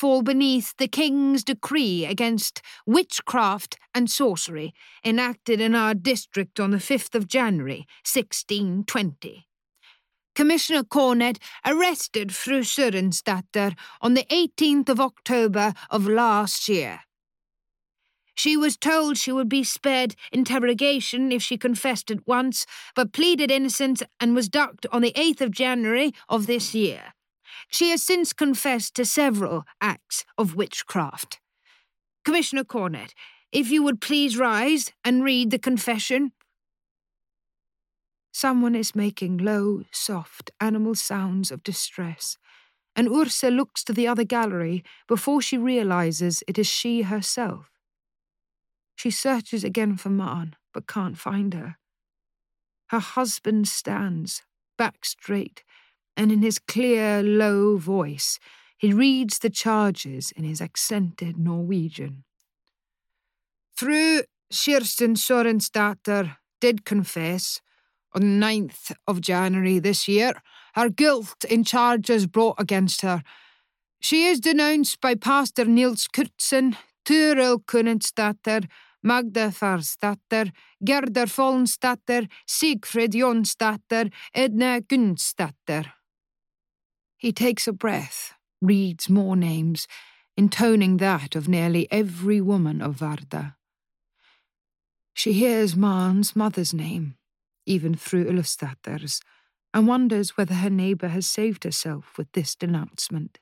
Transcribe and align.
fall 0.00 0.22
beneath 0.22 0.74
the 0.78 0.88
king's 0.88 1.44
decree 1.44 2.06
against 2.06 2.62
witchcraft 2.86 3.76
and 3.94 4.10
sorcery 4.10 4.72
enacted 5.04 5.60
in 5.60 5.74
our 5.74 5.92
district 5.92 6.58
on 6.58 6.70
the 6.70 6.78
5th 6.78 7.14
of 7.14 7.28
January, 7.28 7.86
1620. 8.06 9.46
Commissioner 10.34 10.84
Cornet 10.84 11.38
arrested 11.66 12.34
Fru 12.34 12.60
Sørensdatter 12.60 13.76
on 14.00 14.14
the 14.14 14.24
18th 14.30 14.88
of 14.88 15.00
October 15.00 15.74
of 15.90 16.08
last 16.08 16.66
year. 16.66 17.00
She 18.34 18.56
was 18.56 18.78
told 18.78 19.18
she 19.18 19.32
would 19.32 19.50
be 19.50 19.64
spared 19.64 20.14
interrogation 20.32 21.30
if 21.30 21.42
she 21.42 21.58
confessed 21.58 22.10
at 22.10 22.26
once, 22.26 22.64
but 22.96 23.12
pleaded 23.12 23.50
innocence 23.50 24.02
and 24.18 24.34
was 24.34 24.48
docked 24.48 24.86
on 24.90 25.02
the 25.02 25.12
8th 25.12 25.42
of 25.42 25.50
January 25.50 26.14
of 26.26 26.46
this 26.46 26.74
year. 26.74 27.12
She 27.68 27.90
has 27.90 28.02
since 28.02 28.32
confessed 28.32 28.94
to 28.96 29.04
several 29.04 29.64
acts 29.80 30.24
of 30.38 30.54
witchcraft. 30.54 31.40
Commissioner 32.24 32.64
Cornet, 32.64 33.14
if 33.52 33.70
you 33.70 33.82
would 33.82 34.00
please 34.00 34.36
rise 34.36 34.92
and 35.04 35.24
read 35.24 35.50
the 35.50 35.58
confession. 35.58 36.32
Someone 38.32 38.74
is 38.74 38.94
making 38.94 39.38
low, 39.38 39.82
soft, 39.90 40.50
animal 40.60 40.94
sounds 40.94 41.50
of 41.50 41.62
distress, 41.62 42.38
and 42.94 43.08
Ursa 43.08 43.50
looks 43.50 43.82
to 43.84 43.92
the 43.92 44.06
other 44.06 44.24
gallery 44.24 44.84
before 45.08 45.42
she 45.42 45.58
realizes 45.58 46.42
it 46.46 46.58
is 46.58 46.66
she 46.66 47.02
herself. 47.02 47.70
She 48.94 49.10
searches 49.10 49.64
again 49.64 49.96
for 49.96 50.10
Maren, 50.10 50.54
but 50.72 50.86
can't 50.86 51.18
find 51.18 51.54
her. 51.54 51.76
Her 52.88 52.98
husband 52.98 53.66
stands, 53.66 54.42
back 54.76 55.04
straight, 55.04 55.64
and 56.20 56.30
in 56.30 56.42
his 56.42 56.58
clear, 56.58 57.22
low 57.22 57.78
voice, 57.78 58.38
he 58.76 58.92
reads 58.92 59.38
the 59.38 59.48
charges 59.48 60.32
in 60.32 60.44
his 60.44 60.60
accented 60.60 61.38
Norwegian. 61.38 62.24
Fru 63.74 64.20
Kirsten 64.52 65.14
Sorensdatter 65.14 66.36
did 66.60 66.84
confess 66.84 67.62
on 68.14 68.20
the 68.20 68.46
9th 68.46 68.92
of 69.06 69.22
January 69.22 69.78
this 69.78 70.06
year 70.08 70.42
her 70.74 70.90
guilt 70.90 71.42
in 71.48 71.64
charges 71.64 72.26
brought 72.26 72.60
against 72.60 73.00
her. 73.00 73.22
She 74.02 74.26
is 74.26 74.40
denounced 74.40 75.00
by 75.00 75.14
Pastor 75.14 75.64
Niels 75.64 76.06
Kurtzen, 76.06 76.76
Toril 77.06 77.64
Kunensdatter, 77.64 78.68
Magda 79.02 79.48
Farsdatter, 79.48 80.52
Gerda 80.84 81.24
Folnsdatter, 81.24 82.28
Sigfrid 82.46 83.12
Jonsdatter, 83.12 84.12
Edna 84.34 84.82
Gunstdatter. 84.82 85.92
He 87.20 87.32
takes 87.32 87.68
a 87.68 87.72
breath, 87.74 88.32
reads 88.62 89.10
more 89.10 89.36
names, 89.36 89.86
intoning 90.38 90.96
that 90.96 91.36
of 91.36 91.48
nearly 91.48 91.86
every 91.92 92.40
woman 92.40 92.80
of 92.80 92.96
Vardø. 92.96 93.54
She 95.12 95.34
hears 95.34 95.76
Maren's 95.76 96.34
mother's 96.34 96.72
name, 96.72 97.16
even 97.66 97.94
through 97.94 98.24
Ulfsdatter's, 98.24 99.20
and 99.74 99.86
wonders 99.86 100.38
whether 100.38 100.54
her 100.54 100.70
neighbour 100.70 101.08
has 101.08 101.26
saved 101.26 101.64
herself 101.64 102.16
with 102.16 102.32
this 102.32 102.54
denouncement. 102.54 103.38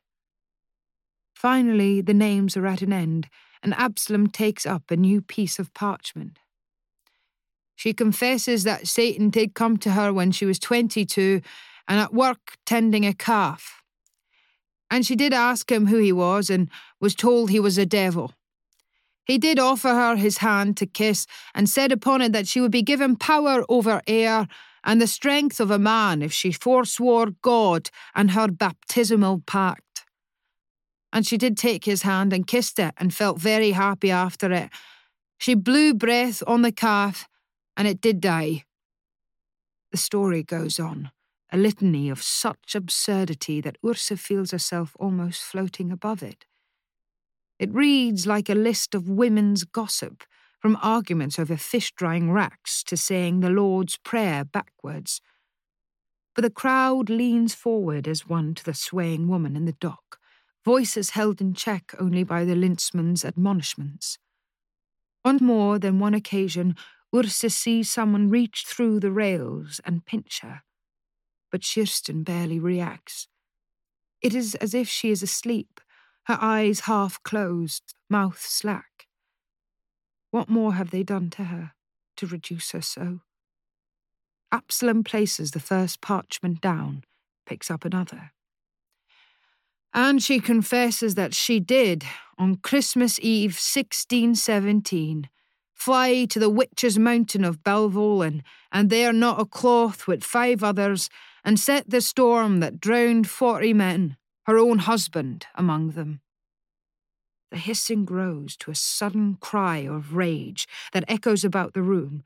Finally, 1.32 2.00
the 2.00 2.12
names 2.12 2.56
are 2.56 2.66
at 2.66 2.82
an 2.82 2.92
end, 2.92 3.28
and 3.62 3.74
Absalom 3.74 4.26
takes 4.26 4.66
up 4.66 4.90
a 4.90 4.96
new 4.96 5.22
piece 5.22 5.60
of 5.60 5.72
parchment. 5.72 6.40
She 7.76 7.92
confesses 7.92 8.64
that 8.64 8.88
Satan 8.88 9.30
did 9.30 9.54
come 9.54 9.76
to 9.76 9.92
her 9.92 10.12
when 10.12 10.32
she 10.32 10.44
was 10.44 10.58
22 10.58 11.42
and 11.88 11.98
at 11.98 12.14
work 12.14 12.58
tending 12.66 13.04
a 13.04 13.14
calf. 13.14 13.82
And 14.90 15.04
she 15.04 15.16
did 15.16 15.32
ask 15.32 15.70
him 15.70 15.86
who 15.86 15.98
he 15.98 16.12
was 16.12 16.50
and 16.50 16.70
was 17.00 17.14
told 17.14 17.50
he 17.50 17.60
was 17.60 17.78
a 17.78 17.86
devil. 17.86 18.32
He 19.24 19.36
did 19.36 19.58
offer 19.58 19.88
her 19.88 20.16
his 20.16 20.38
hand 20.38 20.76
to 20.78 20.86
kiss 20.86 21.26
and 21.54 21.68
said 21.68 21.92
upon 21.92 22.22
it 22.22 22.32
that 22.32 22.48
she 22.48 22.60
would 22.60 22.70
be 22.70 22.82
given 22.82 23.16
power 23.16 23.64
over 23.68 24.00
air 24.06 24.46
and 24.84 25.02
the 25.02 25.06
strength 25.06 25.60
of 25.60 25.70
a 25.70 25.78
man 25.78 26.22
if 26.22 26.32
she 26.32 26.50
forswore 26.50 27.34
God 27.42 27.90
and 28.14 28.30
her 28.30 28.48
baptismal 28.48 29.42
pact. 29.46 29.82
And 31.12 31.26
she 31.26 31.36
did 31.36 31.58
take 31.58 31.84
his 31.84 32.02
hand 32.02 32.32
and 32.32 32.46
kissed 32.46 32.78
it 32.78 32.94
and 32.96 33.12
felt 33.12 33.38
very 33.38 33.72
happy 33.72 34.10
after 34.10 34.50
it. 34.52 34.70
She 35.38 35.54
blew 35.54 35.92
breath 35.94 36.42
on 36.46 36.62
the 36.62 36.72
calf 36.72 37.28
and 37.76 37.86
it 37.86 38.00
did 38.00 38.20
die. 38.20 38.64
The 39.90 39.98
story 39.98 40.42
goes 40.42 40.80
on, 40.80 41.10
a 41.52 41.56
litany 41.56 42.08
of 42.10 42.22
such 42.22 42.74
absurdity 42.74 43.60
that 43.60 43.78
Ursa 43.84 44.16
feels 44.16 44.50
herself 44.50 44.96
almost 44.98 45.42
floating 45.42 45.90
above 45.90 46.22
it. 46.22 46.44
It 47.58 47.72
reads 47.72 48.26
like 48.26 48.48
a 48.48 48.54
list 48.54 48.94
of 48.94 49.08
women's 49.08 49.64
gossip, 49.64 50.24
from 50.60 50.78
arguments 50.82 51.38
over 51.38 51.56
fish 51.56 51.92
drying 51.92 52.32
racks 52.32 52.82
to 52.82 52.96
saying 52.96 53.40
the 53.40 53.50
Lord's 53.50 53.96
Prayer 53.96 54.44
backwards. 54.44 55.20
But 56.34 56.42
the 56.42 56.50
crowd 56.50 57.08
leans 57.08 57.54
forward 57.54 58.08
as 58.08 58.28
one 58.28 58.54
to 58.54 58.64
the 58.64 58.74
swaying 58.74 59.28
woman 59.28 59.56
in 59.56 59.64
the 59.64 59.72
dock 59.72 60.18
voices 60.68 61.10
held 61.10 61.40
in 61.40 61.54
check 61.54 61.94
only 61.98 62.22
by 62.22 62.44
the 62.44 62.54
lintsman's 62.54 63.24
admonishments. 63.24 64.18
On 65.24 65.38
more 65.40 65.78
than 65.78 65.98
one 65.98 66.12
occasion, 66.12 66.76
Ursa 67.14 67.48
sees 67.48 67.90
someone 67.90 68.28
reach 68.28 68.64
through 68.66 69.00
the 69.00 69.10
rails 69.10 69.80
and 69.86 70.04
pinch 70.04 70.40
her, 70.42 70.60
but 71.50 71.62
Kirsten 71.62 72.22
barely 72.22 72.58
reacts. 72.58 73.28
It 74.20 74.34
is 74.34 74.54
as 74.56 74.74
if 74.74 74.88
she 74.88 75.10
is 75.10 75.22
asleep, 75.22 75.80
her 76.24 76.38
eyes 76.40 76.80
half 76.80 77.22
closed, 77.22 77.94
mouth 78.10 78.40
slack. 78.40 79.06
What 80.30 80.48
more 80.48 80.74
have 80.74 80.90
they 80.90 81.02
done 81.02 81.30
to 81.30 81.44
her 81.44 81.72
to 82.16 82.26
reduce 82.26 82.72
her 82.72 82.82
so? 82.82 83.20
Absalom 84.50 85.04
places 85.04 85.50
the 85.50 85.60
first 85.60 86.00
parchment 86.00 86.60
down, 86.60 87.04
picks 87.46 87.70
up 87.70 87.84
another. 87.84 88.32
And 89.94 90.22
she 90.22 90.40
confesses 90.40 91.14
that 91.14 91.34
she 91.34 91.60
did, 91.60 92.04
on 92.38 92.56
Christmas 92.56 93.18
Eve 93.20 93.52
1617, 93.52 95.28
fly 95.74 96.24
to 96.26 96.38
the 96.38 96.50
witches' 96.50 96.98
mountain 96.98 97.44
of 97.44 97.62
Belvolen, 97.62 98.42
and 98.70 98.90
there 98.90 99.12
not 99.12 99.40
a 99.40 99.44
cloth 99.44 100.06
with 100.06 100.24
five 100.24 100.62
others, 100.62 101.08
and 101.48 101.58
set 101.58 101.88
the 101.88 102.02
storm 102.02 102.60
that 102.60 102.78
drowned 102.78 103.26
forty 103.26 103.72
men, 103.72 104.18
her 104.44 104.58
own 104.58 104.80
husband 104.80 105.46
among 105.54 105.92
them. 105.92 106.20
The 107.50 107.56
hissing 107.56 108.04
grows 108.04 108.54
to 108.58 108.70
a 108.70 108.74
sudden 108.74 109.38
cry 109.40 109.78
of 109.78 110.14
rage 110.14 110.68
that 110.92 111.06
echoes 111.08 111.44
about 111.44 111.72
the 111.72 111.80
room, 111.80 112.22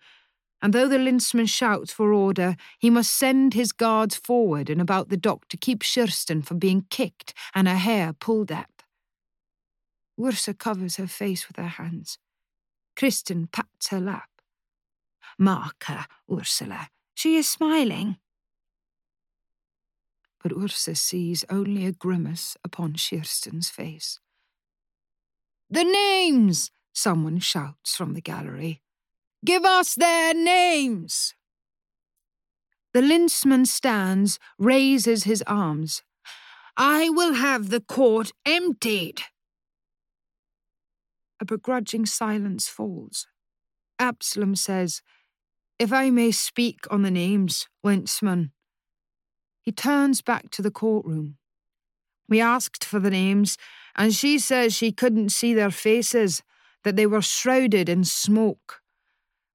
and 0.60 0.72
though 0.72 0.88
the 0.88 0.98
lintsman 0.98 1.48
shouts 1.48 1.92
for 1.92 2.12
order, 2.12 2.56
he 2.80 2.90
must 2.90 3.14
send 3.14 3.54
his 3.54 3.70
guards 3.70 4.16
forward 4.16 4.68
and 4.68 4.80
about 4.80 5.08
the 5.08 5.16
dock 5.16 5.46
to 5.50 5.56
keep 5.56 5.84
Kirsten 5.84 6.42
from 6.42 6.58
being 6.58 6.86
kicked 6.90 7.32
and 7.54 7.68
her 7.68 7.76
hair 7.76 8.12
pulled 8.12 8.50
up. 8.50 8.82
Ursa 10.20 10.52
covers 10.52 10.96
her 10.96 11.06
face 11.06 11.46
with 11.46 11.58
her 11.58 11.74
hands. 11.78 12.18
Kristen 12.96 13.46
pats 13.46 13.90
her 13.90 14.00
lap. 14.00 14.30
Mark 15.38 15.84
her, 15.84 16.06
Ursula. 16.28 16.88
She 17.14 17.36
is 17.36 17.48
smiling. 17.48 18.16
But 20.42 20.52
Ursa 20.52 20.94
sees 20.96 21.44
only 21.48 21.86
a 21.86 21.92
grimace 21.92 22.56
upon 22.64 22.94
Kirsten's 22.94 23.70
face. 23.70 24.18
The 25.70 25.84
names! 25.84 26.70
Someone 26.92 27.38
shouts 27.38 27.96
from 27.96 28.14
the 28.14 28.20
gallery. 28.20 28.82
Give 29.44 29.64
us 29.64 29.94
their 29.94 30.34
names! 30.34 31.34
The 32.92 33.00
lintsman 33.00 33.66
stands, 33.66 34.38
raises 34.58 35.24
his 35.24 35.42
arms. 35.46 36.02
I 36.76 37.08
will 37.08 37.34
have 37.34 37.70
the 37.70 37.80
court 37.80 38.32
emptied. 38.44 39.22
A 41.40 41.44
begrudging 41.44 42.06
silence 42.06 42.68
falls. 42.68 43.26
Absalom 43.98 44.56
says, 44.56 45.02
If 45.78 45.92
I 45.92 46.10
may 46.10 46.30
speak 46.30 46.80
on 46.90 47.02
the 47.02 47.10
names, 47.10 47.68
Lintsman. 47.84 48.50
He 49.62 49.70
turns 49.72 50.22
back 50.22 50.50
to 50.50 50.62
the 50.62 50.70
courtroom. 50.70 51.36
We 52.28 52.40
asked 52.40 52.84
for 52.84 52.98
the 52.98 53.10
names, 53.10 53.56
and 53.94 54.12
she 54.12 54.38
says 54.38 54.74
she 54.74 54.90
couldn't 54.90 55.30
see 55.30 55.54
their 55.54 55.70
faces, 55.70 56.42
that 56.82 56.96
they 56.96 57.06
were 57.06 57.22
shrouded 57.22 57.88
in 57.88 58.04
smoke. 58.04 58.80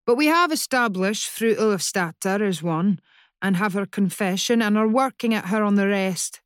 But 0.05 0.15
we 0.15 0.27
have 0.27 0.51
established 0.53 1.27
Fru 1.27 1.55
Ulfsdatter 1.55 2.41
as 2.41 2.63
one, 2.63 2.99
and 3.41 3.57
have 3.57 3.73
her 3.73 3.85
confession, 3.85 4.61
and 4.61 4.77
are 4.77 4.87
working 4.87 5.33
at 5.33 5.47
her 5.47 5.61
on 5.61 5.75
the 5.75 5.87
rest. 5.87 6.39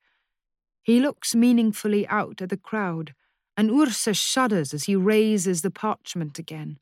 He 0.81 0.99
looks 0.99 1.35
meaningfully 1.35 2.07
out 2.07 2.41
at 2.41 2.49
the 2.49 2.57
crowd, 2.57 3.13
and 3.55 3.69
Ursa 3.69 4.15
shudders 4.15 4.73
as 4.73 4.85
he 4.85 4.95
raises 4.95 5.61
the 5.61 5.69
parchment 5.69 6.39
again. 6.39 6.79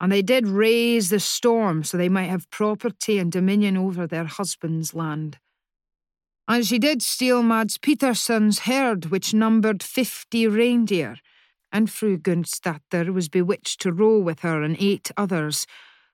And 0.00 0.12
they 0.12 0.22
did 0.22 0.46
raise 0.46 1.08
the 1.08 1.18
storm 1.18 1.82
so 1.82 1.96
they 1.96 2.08
might 2.08 2.30
have 2.30 2.50
property 2.50 3.18
and 3.18 3.32
dominion 3.32 3.76
over 3.76 4.06
their 4.06 4.24
husband's 4.24 4.94
land. 4.94 5.38
And 6.46 6.66
she 6.66 6.78
did 6.78 7.02
steal 7.02 7.42
Mads 7.42 7.78
Petersson's 7.78 8.60
herd, 8.60 9.06
which 9.06 9.32
numbered 9.32 9.82
fifty 9.82 10.46
reindeer, 10.46 11.16
and 11.72 11.90
Fru 11.90 12.18
Gunstadter 12.18 13.12
was 13.14 13.30
bewitched 13.30 13.80
to 13.80 13.92
row 13.92 14.18
with 14.18 14.40
her 14.40 14.62
and 14.62 14.76
eight 14.78 15.10
others, 15.16 15.66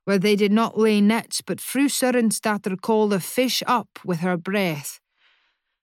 where 0.05 0.19
they 0.19 0.37
did 0.37 0.53
not 0.53 0.79
lay 0.79 1.01
nets, 1.01 1.41
but 1.41 1.61
Fru 1.61 1.87
Sørensdatter 1.89 2.81
called 2.81 3.11
the 3.11 3.21
fish 3.21 3.63
up 3.67 3.99
with 4.05 4.21
her 4.21 4.37
breath. 4.37 5.01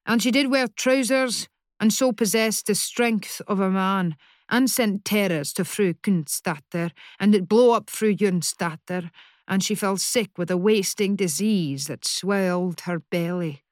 And 0.05 0.23
she 0.23 0.31
did 0.31 0.49
wear 0.49 0.67
trousers, 0.69 1.49
and 1.79 1.91
so 1.91 2.13
possessed 2.13 2.67
the 2.67 2.75
strength 2.75 3.41
of 3.47 3.59
a 3.59 3.69
man, 3.69 4.15
and 4.49 4.69
sent 4.69 5.03
terrors 5.03 5.51
to 5.53 5.65
Fru 5.65 5.93
Gunstadter, 5.93 6.91
and 7.19 7.35
it 7.35 7.49
blew 7.49 7.71
up 7.71 7.89
Fru 7.89 8.15
Gunstadter, 8.15 9.11
and 9.45 9.61
she 9.61 9.75
fell 9.75 9.97
sick 9.97 10.37
with 10.37 10.49
a 10.49 10.57
wasting 10.57 11.17
disease 11.17 11.87
that 11.87 12.05
swelled 12.05 12.81
her 12.81 12.99
belly. 12.99 13.63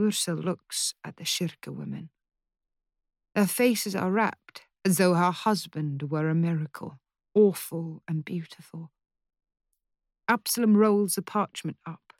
Ursa 0.00 0.34
looks 0.34 0.94
at 1.04 1.16
the 1.16 1.24
kirke 1.24 1.66
women. 1.66 2.10
Their 3.34 3.46
faces 3.46 3.94
are 3.94 4.10
wrapped 4.10 4.62
as 4.84 4.96
though 4.96 5.14
her 5.14 5.30
husband 5.30 6.10
were 6.10 6.28
a 6.28 6.34
miracle, 6.34 6.98
awful 7.34 8.02
and 8.08 8.24
beautiful. 8.24 8.90
Absalom 10.28 10.76
rolls 10.76 11.14
the 11.14 11.22
parchment 11.22 11.78
up. 11.86 12.12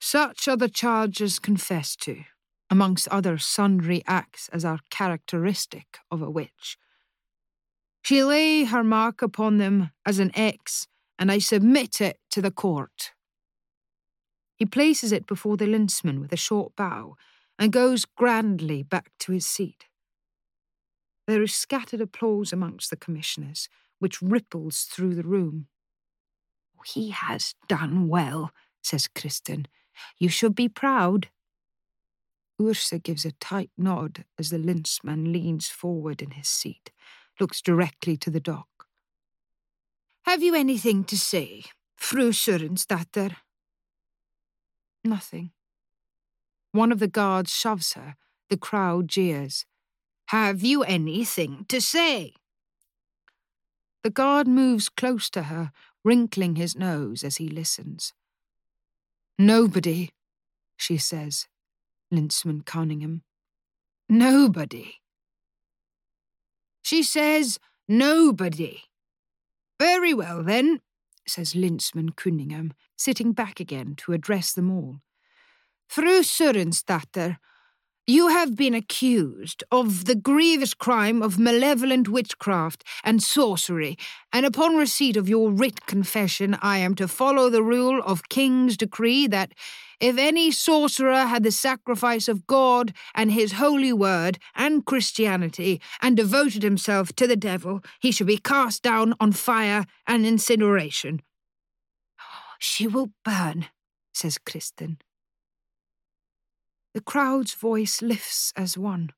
Such 0.00 0.48
are 0.48 0.56
the 0.56 0.68
charges 0.68 1.38
confessed 1.38 2.00
to, 2.02 2.24
amongst 2.70 3.08
other 3.08 3.36
sundry 3.38 4.02
acts 4.06 4.48
as 4.52 4.64
are 4.64 4.80
characteristic 4.90 5.98
of 6.10 6.22
a 6.22 6.30
witch. 6.30 6.78
She 8.02 8.22
lay 8.24 8.64
her 8.64 8.82
mark 8.82 9.22
upon 9.22 9.58
them 9.58 9.90
as 10.06 10.18
an 10.18 10.30
X, 10.34 10.86
and 11.18 11.30
I 11.30 11.38
submit 11.38 12.00
it 12.00 12.18
to 12.30 12.40
the 12.40 12.50
court. 12.50 13.12
He 14.60 14.66
places 14.66 15.10
it 15.10 15.26
before 15.26 15.56
the 15.56 15.64
lintsman 15.64 16.20
with 16.20 16.34
a 16.34 16.36
short 16.36 16.76
bow 16.76 17.16
and 17.58 17.72
goes 17.72 18.04
grandly 18.04 18.82
back 18.82 19.10
to 19.20 19.32
his 19.32 19.46
seat. 19.46 19.86
There 21.26 21.42
is 21.42 21.54
scattered 21.54 22.02
applause 22.02 22.52
amongst 22.52 22.90
the 22.90 22.96
commissioners, 22.96 23.70
which 24.00 24.20
ripples 24.20 24.82
through 24.82 25.14
the 25.14 25.22
room. 25.22 25.68
He 26.84 27.08
has 27.08 27.54
done 27.68 28.06
well, 28.08 28.50
says 28.82 29.08
Kristin. 29.08 29.64
You 30.18 30.28
should 30.28 30.54
be 30.54 30.68
proud. 30.68 31.28
Ursa 32.60 32.98
gives 32.98 33.24
a 33.24 33.32
tight 33.32 33.70
nod 33.78 34.26
as 34.38 34.50
the 34.50 34.58
lintsman 34.58 35.32
leans 35.32 35.68
forward 35.68 36.20
in 36.20 36.32
his 36.32 36.48
seat, 36.48 36.90
looks 37.40 37.62
directly 37.62 38.18
to 38.18 38.28
the 38.28 38.40
dock. 38.40 38.68
Have 40.26 40.42
you 40.42 40.54
anything 40.54 41.04
to 41.04 41.16
say, 41.16 41.64
Fru 41.96 42.32
Sørensdatter? 42.32 43.36
Nothing. 45.04 45.50
One 46.72 46.92
of 46.92 46.98
the 46.98 47.08
guards 47.08 47.52
shoves 47.52 47.94
her. 47.94 48.16
The 48.48 48.56
crowd 48.56 49.08
jeers. 49.08 49.66
Have 50.28 50.62
you 50.62 50.82
anything 50.82 51.64
to 51.68 51.80
say? 51.80 52.34
The 54.02 54.10
guard 54.10 54.46
moves 54.46 54.88
close 54.88 55.28
to 55.30 55.44
her, 55.44 55.72
wrinkling 56.04 56.56
his 56.56 56.76
nose 56.76 57.22
as 57.22 57.36
he 57.36 57.48
listens. 57.48 58.12
Nobody, 59.38 60.10
she 60.76 60.96
says, 60.96 61.48
Lintsman 62.12 62.64
Cunningham. 62.64 63.22
Nobody. 64.08 64.96
She 66.82 67.02
says 67.02 67.58
nobody. 67.88 68.82
Very 69.78 70.12
well, 70.14 70.42
then, 70.42 70.80
says 71.26 71.54
Lintsman 71.54 72.16
Cunningham, 72.16 72.72
sitting 73.00 73.32
back 73.32 73.60
again 73.60 73.94
to 73.96 74.12
address 74.12 74.52
them 74.52 74.70
all. 74.70 75.00
Fru 75.88 76.20
Sørensdatter, 76.20 77.38
you 78.06 78.28
have 78.28 78.56
been 78.56 78.74
accused 78.74 79.62
of 79.70 80.04
the 80.04 80.14
grievous 80.14 80.74
crime 80.74 81.22
of 81.22 81.38
malevolent 81.38 82.08
witchcraft 82.08 82.84
and 83.04 83.22
sorcery, 83.22 83.96
and 84.32 84.44
upon 84.44 84.76
receipt 84.76 85.16
of 85.16 85.28
your 85.28 85.50
writ 85.50 85.86
confession, 85.86 86.58
I 86.60 86.78
am 86.78 86.94
to 86.96 87.08
follow 87.08 87.48
the 87.48 87.62
rule 87.62 88.02
of 88.04 88.28
King's 88.28 88.76
decree 88.76 89.26
that 89.28 89.52
if 90.00 90.18
any 90.18 90.50
sorcerer 90.50 91.26
had 91.26 91.42
the 91.42 91.52
sacrifice 91.52 92.26
of 92.26 92.46
God 92.46 92.92
and 93.14 93.32
his 93.32 93.52
holy 93.52 93.92
word 93.92 94.38
and 94.54 94.84
Christianity 94.84 95.80
and 96.00 96.16
devoted 96.16 96.62
himself 96.62 97.14
to 97.16 97.26
the 97.26 97.36
devil, 97.36 97.80
he 98.00 98.10
should 98.10 98.26
be 98.26 98.38
cast 98.38 98.82
down 98.82 99.14
on 99.20 99.32
fire 99.32 99.86
and 100.06 100.26
incineration. 100.26 101.20
She 102.60 102.86
will 102.86 103.10
burn, 103.24 103.66
says 104.12 104.38
Kristin. 104.38 104.98
The 106.92 107.00
crowd's 107.00 107.54
voice 107.54 108.02
lifts 108.02 108.52
as 108.54 108.76
one, 108.76 109.10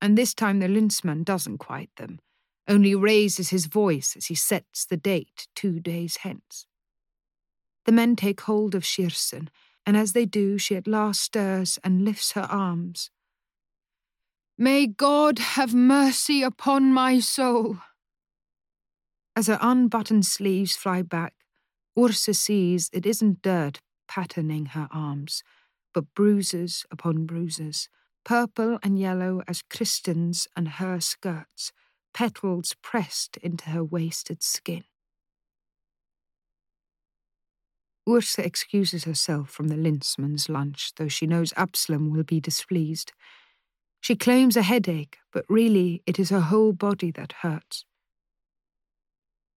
and 0.00 0.16
this 0.16 0.34
time 0.34 0.60
the 0.60 0.68
lintsman 0.68 1.24
doesn't 1.24 1.58
quiet 1.58 1.90
them, 1.96 2.20
only 2.68 2.94
raises 2.94 3.50
his 3.50 3.66
voice 3.66 4.14
as 4.16 4.26
he 4.26 4.34
sets 4.36 4.86
the 4.86 4.96
date 4.96 5.48
two 5.56 5.80
days 5.80 6.18
hence. 6.18 6.66
The 7.86 7.92
men 7.92 8.14
take 8.14 8.42
hold 8.42 8.74
of 8.74 8.84
Kirsten, 8.84 9.50
and 9.84 9.96
as 9.96 10.12
they 10.12 10.24
do, 10.24 10.56
she 10.56 10.76
at 10.76 10.86
last 10.86 11.20
stirs 11.22 11.78
and 11.82 12.04
lifts 12.04 12.32
her 12.32 12.46
arms. 12.50 13.10
May 14.56 14.86
God 14.86 15.38
have 15.38 15.74
mercy 15.74 16.42
upon 16.42 16.92
my 16.92 17.18
soul. 17.18 17.78
As 19.34 19.48
her 19.48 19.58
unbuttoned 19.60 20.24
sleeves 20.24 20.76
fly 20.76 21.02
back, 21.02 21.34
Ursa 21.98 22.34
sees 22.34 22.90
it 22.92 23.06
isn't 23.06 23.42
dirt 23.42 23.80
patterning 24.08 24.66
her 24.66 24.88
arms 24.90 25.42
but 25.96 26.14
bruises 26.14 26.84
upon 26.90 27.24
bruises, 27.24 27.88
purple 28.22 28.78
and 28.82 28.98
yellow 28.98 29.40
as 29.48 29.62
Kristin's 29.62 30.46
and 30.54 30.68
her 30.68 31.00
skirts, 31.00 31.72
petals 32.12 32.76
pressed 32.82 33.38
into 33.38 33.70
her 33.70 33.82
wasted 33.82 34.42
skin. 34.42 34.84
Ursa 38.06 38.44
excuses 38.44 39.04
herself 39.04 39.48
from 39.48 39.68
the 39.68 39.74
lintsman's 39.74 40.50
lunch, 40.50 40.92
though 40.98 41.08
she 41.08 41.26
knows 41.26 41.54
Absalom 41.56 42.10
will 42.12 42.24
be 42.24 42.40
displeased. 42.40 43.14
She 44.02 44.16
claims 44.16 44.54
a 44.54 44.62
headache, 44.62 45.16
but 45.32 45.46
really 45.48 46.02
it 46.04 46.18
is 46.18 46.28
her 46.28 46.40
whole 46.40 46.74
body 46.74 47.10
that 47.12 47.32
hurts. 47.40 47.86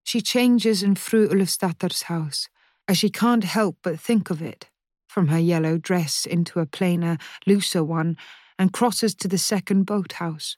She 0.10 0.22
changes 0.22 0.82
in 0.82 0.96
Fru 0.96 1.30
Ulfsdatter's 1.30 2.02
house, 2.02 2.48
as 2.88 2.98
she 2.98 3.12
can't 3.12 3.44
help 3.44 3.78
but 3.84 4.00
think 4.00 4.32
of 4.32 4.42
it 4.42 4.68
from 5.08 5.28
her 5.28 5.38
yellow 5.38 5.78
dress 5.78 6.26
into 6.26 6.60
a 6.60 6.66
plainer, 6.66 7.20
looser 7.46 7.84
one, 7.84 8.18
and 8.58 8.74
crosses 8.74 9.14
to 9.14 9.28
the 9.28 9.38
second 9.38 9.84
boathouse. 9.84 10.58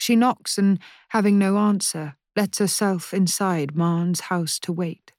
She 0.00 0.16
knocks 0.16 0.58
and, 0.58 0.80
having 1.10 1.38
no 1.38 1.58
answer, 1.58 2.16
lets 2.34 2.58
herself 2.58 3.14
inside 3.14 3.76
Maren's 3.76 4.22
house 4.22 4.58
to 4.62 4.72
wait. 4.72 5.12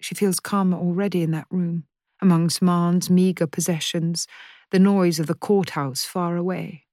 She 0.00 0.14
feels 0.14 0.40
calmer 0.40 0.78
already 0.78 1.20
in 1.20 1.32
that 1.32 1.48
room, 1.50 1.84
amongst 2.22 2.62
Maren's 2.62 3.10
meagre 3.10 3.46
possessions, 3.46 4.26
the 4.70 4.78
noise 4.78 5.20
of 5.20 5.26
the 5.26 5.34
courthouse 5.34 6.06
far 6.06 6.38
away. 6.38 6.86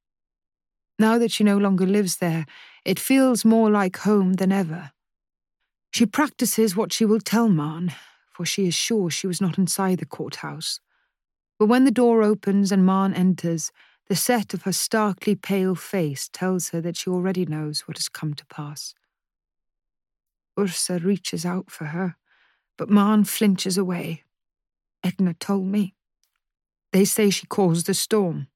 Now 1.01 1.17
that 1.17 1.31
she 1.31 1.43
no 1.43 1.57
longer 1.57 1.87
lives 1.87 2.17
there, 2.17 2.45
it 2.85 2.99
feels 2.99 3.43
more 3.43 3.71
like 3.71 3.97
home 3.97 4.33
than 4.33 4.51
ever. 4.51 4.91
She 5.89 6.05
practices 6.05 6.75
what 6.75 6.93
she 6.93 7.05
will 7.05 7.19
tell 7.19 7.49
Maren, 7.49 7.91
for 8.31 8.45
she 8.45 8.67
is 8.67 8.75
sure 8.75 9.09
she 9.09 9.25
was 9.25 9.41
not 9.41 9.57
inside 9.57 9.97
the 9.97 10.05
courthouse. 10.05 10.79
But 11.57 11.65
when 11.65 11.85
the 11.85 11.97
door 12.03 12.21
opens 12.21 12.71
and 12.71 12.85
Maren 12.85 13.15
enters, 13.15 13.71
the 14.09 14.15
set 14.15 14.53
of 14.53 14.61
her 14.61 14.71
starkly 14.71 15.33
pale 15.33 15.73
face 15.73 16.29
tells 16.31 16.69
her 16.69 16.81
that 16.81 16.97
she 16.97 17.09
already 17.09 17.47
knows 17.47 17.87
what 17.87 17.97
has 17.97 18.07
come 18.07 18.35
to 18.35 18.45
pass. 18.45 18.93
Ursa 20.55 20.99
reaches 20.99 21.47
out 21.47 21.71
for 21.71 21.85
her, 21.85 22.15
but 22.77 22.91
Maren 22.91 23.23
flinches 23.23 23.75
away. 23.75 24.23
Edna 25.03 25.33
told 25.33 25.65
me. 25.65 25.95
They 26.93 27.05
say 27.05 27.31
she 27.31 27.47
caused 27.47 27.87
the 27.87 27.95
storm, 27.95 28.49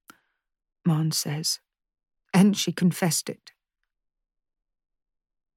Maren 0.85 1.11
says, 1.11 1.59
and 2.35 2.57
she 2.57 2.73
confessed 2.73 3.29
it. 3.29 3.53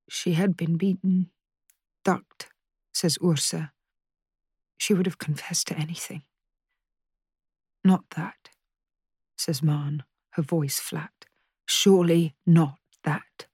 She 0.09 0.35
had 0.35 0.57
been 0.57 0.77
beaten, 0.77 1.31
ducked, 2.05 2.47
says 2.95 3.19
Ursa, 3.23 3.73
she 4.79 4.95
would 4.95 5.07
have 5.07 5.19
confessed 5.19 5.67
to 5.67 5.77
anything. 5.77 6.23
Not 7.85 8.05
that, 8.15 8.51
says 9.37 9.61
Maren, 9.61 10.05
her 10.31 10.43
voice 10.43 10.79
flat. 10.79 11.27
Surely 11.67 12.37
not 12.47 12.79
that. 13.03 13.47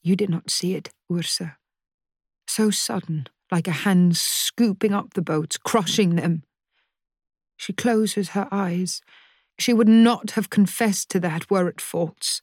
You 0.00 0.14
did 0.14 0.30
not 0.30 0.50
see 0.50 0.74
it, 0.74 0.90
Ursa. 1.12 1.56
So 2.46 2.70
sudden, 2.70 3.26
like 3.50 3.66
a 3.66 3.72
hand 3.72 4.16
scooping 4.16 4.94
up 4.94 5.14
the 5.14 5.22
boats, 5.22 5.58
crushing 5.58 6.14
them. 6.14 6.44
She 7.56 7.72
closes 7.72 8.30
her 8.30 8.46
eyes. 8.52 9.02
She 9.60 9.74
would 9.74 9.88
not 9.88 10.32
have 10.32 10.48
confessed 10.48 11.10
to 11.10 11.20
that 11.20 11.50
were 11.50 11.68
it 11.68 11.82
false. 11.82 12.40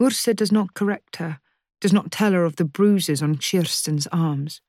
Ursa 0.00 0.34
does 0.34 0.52
not 0.52 0.74
correct 0.74 1.16
her, 1.16 1.40
does 1.80 1.92
not 1.92 2.12
tell 2.12 2.30
her 2.30 2.44
of 2.44 2.56
the 2.56 2.64
bruises 2.64 3.20
on 3.20 3.38
Kirsten's 3.38 4.06
arms. 4.12 4.60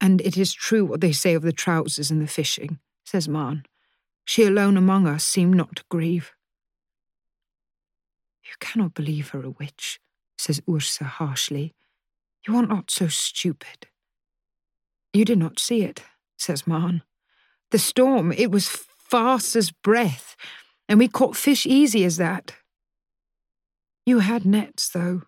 And 0.00 0.20
it 0.20 0.36
is 0.36 0.52
true 0.52 0.84
what 0.84 1.00
they 1.00 1.10
say 1.10 1.34
of 1.34 1.42
the 1.42 1.52
trousers 1.52 2.12
and 2.12 2.22
the 2.22 2.28
fishing, 2.28 2.78
says 3.04 3.28
Maren. 3.28 3.64
She 4.24 4.44
alone 4.44 4.76
among 4.76 5.08
us 5.08 5.24
seemed 5.24 5.56
not 5.56 5.74
to 5.76 5.84
grieve. 5.88 6.32
You 8.44 8.52
cannot 8.60 8.94
believe 8.94 9.30
her 9.30 9.42
a 9.42 9.50
witch, 9.50 9.98
says 10.36 10.62
Ursa 10.70 11.04
harshly. 11.04 11.74
You 12.46 12.54
are 12.54 12.66
not 12.66 12.92
so 12.92 13.08
stupid. 13.08 13.88
You 15.12 15.24
did 15.24 15.38
not 15.38 15.58
see 15.58 15.82
it, 15.82 16.04
says 16.36 16.68
Maren. 16.68 17.02
The 17.72 17.80
storm, 17.80 18.30
it 18.30 18.52
was 18.52 18.86
fast 19.10 19.56
as 19.56 19.70
breath, 19.70 20.36
and 20.88 20.98
we 20.98 21.08
caught 21.08 21.36
fish 21.36 21.66
easy 21.66 22.04
as 22.04 22.16
that. 22.16 22.54
You 24.06 24.20
had 24.20 24.44
nets, 24.44 24.88
though. 24.88 25.22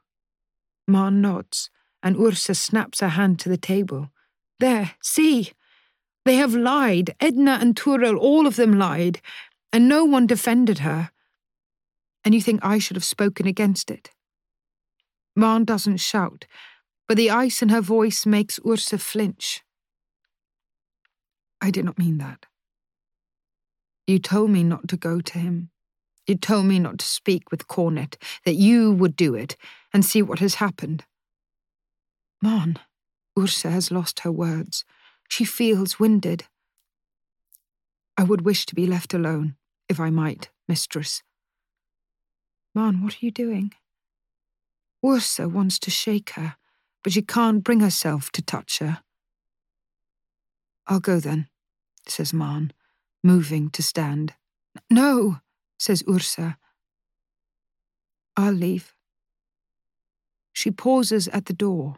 Maren 0.86 1.20
nods, 1.20 1.70
and 2.02 2.16
Ursa 2.16 2.54
snaps 2.54 3.00
her 3.00 3.08
hand 3.08 3.38
to 3.40 3.48
the 3.48 3.56
table. 3.56 4.10
There, 4.58 4.92
see! 5.02 5.52
They 6.24 6.36
have 6.36 6.54
lied. 6.54 7.14
Edna 7.20 7.58
and 7.60 7.74
Toril, 7.74 8.18
all 8.18 8.46
of 8.46 8.56
them 8.56 8.78
lied, 8.78 9.20
and 9.72 9.88
no 9.88 10.04
one 10.04 10.26
defended 10.26 10.80
her. 10.80 11.10
And 12.24 12.34
you 12.34 12.42
think 12.42 12.60
I 12.62 12.78
should 12.78 12.96
have 12.96 13.04
spoken 13.04 13.46
against 13.46 13.90
it? 13.90 14.10
Maren 15.34 15.64
doesn't 15.64 15.98
shout, 15.98 16.44
but 17.08 17.16
the 17.16 17.30
ice 17.30 17.62
in 17.62 17.70
her 17.70 17.80
voice 17.80 18.26
makes 18.26 18.60
Ursa 18.66 18.98
flinch. 18.98 19.62
I 21.60 21.70
did 21.70 21.84
not 21.84 21.98
mean 21.98 22.18
that. 22.18 22.46
You 24.10 24.18
told 24.18 24.50
me 24.50 24.64
not 24.64 24.88
to 24.88 24.96
go 24.96 25.20
to 25.20 25.38
him. 25.38 25.70
You 26.26 26.34
told 26.34 26.66
me 26.66 26.80
not 26.80 26.98
to 26.98 27.06
speak 27.06 27.52
with 27.52 27.68
Cornet, 27.68 28.18
that 28.44 28.56
you 28.56 28.90
would 28.90 29.14
do 29.14 29.36
it 29.36 29.54
and 29.94 30.04
see 30.04 30.20
what 30.20 30.40
has 30.40 30.56
happened. 30.56 31.04
Maren, 32.42 32.80
Ursa 33.38 33.70
has 33.70 33.92
lost 33.92 34.20
her 34.20 34.32
words. 34.32 34.84
She 35.28 35.44
feels 35.44 36.00
winded. 36.00 36.46
I 38.16 38.24
would 38.24 38.40
wish 38.40 38.66
to 38.66 38.74
be 38.74 38.84
left 38.84 39.14
alone, 39.14 39.54
if 39.88 40.00
I 40.00 40.10
might, 40.10 40.50
mistress. 40.66 41.22
Maren, 42.74 43.04
what 43.04 43.14
are 43.14 43.24
you 43.24 43.30
doing? 43.30 43.72
Ursa 45.06 45.48
wants 45.48 45.78
to 45.78 45.90
shake 45.92 46.30
her, 46.30 46.56
but 47.04 47.12
she 47.12 47.22
can't 47.22 47.62
bring 47.62 47.78
herself 47.78 48.32
to 48.32 48.42
touch 48.42 48.80
her. 48.80 49.02
I'll 50.88 50.98
go 50.98 51.20
then, 51.20 51.46
says 52.08 52.32
Maren, 52.32 52.72
moving 53.22 53.70
to 53.70 53.82
stand. 53.82 54.34
No, 54.90 55.40
says 55.78 56.02
Ursa. 56.08 56.56
I'll 58.36 58.52
leave. 58.52 58.94
She 60.52 60.70
pauses 60.70 61.28
at 61.28 61.46
the 61.46 61.52
door. 61.52 61.96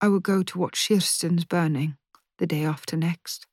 I 0.00 0.08
will 0.08 0.20
go 0.20 0.42
to 0.42 0.58
watch 0.58 0.88
Kirsten's 0.88 1.44
burning 1.44 1.96
the 2.38 2.46
day 2.46 2.64
after 2.64 2.96
next. 2.96 3.46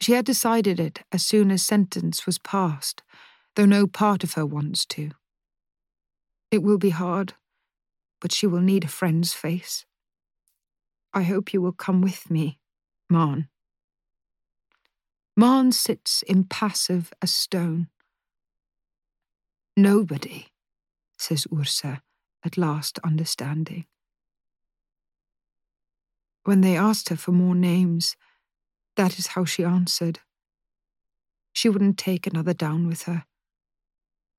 She 0.00 0.12
had 0.12 0.24
decided 0.24 0.80
it 0.80 1.02
as 1.12 1.24
soon 1.24 1.52
as 1.52 1.62
sentence 1.62 2.26
was 2.26 2.38
passed, 2.38 3.02
though 3.54 3.66
no 3.66 3.86
part 3.86 4.24
of 4.24 4.34
her 4.34 4.44
wants 4.44 4.84
to. 4.86 5.10
It 6.50 6.62
will 6.62 6.78
be 6.78 6.90
hard, 6.90 7.34
but 8.20 8.32
she 8.32 8.46
will 8.46 8.60
need 8.60 8.84
a 8.84 8.88
friend's 8.88 9.32
face. 9.32 9.86
I 11.14 11.22
hope 11.22 11.52
you 11.52 11.62
will 11.62 11.72
come 11.72 12.00
with 12.00 12.30
me, 12.30 12.58
Maren. 13.08 13.48
Maren 15.36 15.72
sits 15.72 16.22
impassive 16.22 17.12
as 17.22 17.32
stone. 17.32 17.88
Nobody, 19.76 20.48
says 21.16 21.46
Ursa, 21.52 22.02
at 22.44 22.58
last 22.58 22.98
understanding. 23.02 23.86
When 26.44 26.60
they 26.60 26.76
asked 26.76 27.08
her 27.08 27.16
for 27.16 27.32
more 27.32 27.54
names, 27.54 28.16
that 28.96 29.18
is 29.18 29.28
how 29.28 29.44
she 29.44 29.64
answered. 29.64 30.20
She 31.54 31.68
wouldn't 31.68 31.98
take 31.98 32.26
another 32.26 32.52
down 32.52 32.86
with 32.86 33.04
her. 33.04 33.24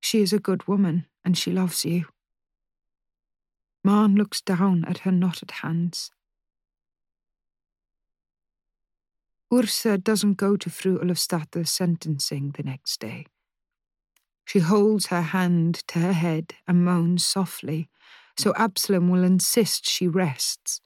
She 0.01 0.21
is 0.21 0.33
a 0.33 0.39
good 0.39 0.67
woman, 0.67 1.07
and 1.23 1.37
she 1.37 1.51
loves 1.51 1.85
you. 1.85 2.05
Maren 3.83 4.15
looks 4.15 4.41
down 4.41 4.85
at 4.85 4.99
her 4.99 5.11
knotted 5.11 5.51
hands. 5.51 6.11
Ursa 9.53 9.97
doesn't 9.97 10.35
go 10.35 10.57
to 10.57 10.69
Fru 10.69 10.97
Ulfsdatter's 10.99 11.69
sentencing 11.69 12.51
the 12.57 12.63
next 12.63 12.99
day. 12.99 13.27
She 14.45 14.59
holds 14.59 15.07
her 15.07 15.21
hand 15.21 15.83
to 15.89 15.99
her 15.99 16.13
head 16.13 16.55
and 16.67 16.83
moans 16.83 17.25
softly, 17.25 17.87
so 18.37 18.53
Absalom 18.57 19.09
will 19.09 19.23
insist 19.23 19.87
she 19.87 20.07
rests. 20.07 20.81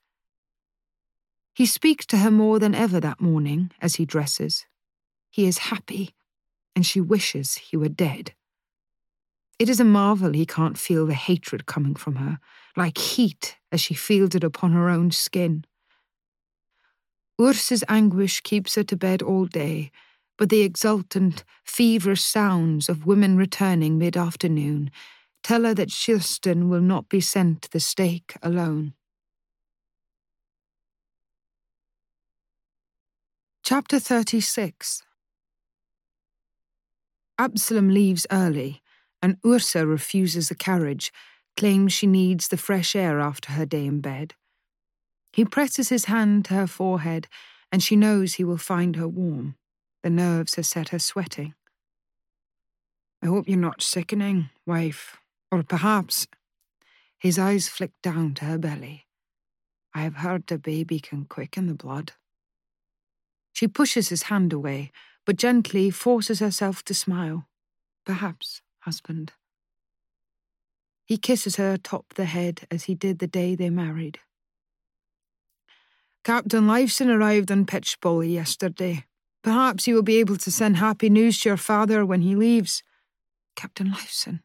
He 1.54 1.66
speaks 1.66 2.06
to 2.08 2.18
her 2.18 2.30
more 2.30 2.60
than 2.60 2.76
ever 2.76 3.00
that 3.00 3.22
morning 3.22 3.72
as 3.82 3.96
he 3.96 4.06
dresses. 4.06 4.66
He 5.32 5.48
is 5.48 5.70
happy, 5.70 6.14
and 6.76 6.86
she 6.86 7.02
wishes 7.02 7.56
he 7.56 7.78
were 7.78 7.90
dead. 7.90 8.34
It 9.58 9.70
is 9.70 9.80
a 9.80 9.86
marvel 9.86 10.34
he 10.34 10.46
can't 10.46 10.78
feel 10.78 11.08
the 11.08 11.16
hatred 11.16 11.66
coming 11.66 11.96
from 11.96 12.18
her, 12.18 12.40
like 12.76 12.98
heat 12.98 13.58
as 13.72 13.82
she 13.82 13.96
feels 13.96 14.36
it 14.36 14.44
upon 14.44 14.74
her 14.74 14.90
own 14.90 15.10
skin. 15.12 15.66
Ursa's 17.40 17.84
anguish 17.88 18.42
keeps 18.42 18.76
her 18.76 18.84
to 18.84 18.98
bed 18.98 19.22
all 19.22 19.46
day, 19.46 19.92
but 20.38 20.50
the 20.50 20.62
exultant, 20.62 21.44
feverish 21.64 22.24
sounds 22.24 22.90
of 22.90 23.06
women 23.06 23.38
returning 23.38 23.98
mid 23.98 24.18
afternoon 24.18 24.92
tell 25.44 25.64
her 25.64 25.74
that 25.74 25.94
Kirsten 25.94 26.68
will 26.68 26.82
not 26.82 27.10
be 27.10 27.22
sent 27.22 27.62
to 27.62 27.72
the 27.72 27.80
stake 27.80 28.36
alone. 28.42 28.94
Chapter 33.64 34.00
36 34.00 35.04
Absalom 37.38 37.90
leaves 37.90 38.26
early, 38.32 38.82
and 39.22 39.38
Ursa 39.46 39.86
refuses 39.86 40.50
the 40.50 40.56
carriage, 40.56 41.12
claims 41.56 41.94
she 41.94 42.08
needs 42.08 42.48
the 42.48 42.58
fresh 42.58 42.96
air 42.96 43.20
after 43.20 43.54
her 43.54 43.66
day 43.66 43.86
in 43.86 44.02
bed. 44.02 44.34
He 45.38 45.46
presses 45.46 45.90
his 45.90 46.06
hand 46.06 46.46
to 46.46 46.56
her 46.56 46.66
forehead, 46.66 47.28
and 47.72 47.84
she 47.84 47.96
knows 47.96 48.34
he 48.34 48.44
will 48.44 48.58
find 48.58 48.96
her 48.96 49.08
warm. 49.08 49.54
The 50.02 50.10
nerves 50.10 50.56
have 50.56 50.66
set 50.66 50.90
her 50.90 50.98
sweating. 50.98 51.54
I 53.22 53.28
hope 53.28 53.48
you're 53.48 53.60
not 53.60 53.84
sickening, 53.84 54.50
wife. 54.66 55.18
Or 55.52 55.62
perhaps. 55.62 56.26
His 57.20 57.38
eyes 57.38 57.70
flick 57.70 57.92
down 58.02 58.34
to 58.36 58.46
her 58.46 58.58
belly. 58.58 59.06
I 59.94 60.02
have 60.02 60.16
heard 60.16 60.48
the 60.48 60.58
baby 60.58 61.00
can 61.00 61.26
quicken 61.26 61.68
the 61.68 61.76
blood. 61.76 62.14
She 63.54 63.68
pushes 63.68 64.10
his 64.10 64.24
hand 64.24 64.54
away, 64.54 64.92
but 65.24 65.36
gently 65.36 65.92
forces 65.92 66.40
herself 66.40 66.84
to 66.86 66.96
smile. 66.96 67.48
Perhaps, 68.08 68.64
husband. 68.80 69.34
He 71.06 71.20
kisses 71.20 71.58
her 71.58 71.74
atop 71.74 72.16
the 72.16 72.26
head 72.26 72.66
as 72.72 72.86
he 72.86 72.96
did 72.96 73.20
the 73.20 73.28
day 73.28 73.54
they 73.54 73.70
married. 73.70 74.20
Captain 76.28 76.68
Leifson 76.68 77.08
arrived 77.08 77.50
on 77.54 77.66
Petchbolli 77.66 78.34
yesterday. 78.34 79.06
Perhaps 79.46 79.86
he 79.86 79.94
will 79.94 80.02
be 80.02 80.18
able 80.18 80.36
to 80.36 80.52
send 80.52 80.76
happy 80.76 81.10
news 81.10 81.40
to 81.40 81.48
your 81.48 81.56
father 81.56 82.06
when 82.06 82.20
he 82.20 82.36
leaves. 82.36 82.84
Captain 83.56 83.94
Leifson. 83.94 84.42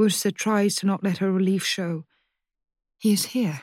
Ursa 0.00 0.32
tries 0.32 0.74
to 0.76 0.86
not 0.86 1.04
let 1.04 1.18
her 1.18 1.30
relief 1.30 1.66
show. 1.66 2.06
He 2.96 3.12
is 3.12 3.26
here. 3.26 3.60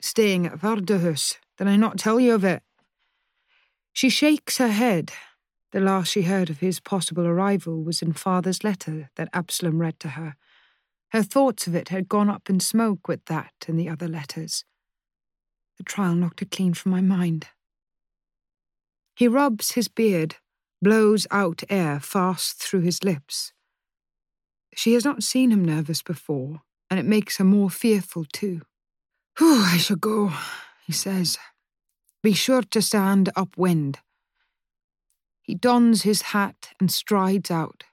Staying 0.00 0.46
at 0.46 0.60
Vardøhus. 0.60 1.38
Did 1.58 1.66
I 1.66 1.74
not 1.74 1.98
tell 1.98 2.20
you 2.20 2.36
of 2.36 2.44
it? 2.44 2.62
She 3.92 4.08
shakes 4.08 4.58
her 4.58 4.68
head. 4.68 5.10
The 5.72 5.80
last 5.80 6.12
she 6.12 6.22
heard 6.22 6.50
of 6.50 6.60
his 6.60 6.78
possible 6.78 7.26
arrival 7.26 7.82
was 7.82 8.00
in 8.00 8.12
father's 8.12 8.62
letter 8.62 9.10
that 9.16 9.28
Absalom 9.32 9.80
read 9.80 9.98
to 9.98 10.10
her. 10.10 10.36
Her 11.08 11.24
thoughts 11.24 11.66
of 11.66 11.74
it 11.74 11.88
had 11.88 12.08
gone 12.08 12.30
up 12.30 12.48
in 12.48 12.60
smoke 12.60 13.08
with 13.08 13.24
that 13.24 13.54
and 13.66 13.76
the 13.76 13.88
other 13.88 14.06
letters. 14.06 14.64
The 15.78 15.84
trial 15.84 16.14
knocked 16.14 16.42
it 16.42 16.50
clean 16.50 16.74
from 16.74 16.92
my 16.92 17.00
mind. 17.00 17.48
He 19.14 19.28
rubs 19.28 19.72
his 19.72 19.88
beard, 19.88 20.36
blows 20.80 21.26
out 21.30 21.62
air 21.68 22.00
fast 22.00 22.62
through 22.62 22.80
his 22.80 23.04
lips. 23.04 23.52
She 24.74 24.94
has 24.94 25.04
not 25.04 25.22
seen 25.22 25.50
him 25.50 25.64
nervous 25.64 26.02
before, 26.02 26.62
and 26.90 26.98
it 26.98 27.06
makes 27.06 27.36
her 27.36 27.44
more 27.44 27.70
fearful 27.70 28.24
too. 28.32 28.62
Whew, 29.38 29.62
I 29.64 29.76
shall 29.76 29.96
go, 29.96 30.32
he 30.86 30.92
says. 30.92 31.38
Be 32.22 32.32
sure 32.32 32.62
to 32.62 32.82
stand 32.82 33.30
upwind. 33.34 33.98
He 35.42 35.54
dons 35.54 36.02
his 36.02 36.22
hat 36.22 36.70
and 36.78 36.90
strides 36.90 37.50
out. 37.50 37.84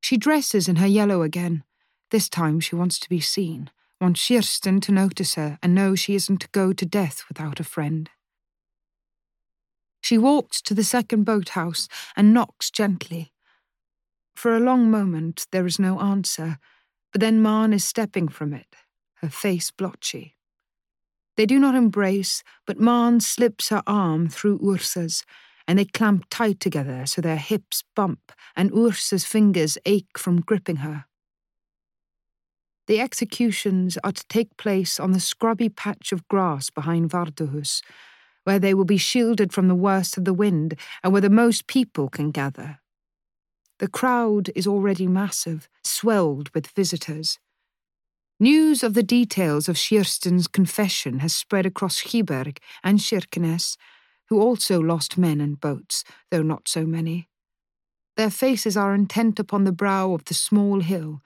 She 0.00 0.16
dresses 0.16 0.68
in 0.68 0.76
her 0.76 0.86
yellow 0.86 1.22
again. 1.22 1.64
This 2.10 2.28
time 2.28 2.60
she 2.60 2.76
wants 2.76 2.98
to 3.00 3.08
be 3.08 3.20
seen 3.20 3.70
wants 4.00 4.26
Kirsten 4.28 4.80
to 4.80 4.92
notice 4.92 5.34
her 5.34 5.58
and 5.62 5.74
know 5.74 5.94
she 5.94 6.14
isn't 6.14 6.38
to 6.38 6.48
go 6.52 6.72
to 6.72 6.86
death 6.86 7.24
without 7.28 7.60
a 7.60 7.64
friend. 7.64 8.10
She 10.00 10.16
walks 10.16 10.62
to 10.62 10.74
the 10.74 10.84
second 10.84 11.24
boathouse 11.24 11.88
and 12.16 12.32
knocks 12.32 12.70
gently. 12.70 13.32
For 14.36 14.56
a 14.56 14.60
long 14.60 14.90
moment 14.90 15.46
there 15.50 15.66
is 15.66 15.78
no 15.78 15.98
answer, 16.00 16.58
but 17.12 17.20
then 17.20 17.42
Maren 17.42 17.72
is 17.72 17.84
stepping 17.84 18.28
from 18.28 18.52
it, 18.52 18.76
her 19.16 19.28
face 19.28 19.70
blotchy. 19.70 20.36
They 21.36 21.46
do 21.46 21.58
not 21.58 21.74
embrace, 21.74 22.42
but 22.66 22.80
Maren 22.80 23.20
slips 23.20 23.68
her 23.70 23.82
arm 23.86 24.28
through 24.28 24.60
Ursa's, 24.64 25.24
and 25.66 25.78
they 25.78 25.84
clamp 25.84 26.26
tight 26.30 26.60
together 26.60 27.04
so 27.04 27.20
their 27.20 27.36
hips 27.36 27.84
bump 27.94 28.32
and 28.56 28.72
Ursa's 28.72 29.24
fingers 29.24 29.76
ache 29.84 30.16
from 30.16 30.40
gripping 30.40 30.76
her. 30.76 31.07
The 32.88 33.00
executions 33.00 33.98
are 34.02 34.12
to 34.12 34.26
take 34.28 34.56
place 34.56 34.98
on 34.98 35.12
the 35.12 35.20
scrubby 35.20 35.68
patch 35.68 36.10
of 36.10 36.26
grass 36.26 36.70
behind 36.70 37.10
Vardøhus, 37.10 37.82
where 38.44 38.58
they 38.58 38.72
will 38.72 38.86
be 38.86 38.96
shielded 38.96 39.52
from 39.52 39.68
the 39.68 39.74
worst 39.74 40.16
of 40.16 40.24
the 40.24 40.32
wind 40.32 40.74
and 41.04 41.12
where 41.12 41.20
the 41.20 41.28
most 41.28 41.66
people 41.66 42.08
can 42.08 42.30
gather. 42.30 42.78
The 43.78 43.88
crowd 43.88 44.50
is 44.56 44.66
already 44.66 45.06
massive, 45.06 45.68
swelled 45.84 46.48
with 46.54 46.68
visitors. 46.68 47.38
News 48.40 48.82
of 48.82 48.94
the 48.94 49.02
details 49.02 49.68
of 49.68 49.76
Kirsten's 49.76 50.48
confession 50.48 51.18
has 51.18 51.34
spread 51.34 51.66
across 51.66 52.00
Kiberg 52.00 52.56
and 52.82 53.00
Kirkenes, 53.00 53.76
who 54.30 54.40
also 54.40 54.80
lost 54.80 55.18
men 55.18 55.42
and 55.42 55.60
boats, 55.60 56.04
though 56.30 56.42
not 56.42 56.68
so 56.68 56.86
many. 56.86 57.28
Their 58.16 58.30
faces 58.30 58.78
are 58.78 58.94
intent 58.94 59.38
upon 59.38 59.64
the 59.64 59.72
brow 59.72 60.14
of 60.14 60.24
the 60.24 60.34
small 60.34 60.80
hill, 60.80 61.20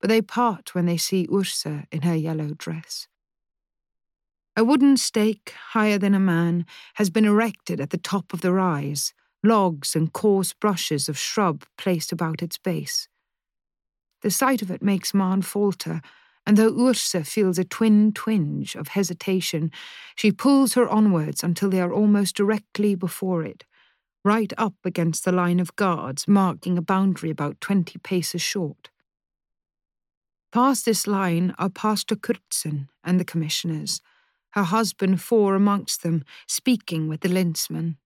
but 0.00 0.08
they 0.08 0.22
part 0.22 0.74
when 0.74 0.86
they 0.86 0.96
see 0.96 1.28
Ursa 1.32 1.84
in 1.90 2.02
her 2.02 2.14
yellow 2.14 2.50
dress. 2.56 3.08
A 4.56 4.64
wooden 4.64 4.96
stake, 4.96 5.52
higher 5.72 5.98
than 5.98 6.14
a 6.14 6.20
man, 6.20 6.64
has 6.94 7.10
been 7.10 7.26
erected 7.26 7.80
at 7.80 7.90
the 7.90 7.98
top 7.98 8.32
of 8.32 8.40
the 8.40 8.52
rise, 8.52 9.12
logs 9.42 9.94
and 9.94 10.12
coarse 10.12 10.54
brushes 10.54 11.08
of 11.08 11.18
shrub 11.18 11.64
placed 11.76 12.10
about 12.10 12.42
its 12.42 12.56
base. 12.56 13.08
The 14.22 14.30
sight 14.30 14.62
of 14.62 14.70
it 14.70 14.82
makes 14.82 15.12
Maren 15.12 15.42
falter, 15.42 16.00
and 16.46 16.56
though 16.56 16.74
Ursa 16.88 17.24
feels 17.24 17.58
a 17.58 17.64
twin 17.64 18.12
twinge 18.12 18.74
of 18.76 18.88
hesitation, 18.88 19.70
she 20.14 20.32
pulls 20.32 20.74
her 20.74 20.88
onwards 20.88 21.42
until 21.44 21.68
they 21.68 21.80
are 21.80 21.92
almost 21.92 22.34
directly 22.36 22.94
before 22.94 23.42
it, 23.42 23.64
right 24.24 24.52
up 24.56 24.74
against 24.84 25.24
the 25.24 25.32
line 25.32 25.60
of 25.60 25.76
guards 25.76 26.26
marking 26.26 26.78
a 26.78 26.82
boundary 26.82 27.30
about 27.30 27.60
twenty 27.60 27.98
paces 27.98 28.42
short. 28.42 28.88
Past 30.56 30.86
this 30.86 31.06
line 31.06 31.54
are 31.58 31.68
Pastor 31.68 32.16
Kurtzen 32.16 32.88
and 33.04 33.20
the 33.20 33.26
commissioners, 33.26 34.00
her 34.52 34.62
husband 34.62 35.20
four 35.20 35.54
amongst 35.54 36.02
them, 36.02 36.24
speaking 36.48 37.08
with 37.08 37.20
the 37.20 37.28
lensman. 37.28 37.96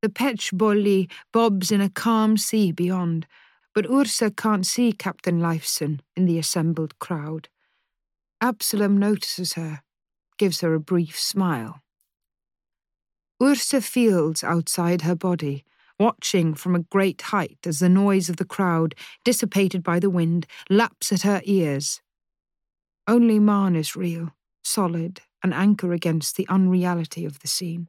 The 0.00 0.08
Petch 0.08 0.50
Bolli 0.50 1.10
bobs 1.30 1.70
in 1.70 1.82
a 1.82 1.90
calm 1.90 2.38
sea 2.38 2.72
beyond, 2.72 3.26
but 3.74 3.84
Ursa 3.84 4.30
can't 4.30 4.66
see 4.66 4.94
Captain 4.94 5.40
Leifson 5.40 6.00
in 6.16 6.24
the 6.24 6.38
assembled 6.38 6.98
crowd. 7.00 7.50
Absalom 8.40 8.96
notices 8.96 9.52
her, 9.52 9.82
gives 10.38 10.62
her 10.62 10.72
a 10.72 10.80
brief 10.80 11.20
smile. 11.20 11.82
Ursa 13.42 13.82
feels 13.82 14.42
outside 14.42 15.02
her 15.02 15.14
body, 15.14 15.66
watching 15.98 16.54
from 16.54 16.74
a 16.74 16.80
great 16.80 17.20
height 17.22 17.58
as 17.66 17.78
the 17.80 17.88
noise 17.88 18.28
of 18.28 18.36
the 18.36 18.44
crowd, 18.44 18.94
dissipated 19.24 19.82
by 19.82 19.98
the 19.98 20.10
wind, 20.10 20.46
laps 20.70 21.12
at 21.12 21.22
her 21.22 21.40
ears. 21.44 22.00
Only 23.06 23.38
Maren 23.38 23.76
is 23.76 23.96
real, 23.96 24.34
solid, 24.62 25.22
an 25.42 25.52
anchor 25.52 25.92
against 25.92 26.36
the 26.36 26.46
unreality 26.48 27.24
of 27.24 27.40
the 27.40 27.48
scene. 27.48 27.88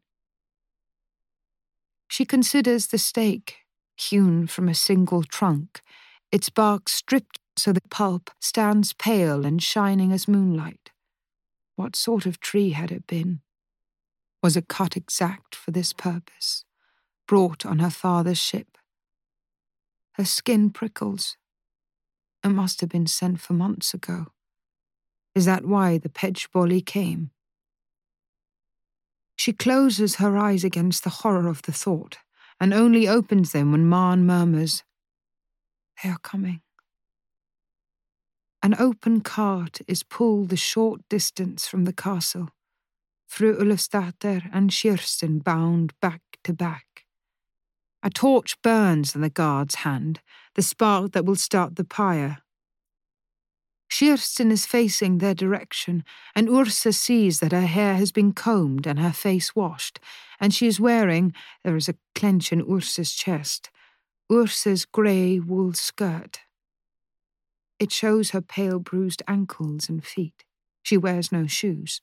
She 2.08 2.25
considers 2.25 2.88
the 2.88 2.98
stake, 2.98 3.58
hewn 3.96 4.48
from 4.48 4.68
a 4.68 4.74
single 4.74 5.24
trunk, 5.24 5.82
its 6.32 6.50
bark 6.50 6.89
stripped 6.89 7.39
so 7.58 7.74
the 7.74 7.82
pulp 7.89 8.32
stands 8.39 8.94
pale 8.94 9.46
and 9.46 9.62
shining 9.62 10.13
as 10.13 10.28
moonlight. 10.28 10.92
What 11.75 11.96
sort 11.96 12.25
of 12.25 12.39
tree 12.39 12.72
had 12.72 12.92
it 12.92 13.06
been? 13.06 13.42
Was 14.42 14.56
it 14.56 14.70
cut 14.70 14.96
exact 14.96 15.56
for 15.56 15.72
this 15.72 15.92
purpose? 15.92 16.63
Brought 17.29 17.63
on 17.63 17.77
her 17.77 17.91
father's 17.91 18.39
ship. 18.39 18.75
Her 20.13 20.25
skin 20.25 20.71
prickles. 20.71 21.38
It 22.43 22.50
must 22.50 22.81
have 22.81 22.89
been 22.89 23.05
sent 23.05 23.39
for 23.39 23.53
months 23.53 23.94
ago. 23.94 24.25
Is 25.35 25.46
that 25.46 25.63
why 25.63 26.00
the 26.00 26.09
Petch 26.09 26.50
Bolli 26.50 26.83
came? 26.83 27.29
She 29.35 29.53
closes 29.53 30.15
her 30.15 30.37
eyes 30.37 30.63
against 30.63 31.03
the 31.03 31.18
horror 31.22 31.48
of 31.48 31.61
the 31.61 31.72
thought 31.72 32.18
and 32.59 32.74
only 32.74 33.07
opens 33.07 33.51
them 33.51 33.72
when 33.72 33.87
Maren 33.87 34.25
murmurs, 34.25 34.83
They 36.03 36.09
are 36.09 36.24
coming. 36.24 36.61
An 38.63 38.75
open 38.79 39.22
cart 39.22 39.81
is 39.87 40.01
pulled 40.01 40.50
the 40.50 40.57
short 40.57 41.01
distance 41.09 41.68
from 41.68 41.85
the 41.85 41.94
castle. 41.94 42.50
through 43.31 43.59
Ulfsdatter 43.59 44.50
and 44.51 44.72
Kirsten 44.72 45.37
bound 45.37 45.94
back 46.01 46.24
to 46.44 46.53
back. 46.53 46.89
A 48.01 48.09
torch 48.09 48.62
burns 48.62 49.14
in 49.14 49.22
the 49.22 49.29
guard's 49.29 49.75
hand, 49.75 50.22
the 50.55 50.62
spark 50.62 51.12
that 51.12 51.25
will 51.25 51.35
start 51.35 51.75
the 51.75 51.83
pyre. 51.83 52.38
Kirsten 53.92 54.51
is 54.51 54.66
facing 54.66 55.18
their 55.18 55.33
direction, 55.33 56.05
and 56.33 56.48
Ursa 56.48 56.94
sees 56.94 57.40
that 57.40 57.51
her 57.51 57.66
hair 57.66 57.96
has 57.96 58.14
been 58.14 58.31
combed 58.31 58.88
and 58.88 59.00
her 59.00 59.12
face 59.12 59.53
washed, 59.53 60.00
and 60.40 60.53
she 60.53 60.66
is 60.66 60.79
wearing, 60.79 61.33
there 61.64 61.75
is 61.75 61.90
a 61.90 61.96
clench 62.16 62.53
in 62.53 62.62
Ursa's 62.62 63.14
chest, 63.14 63.70
Ursa's 64.31 64.85
grey 64.85 65.40
wool 65.40 65.74
skirt. 65.74 66.42
It 67.79 67.92
shows 67.92 68.29
her 68.29 68.42
pale 68.42 68.79
bruised 68.79 69.24
ankles 69.27 69.90
and 69.90 70.05
feet. 70.05 70.46
She 70.83 70.96
wears 70.96 71.31
no 71.31 71.48
shoes. 71.48 72.01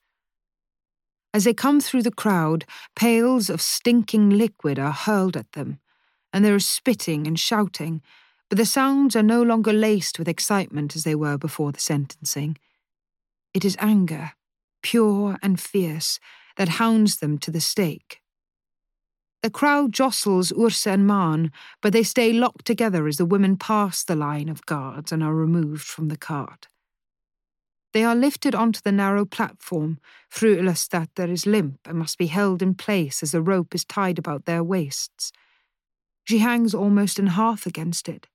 As 1.33 1.45
they 1.45 1.55
come 1.55 1.81
through 1.81 2.03
the 2.03 2.11
crowd, 2.11 2.65
pails 2.95 3.49
of 3.49 3.63
stinking 3.63 4.31
liquid 4.31 4.79
are 4.79 4.93
hurled 4.93 5.37
at 5.37 5.53
them 5.53 5.81
and 6.37 6.45
there 6.45 6.55
is 6.55 6.67
spitting 6.67 7.27
and 7.27 7.41
shouting, 7.41 8.03
but 8.51 8.59
the 8.59 8.67
sounds 8.67 9.17
are 9.17 9.23
no 9.23 9.43
longer 9.43 9.73
laced 9.73 10.19
with 10.19 10.29
excitement 10.29 10.95
as 10.95 11.03
they 11.03 11.15
were 11.15 11.39
before 11.39 11.73
the 11.73 11.81
sentencing. 11.81 12.59
It 13.55 13.65
is 13.65 13.75
anger, 13.81 14.33
pure 14.83 15.39
and 15.43 15.59
fierce, 15.59 16.21
that 16.59 16.69
hounds 16.69 17.21
them 17.21 17.39
to 17.39 17.51
the 17.51 17.63
stake. 17.63 18.21
The 19.43 19.49
crowd 19.49 19.93
jostles 19.93 20.53
Ursa 20.53 20.91
and 20.91 21.07
Maren, 21.07 21.53
but 21.81 21.95
they 21.95 22.03
stay 22.03 22.35
locked 22.35 22.67
together 22.67 23.07
as 23.07 23.17
the 23.17 23.25
women 23.25 23.57
pass 23.57 24.05
the 24.05 24.15
line 24.15 24.51
of 24.51 24.67
guards 24.67 25.13
and 25.13 25.23
are 25.23 25.35
removed 25.35 25.87
from 25.87 26.09
the 26.09 26.19
cart. 26.19 26.69
They 27.95 28.05
are 28.05 28.15
lifted 28.15 28.55
onto 28.55 28.83
the 28.83 28.93
narrow 28.93 29.25
platform. 29.25 30.01
Fru 30.29 30.59
Ulfsdatter 30.59 31.31
is 31.31 31.47
limp 31.47 31.79
and 31.87 31.99
must 31.99 32.19
be 32.19 32.27
held 32.27 32.61
in 32.61 32.75
place 32.75 33.23
as 33.23 33.33
a 33.33 33.41
rope 33.41 33.75
is 33.75 33.87
tied 33.87 34.19
about 34.19 34.45
their 34.45 34.63
waists. 34.63 35.33
She 36.27 36.39
hangs 36.39 36.75
almost 36.75 37.21
in 37.21 37.29
half 37.29 37.67
against 37.67 38.09
it, 38.09 38.27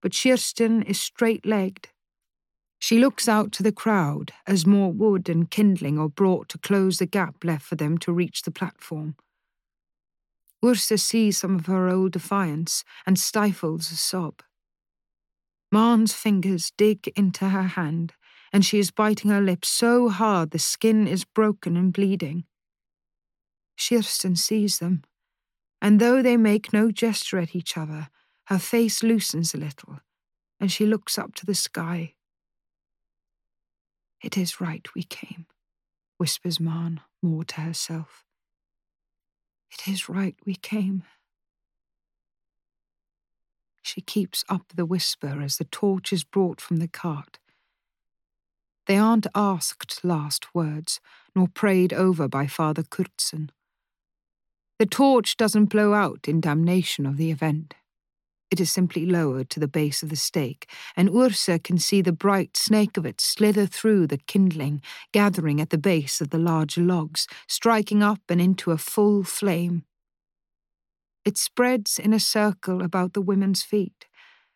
but 0.00 0.14
Kirsten 0.14 0.82
is 0.82 1.00
straight 1.00 1.44
legged. 1.44 1.88
She 2.78 2.98
looks 2.98 3.28
out 3.28 3.50
to 3.52 3.64
the 3.64 3.72
crowd 3.72 4.32
as 4.46 4.64
more 4.64 4.92
wood 4.92 5.28
and 5.28 5.50
kindling 5.50 5.98
are 5.98 6.08
brought 6.08 6.48
to 6.50 6.58
close 6.58 6.98
the 6.98 7.06
gap 7.06 7.42
left 7.42 7.66
for 7.66 7.74
them 7.74 7.98
to 7.98 8.12
reach 8.12 8.42
the 8.42 8.52
platform. 8.52 9.16
Ursa 10.64 10.96
sees 10.96 11.38
some 11.38 11.56
of 11.56 11.66
her 11.66 11.88
old 11.88 12.12
defiance 12.12 12.84
and 13.04 13.18
stifles 13.18 13.90
a 13.90 13.96
sob. 13.96 14.42
Maren's 15.72 16.12
fingers 16.12 16.72
dig 16.76 17.08
into 17.16 17.48
her 17.48 17.62
hand, 17.62 18.12
and 18.52 18.64
she 18.64 18.78
is 18.78 18.92
biting 18.92 19.30
her 19.30 19.40
lip 19.40 19.64
so 19.64 20.08
hard 20.08 20.52
the 20.52 20.58
skin 20.58 21.08
is 21.08 21.24
broken 21.24 21.76
and 21.76 21.92
bleeding. 21.92 22.44
Kirsten 23.76 24.36
sees 24.36 24.78
them 24.78 25.02
and 25.80 26.00
though 26.00 26.22
they 26.22 26.36
make 26.36 26.72
no 26.72 26.90
gesture 26.90 27.38
at 27.38 27.54
each 27.54 27.76
other, 27.76 28.08
her 28.46 28.58
face 28.58 29.02
loosens 29.02 29.54
a 29.54 29.58
little, 29.58 30.00
and 30.58 30.70
she 30.70 30.84
looks 30.84 31.18
up 31.18 31.34
to 31.36 31.46
the 31.46 31.54
sky. 31.54 32.14
It 34.22 34.36
is 34.36 34.60
right 34.60 34.86
we 34.94 35.02
came, 35.02 35.46
whispers 36.18 36.60
Maren 36.60 37.00
more 37.22 37.44
to 37.44 37.60
herself. 37.62 38.24
It 39.70 39.88
is 39.88 40.08
right 40.08 40.36
we 40.44 40.54
came. 40.54 41.04
She 43.82 44.00
keeps 44.00 44.44
up 44.48 44.72
the 44.74 44.84
whisper 44.84 45.40
as 45.40 45.56
the 45.56 45.64
torch 45.64 46.12
is 46.12 46.24
brought 46.24 46.60
from 46.60 46.76
the 46.76 46.88
cart. 46.88 47.38
They 48.86 48.96
aren't 48.96 49.26
asked 49.34 50.04
last 50.04 50.54
words, 50.54 51.00
nor 51.34 51.48
prayed 51.48 51.92
over 51.92 52.28
by 52.28 52.46
Father 52.46 52.82
Kurtzen. 52.82 53.50
The 54.80 54.86
torch 54.86 55.36
doesn't 55.36 55.66
blow 55.66 55.92
out 55.92 56.26
in 56.26 56.40
damnation 56.40 57.04
of 57.04 57.18
the 57.18 57.30
event. 57.30 57.74
It 58.50 58.60
is 58.60 58.72
simply 58.72 59.04
lowered 59.04 59.50
to 59.50 59.60
the 59.60 59.68
base 59.68 60.02
of 60.02 60.08
the 60.08 60.16
stake, 60.16 60.70
and 60.96 61.14
Ursa 61.14 61.58
can 61.58 61.76
see 61.76 62.00
the 62.00 62.14
bright 62.14 62.56
snake 62.56 62.96
of 62.96 63.04
it 63.04 63.20
slither 63.20 63.66
through 63.66 64.06
the 64.06 64.16
kindling, 64.16 64.80
gathering 65.12 65.60
at 65.60 65.68
the 65.68 65.76
base 65.76 66.22
of 66.22 66.30
the 66.30 66.38
larger 66.38 66.80
logs, 66.80 67.26
striking 67.46 68.02
up 68.02 68.22
and 68.30 68.40
into 68.40 68.70
a 68.70 68.78
full 68.78 69.22
flame. 69.22 69.84
It 71.26 71.36
spreads 71.36 71.98
in 71.98 72.14
a 72.14 72.18
circle 72.18 72.80
about 72.80 73.12
the 73.12 73.20
women's 73.20 73.62
feet, 73.62 74.06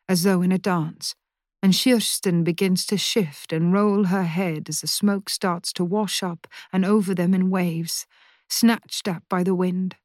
as 0.09 0.23
though 0.23 0.41
in 0.41 0.53
a 0.53 0.59
dance, 0.59 1.15
and 1.63 1.75
Kirsten 1.79 2.45
begins 2.45 2.87
to 2.87 2.97
shift 2.97 3.53
and 3.53 3.75
roll 3.75 4.05
her 4.05 4.25
head 4.25 4.71
as 4.71 4.81
the 4.81 4.87
smoke 4.87 5.29
starts 5.29 5.71
to 5.75 5.85
wash 5.85 6.23
up 6.23 6.47
and 6.73 6.83
over 6.83 7.15
them 7.15 7.35
in 7.35 7.51
waves, 7.51 8.07
snatched 8.49 9.07
at 9.07 9.23
by 9.29 9.43
the 9.43 9.55
wind. 9.55 9.97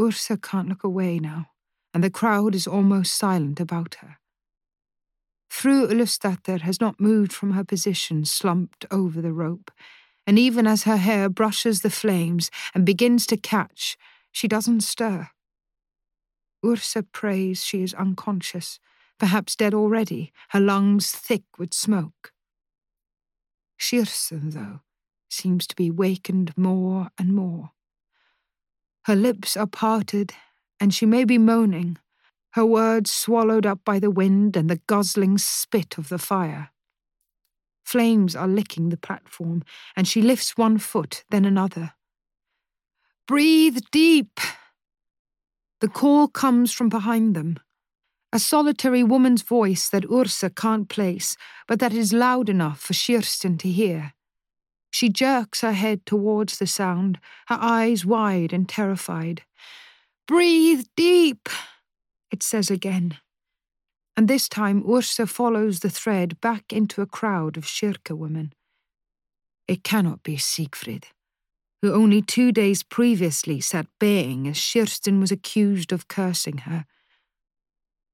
Ursa 0.00 0.36
can't 0.36 0.68
look 0.68 0.84
away 0.84 1.18
now, 1.18 1.50
and 1.92 2.04
the 2.04 2.10
crowd 2.10 2.54
is 2.54 2.66
almost 2.66 3.14
silent 3.14 3.60
about 3.60 3.96
her. 3.96 4.18
Fru 5.50 5.88
Ulfsdatter 5.88 6.60
has 6.60 6.80
not 6.80 7.00
moved 7.00 7.32
from 7.32 7.52
her 7.52 7.64
position, 7.64 8.24
slumped 8.24 8.86
over 8.90 9.20
the 9.20 9.32
rope, 9.32 9.70
and 10.26 10.38
even 10.38 10.66
as 10.66 10.84
her 10.84 10.98
hair 10.98 11.28
brushes 11.28 11.80
the 11.80 11.90
flames 11.90 12.50
and 12.74 12.84
begins 12.86 13.26
to 13.26 13.36
catch, 13.36 13.96
she 14.30 14.46
doesn't 14.46 14.82
stir. 14.82 15.30
Ursa 16.64 17.02
prays 17.02 17.64
she 17.64 17.82
is 17.82 17.94
unconscious, 17.94 18.78
perhaps 19.18 19.56
dead 19.56 19.74
already, 19.74 20.32
her 20.50 20.60
lungs 20.60 21.10
thick 21.10 21.44
with 21.58 21.72
smoke. 21.72 22.32
Kirsten, 23.78 24.50
though, 24.50 24.80
seems 25.30 25.66
to 25.66 25.76
be 25.76 25.90
wakened 25.90 26.56
more 26.56 27.10
and 27.18 27.34
more. 27.34 27.70
Her 29.08 29.16
lips 29.16 29.56
are 29.56 29.66
parted, 29.66 30.34
and 30.78 30.92
she 30.92 31.06
may 31.06 31.24
be 31.24 31.38
moaning, 31.38 31.96
her 32.50 32.66
words 32.66 33.10
swallowed 33.10 33.64
up 33.64 33.82
by 33.82 33.98
the 33.98 34.10
wind 34.10 34.54
and 34.54 34.68
the 34.68 34.82
guzzling 34.86 35.38
spit 35.38 35.96
of 35.96 36.10
the 36.10 36.18
fire. 36.18 36.72
Flames 37.86 38.36
are 38.36 38.46
licking 38.46 38.90
the 38.90 38.98
platform, 38.98 39.64
and 39.96 40.06
she 40.06 40.20
lifts 40.20 40.58
one 40.58 40.76
foot, 40.76 41.24
then 41.30 41.46
another. 41.46 41.94
Breathe 43.26 43.78
deep! 43.90 44.40
The 45.80 45.88
call 45.88 46.28
comes 46.28 46.70
from 46.70 46.90
behind 46.90 47.34
them. 47.34 47.58
A 48.30 48.38
solitary 48.38 49.02
woman's 49.02 49.40
voice 49.40 49.88
that 49.88 50.04
Ursa 50.12 50.50
can't 50.50 50.90
place, 50.90 51.34
but 51.66 51.80
that 51.80 51.94
is 51.94 52.12
loud 52.12 52.50
enough 52.50 52.78
for 52.78 52.92
Kirsten 52.92 53.56
to 53.56 53.70
hear. 53.70 54.12
She 54.98 55.08
jerks 55.08 55.60
her 55.60 55.74
head 55.74 56.04
towards 56.06 56.58
the 56.58 56.66
sound, 56.66 57.20
her 57.46 57.56
eyes 57.60 58.04
wide 58.04 58.52
and 58.52 58.68
terrified. 58.68 59.44
Breathe 60.26 60.86
deep, 60.96 61.48
it 62.32 62.42
says 62.42 62.68
again. 62.68 63.16
And 64.16 64.26
this 64.26 64.48
time 64.48 64.82
Ursa 64.90 65.28
follows 65.28 65.78
the 65.78 65.88
thread 65.88 66.40
back 66.40 66.72
into 66.72 67.00
a 67.00 67.06
crowd 67.06 67.56
of 67.56 67.62
kirke 67.62 68.10
women. 68.10 68.52
It 69.68 69.84
cannot 69.84 70.24
be 70.24 70.36
Sigfrid 70.36 71.04
who 71.80 71.94
only 71.94 72.20
two 72.20 72.50
days 72.50 72.82
previously 72.82 73.60
sat 73.60 73.86
baying 74.00 74.48
as 74.48 74.72
Kirsten 74.72 75.20
was 75.20 75.30
accused 75.30 75.92
of 75.92 76.08
cursing 76.08 76.58
her. 76.58 76.86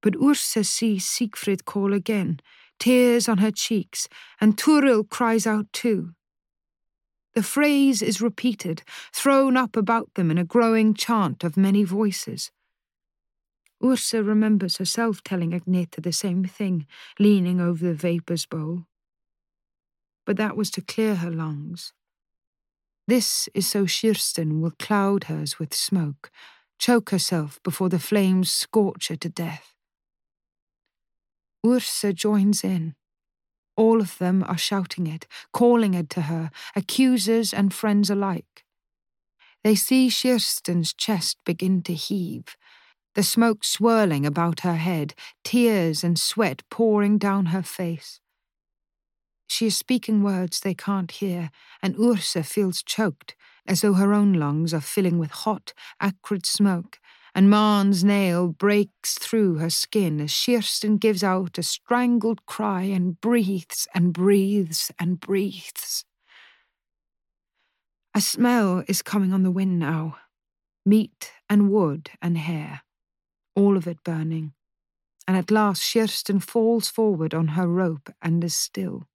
But 0.03 0.17
Ursa 0.23 0.65
sees 0.65 1.07
Sigfrid 1.07 1.65
call 1.65 1.95
again, 1.95 2.41
tears 2.79 3.27
on 3.27 3.39
her 3.39 3.51
cheeks, 3.51 4.07
and 4.39 4.59
Toril 4.59 5.09
cries 5.09 5.47
out 5.47 5.73
too. 5.73 6.13
The 7.35 7.43
phrase 7.43 8.01
is 8.01 8.21
repeated, 8.21 8.83
thrown 9.13 9.57
up 9.57 9.77
about 9.77 10.15
them 10.15 10.31
in 10.31 10.39
a 10.39 10.45
growing 10.45 10.95
chant 10.95 11.43
of 11.43 11.57
many 11.57 11.83
voices. 11.83 12.53
Ursa 13.85 14.23
remembers 14.23 14.77
herself 14.77 15.23
telling 15.23 15.51
Agneta 15.51 16.03
the 16.03 16.13
same 16.13 16.45
thing, 16.45 16.87
leaning 17.19 17.61
over 17.61 17.85
the 17.85 17.95
vapours 17.95 18.47
bowl. 18.47 18.87
But 20.25 20.37
that 20.37 20.57
was 20.57 20.71
to 20.73 20.81
clear 20.81 21.17
her 21.17 21.31
lungs. 21.31 21.93
This 23.07 23.49
is 23.53 23.67
so 23.67 23.85
Kirsten 23.85 24.63
will 24.63 24.73
cloud 24.79 25.25
hers 25.25 25.59
with 25.59 25.75
smoke, 25.75 26.31
choke 26.79 27.11
herself 27.11 27.61
before 27.63 27.89
the 27.89 27.99
flames 27.99 28.51
scorch 28.51 29.09
her 29.09 29.17
to 29.17 29.29
death. 29.29 29.75
Ursa 31.67 32.13
joins 32.13 32.65
in. 32.65 32.95
All 33.77 34.01
of 34.01 34.19
them 34.19 34.45
are 34.47 34.59
shouting 34.59 35.07
it, 35.07 35.27
calling 35.53 35.95
it 35.95 36.09
to 36.11 36.23
her, 36.23 36.51
accusers 36.77 37.53
and 37.53 37.75
friends 37.75 38.11
alike. 38.11 38.65
They 39.63 39.75
see 39.75 40.11
Kirsten's 40.11 40.93
chest 40.93 41.39
begin 41.45 41.83
to 41.83 41.95
heave, 41.95 42.57
the 43.15 43.23
smoke 43.23 43.65
swirling 43.65 44.27
about 44.27 44.61
her 44.61 44.77
head, 44.77 45.15
tears 45.43 46.05
and 46.05 46.19
sweat 46.19 46.63
pouring 46.71 47.17
down 47.19 47.47
her 47.47 47.63
face. 47.63 48.21
She 49.47 49.67
is 49.67 49.77
speaking 49.77 50.23
words 50.23 50.61
they 50.61 50.75
can't 50.75 51.11
hear, 51.11 51.51
and 51.83 51.99
Ursa 51.99 52.43
feels 52.43 52.83
choked, 52.83 53.37
as 53.67 53.81
though 53.81 53.95
her 53.95 54.13
own 54.13 54.35
lungs 54.35 54.75
are 54.75 54.81
filling 54.81 55.19
with 55.19 55.31
hot, 55.31 55.73
acrid 56.01 56.45
smoke, 56.45 56.99
and 57.35 57.51
Maren's 57.51 58.05
nail 58.05 58.49
breaks 58.49 59.19
through 59.19 59.57
her 59.57 59.71
skin 59.71 60.21
as 60.21 60.45
Kirsten 60.45 60.99
gives 60.99 61.25
out 61.25 61.59
a 61.59 61.63
strangled 61.63 62.47
cry 62.47 62.83
and 62.83 63.21
breathes 63.21 63.89
and 63.95 64.13
breathes 64.13 64.93
and 65.01 65.19
breathes. 65.19 66.05
A 68.15 68.21
smell 68.21 68.85
is 68.87 69.03
coming 69.03 69.33
on 69.33 69.43
the 69.43 69.51
wind 69.51 69.79
now 69.79 70.17
meat 70.87 71.33
and 71.49 71.71
wood 71.71 72.11
and 72.21 72.37
hair, 72.37 72.83
all 73.57 73.77
of 73.77 73.87
it 73.87 74.05
burning. 74.05 74.53
And 75.27 75.37
at 75.37 75.51
last 75.51 75.93
Kirsten 75.93 76.39
falls 76.39 76.89
forward 76.89 77.33
on 77.33 77.49
her 77.49 77.67
rope 77.67 78.11
and 78.21 78.45
is 78.45 78.55
still. 78.55 79.09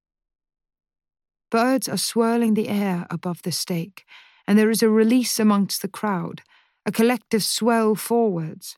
Birds 1.52 1.88
are 1.88 1.98
swirling 1.98 2.56
the 2.56 2.68
air 2.68 3.06
above 3.10 3.44
the 3.44 3.52
stake, 3.52 4.04
and 4.48 4.58
there 4.58 4.72
is 4.72 4.82
a 4.82 4.90
release 4.90 5.40
amongst 5.40 5.84
the 5.84 5.88
crowd, 5.88 6.42
a 6.90 6.92
collective 6.92 7.44
swell 7.44 7.94
forwards. 7.94 8.76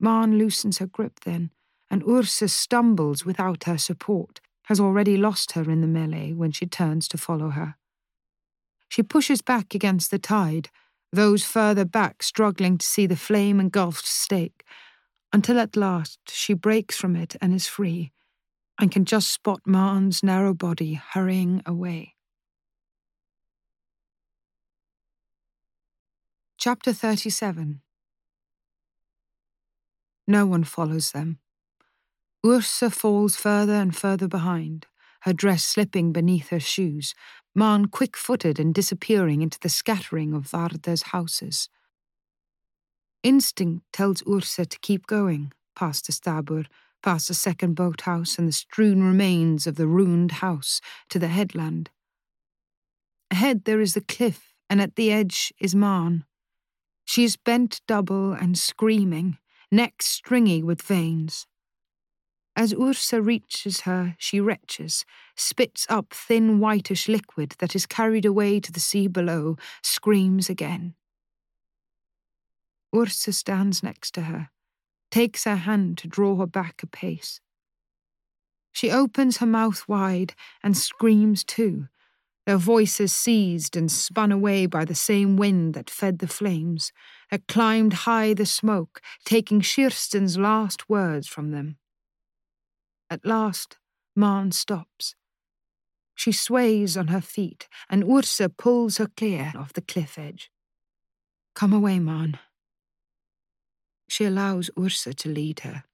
Maren 0.00 0.36
loosens 0.36 0.78
her 0.78 0.86
grip 0.86 1.20
then, 1.20 1.52
and 1.88 2.02
Ursa 2.02 2.48
stumbles 2.48 3.24
without 3.24 3.62
her 3.64 3.78
support, 3.78 4.40
has 4.64 4.80
already 4.80 5.16
lost 5.16 5.52
her 5.52 5.70
in 5.70 5.80
the 5.80 5.86
melee 5.86 6.32
when 6.32 6.50
she 6.50 6.66
turns 6.66 7.06
to 7.06 7.16
follow 7.16 7.50
her. 7.50 7.76
She 8.88 9.04
pushes 9.04 9.42
back 9.42 9.76
against 9.76 10.10
the 10.10 10.18
tide, 10.18 10.70
those 11.12 11.44
further 11.44 11.84
back 11.84 12.24
struggling 12.24 12.78
to 12.78 12.86
see 12.86 13.06
the 13.06 13.14
flame 13.14 13.60
engulfed 13.60 14.08
stake, 14.08 14.64
until 15.32 15.60
at 15.60 15.76
last 15.76 16.18
she 16.26 16.52
breaks 16.52 16.96
from 16.96 17.14
it 17.14 17.36
and 17.40 17.54
is 17.54 17.68
free, 17.68 18.10
and 18.80 18.90
can 18.90 19.04
just 19.04 19.30
spot 19.30 19.60
Maren's 19.64 20.24
narrow 20.24 20.52
body 20.52 20.94
hurrying 20.94 21.62
away. 21.64 22.16
Chapter 26.62 26.92
37 26.92 27.80
No 30.26 30.44
one 30.44 30.64
follows 30.64 31.12
them. 31.12 31.38
Ursa 32.44 32.90
falls 32.90 33.34
further 33.34 33.72
and 33.72 33.96
further 33.96 34.28
behind, 34.28 34.86
her 35.22 35.32
dress 35.32 35.64
slipping 35.64 36.12
beneath 36.12 36.50
her 36.50 36.60
shoes, 36.60 37.14
Maren 37.54 37.88
quick 37.88 38.14
footed 38.14 38.60
and 38.60 38.74
disappearing 38.74 39.40
into 39.40 39.58
the 39.58 39.70
scattering 39.70 40.34
of 40.34 40.50
Vardø's 40.50 41.04
houses. 41.14 41.70
Instinct 43.22 43.86
tells 43.90 44.22
Ursa 44.28 44.66
to 44.66 44.78
keep 44.80 45.06
going, 45.06 45.54
past 45.74 46.08
the 46.08 46.12
Stabbur, 46.12 46.66
past 47.02 47.28
the 47.28 47.32
second 47.32 47.72
boathouse 47.72 48.38
and 48.38 48.46
the 48.46 48.52
strewn 48.52 49.02
remains 49.02 49.66
of 49.66 49.76
the 49.76 49.86
ruined 49.86 50.32
house 50.32 50.82
to 51.08 51.18
the 51.18 51.28
headland. 51.28 51.88
Ahead 53.30 53.64
there 53.64 53.80
is 53.80 53.94
the 53.94 54.02
cliff, 54.02 54.52
and 54.68 54.82
at 54.82 54.96
the 54.96 55.10
edge 55.10 55.54
is 55.58 55.74
Maren. 55.74 56.26
She 57.10 57.24
is 57.24 57.36
bent 57.36 57.80
double 57.88 58.32
and 58.34 58.56
screaming, 58.56 59.38
neck 59.68 60.00
stringy 60.00 60.62
with 60.62 60.80
veins. 60.80 61.48
As 62.54 62.72
Ursa 62.72 63.20
reaches 63.20 63.80
her, 63.80 64.14
she 64.16 64.38
retches, 64.38 65.04
spits 65.34 65.88
up 65.88 66.14
thin 66.14 66.60
whitish 66.60 67.08
liquid 67.08 67.56
that 67.58 67.74
is 67.74 67.84
carried 67.84 68.24
away 68.24 68.60
to 68.60 68.70
the 68.70 68.78
sea 68.78 69.08
below, 69.08 69.56
screams 69.82 70.48
again. 70.48 70.94
Ursa 72.94 73.32
stands 73.32 73.82
next 73.82 74.14
to 74.14 74.20
her, 74.30 74.50
takes 75.10 75.42
her 75.42 75.56
hand 75.56 75.98
to 75.98 76.06
draw 76.06 76.36
her 76.36 76.46
back 76.46 76.80
a 76.84 76.86
pace. 76.86 77.40
She 78.70 78.88
opens 78.88 79.38
her 79.38 79.46
mouth 79.46 79.88
wide 79.88 80.34
and 80.62 80.76
screams 80.76 81.42
too, 81.42 81.88
their 82.46 82.56
voices 82.56 83.12
seized 83.12 83.76
and 83.76 83.90
spun 83.90 84.32
away 84.32 84.66
by 84.66 84.84
the 84.84 84.94
same 84.94 85.36
wind 85.36 85.74
that 85.74 85.90
fed 85.90 86.18
the 86.18 86.26
flames, 86.28 86.92
that 87.30 87.46
climbed 87.46 87.92
high 87.92 88.34
the 88.34 88.46
smoke, 88.46 89.00
taking 89.24 89.60
Kirsten's 89.60 90.38
last 90.38 90.88
words 90.88 91.28
from 91.28 91.50
them. 91.50 91.76
At 93.08 93.24
last, 93.24 93.78
Maren 94.16 94.52
stops. 94.52 95.14
She 96.14 96.32
sways 96.32 96.96
on 96.96 97.08
her 97.08 97.20
feet, 97.20 97.68
and 97.88 98.04
Ursa 98.04 98.48
pulls 98.48 98.98
her 98.98 99.08
clear 99.16 99.52
of 99.56 99.72
the 99.72 99.80
cliff 99.80 100.18
edge. 100.18 100.50
Come 101.54 101.72
away, 101.72 101.98
Maren, 101.98 102.38
she 104.10 104.24
allows 104.24 104.70
Ursa 104.78 105.14
to 105.14 105.28
lead 105.28 105.60
her. 105.60 105.84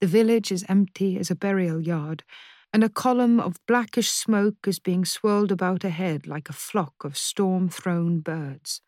The 0.00 0.08
village 0.08 0.50
is 0.50 0.64
empty 0.68 1.18
as 1.18 1.30
a 1.30 1.36
burial 1.36 1.80
yard, 1.80 2.24
and 2.72 2.84
a 2.84 2.88
column 2.88 3.40
of 3.40 3.64
blackish 3.66 4.10
smoke 4.10 4.66
is 4.66 4.78
being 4.78 5.04
swirled 5.04 5.50
about 5.50 5.84
ahead 5.84 6.26
like 6.26 6.48
a 6.48 6.54
flock 6.54 7.04
of 7.04 7.16
storm 7.16 7.68
thrown 7.68 8.20
birds. 8.20 8.80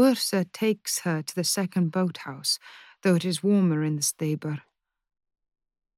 Ursa 0.00 0.46
takes 0.52 1.00
her 1.00 1.22
to 1.22 1.34
the 1.34 1.44
second 1.44 1.92
boathouse, 1.92 2.58
though 3.02 3.14
it 3.14 3.24
is 3.24 3.42
warmer 3.42 3.84
in 3.84 3.96
the 3.96 4.02
Stabbur. 4.02 4.62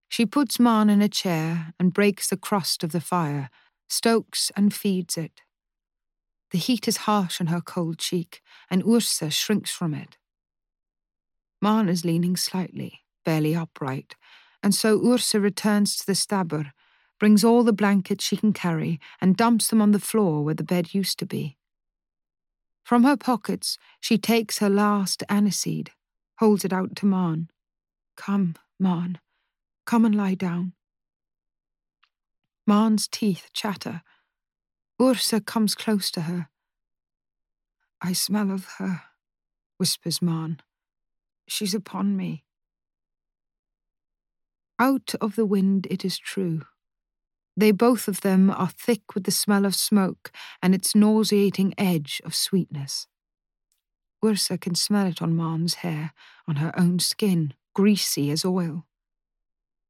She 0.09 0.27
puts 0.27 0.61
Maren 0.61 0.91
in 0.91 1.01
a 1.01 1.09
chair 1.09 1.73
and 1.79 1.95
breaks 1.95 2.29
the 2.29 2.37
crust 2.37 2.85
of 2.85 2.93
the 2.93 3.01
fire, 3.01 3.49
stokes 3.89 4.51
and 4.57 4.75
feeds 4.75 5.17
it. 5.17 5.41
The 6.51 6.59
heat 6.59 6.87
is 6.87 7.09
harsh 7.09 7.41
on 7.41 7.47
her 7.47 7.63
cold 7.63 7.99
cheek, 7.99 8.43
and 8.71 8.85
Ursa 8.87 9.31
shrinks 9.31 9.71
from 9.71 9.95
it. 9.95 10.19
Maren 11.63 11.89
is 11.89 12.05
leaning 12.05 12.37
slightly, 12.37 13.05
barely 13.25 13.55
upright, 13.55 14.17
and 14.63 14.75
so 14.75 15.01
Ursa 15.05 15.41
returns 15.41 15.97
to 15.97 16.07
the 16.07 16.15
stabbur, 16.15 16.73
brings 17.19 17.45
all 17.45 17.63
the 17.63 17.73
blankets 17.73 18.25
she 18.25 18.37
can 18.37 18.53
carry, 18.53 19.01
and 19.21 19.37
dumps 19.37 19.69
them 19.69 19.81
on 19.81 19.93
the 19.93 19.99
floor 19.99 20.43
where 20.45 20.55
the 20.55 20.65
bed 20.65 20.95
used 20.95 21.19
to 21.19 21.27
be. 21.27 21.57
From 22.85 23.05
her 23.05 23.17
pockets, 23.17 23.79
she 24.01 24.19
takes 24.19 24.59
her 24.59 24.69
last 24.69 25.23
aniseed, 25.29 25.89
holds 26.39 26.65
it 26.65 26.73
out 26.73 26.97
to 26.97 27.07
Maren. 27.07 27.49
Come, 28.17 28.57
Maren, 28.79 29.19
come 29.87 30.05
and 30.05 30.15
lie 30.15 30.35
down. 30.35 30.73
Maren's 32.67 33.09
teeth 33.09 33.51
chatter. 33.53 34.03
Ursa 35.01 35.41
comes 35.41 35.75
close 35.75 36.11
to 36.13 36.23
her. 36.23 36.49
I 38.01 38.13
smell 38.13 38.51
of 38.51 38.67
her, 38.79 39.03
whispers 39.79 40.21
Maren. 40.21 40.61
She's 41.49 41.75
upon 41.75 42.17
me. 42.17 42.45
Out 44.83 45.15
of 45.21 45.37
the 45.37 45.47
wind, 45.47 45.87
it 45.91 46.05
is 46.05 46.19
true. 46.19 46.63
They 47.57 47.71
both 47.71 48.09
of 48.09 48.23
them 48.23 48.51
are 48.51 48.69
thick 48.69 49.15
with 49.15 49.23
the 49.23 49.31
smell 49.31 49.65
of 49.65 49.77
smoke 49.77 50.33
and 50.61 50.75
its 50.75 50.97
nauseating 50.97 51.73
edge 51.79 52.21
of 52.25 52.35
sweetness. 52.35 53.07
Ursa 54.25 54.59
can 54.59 54.75
smell 54.75 55.07
it 55.07 55.23
on 55.23 55.37
Maren's 55.37 55.75
hair, 55.75 56.13
on 56.49 56.57
her 56.57 56.77
own 56.77 56.99
skin, 56.99 57.55
greasy 57.77 58.33
as 58.33 58.45
oil. 58.45 58.85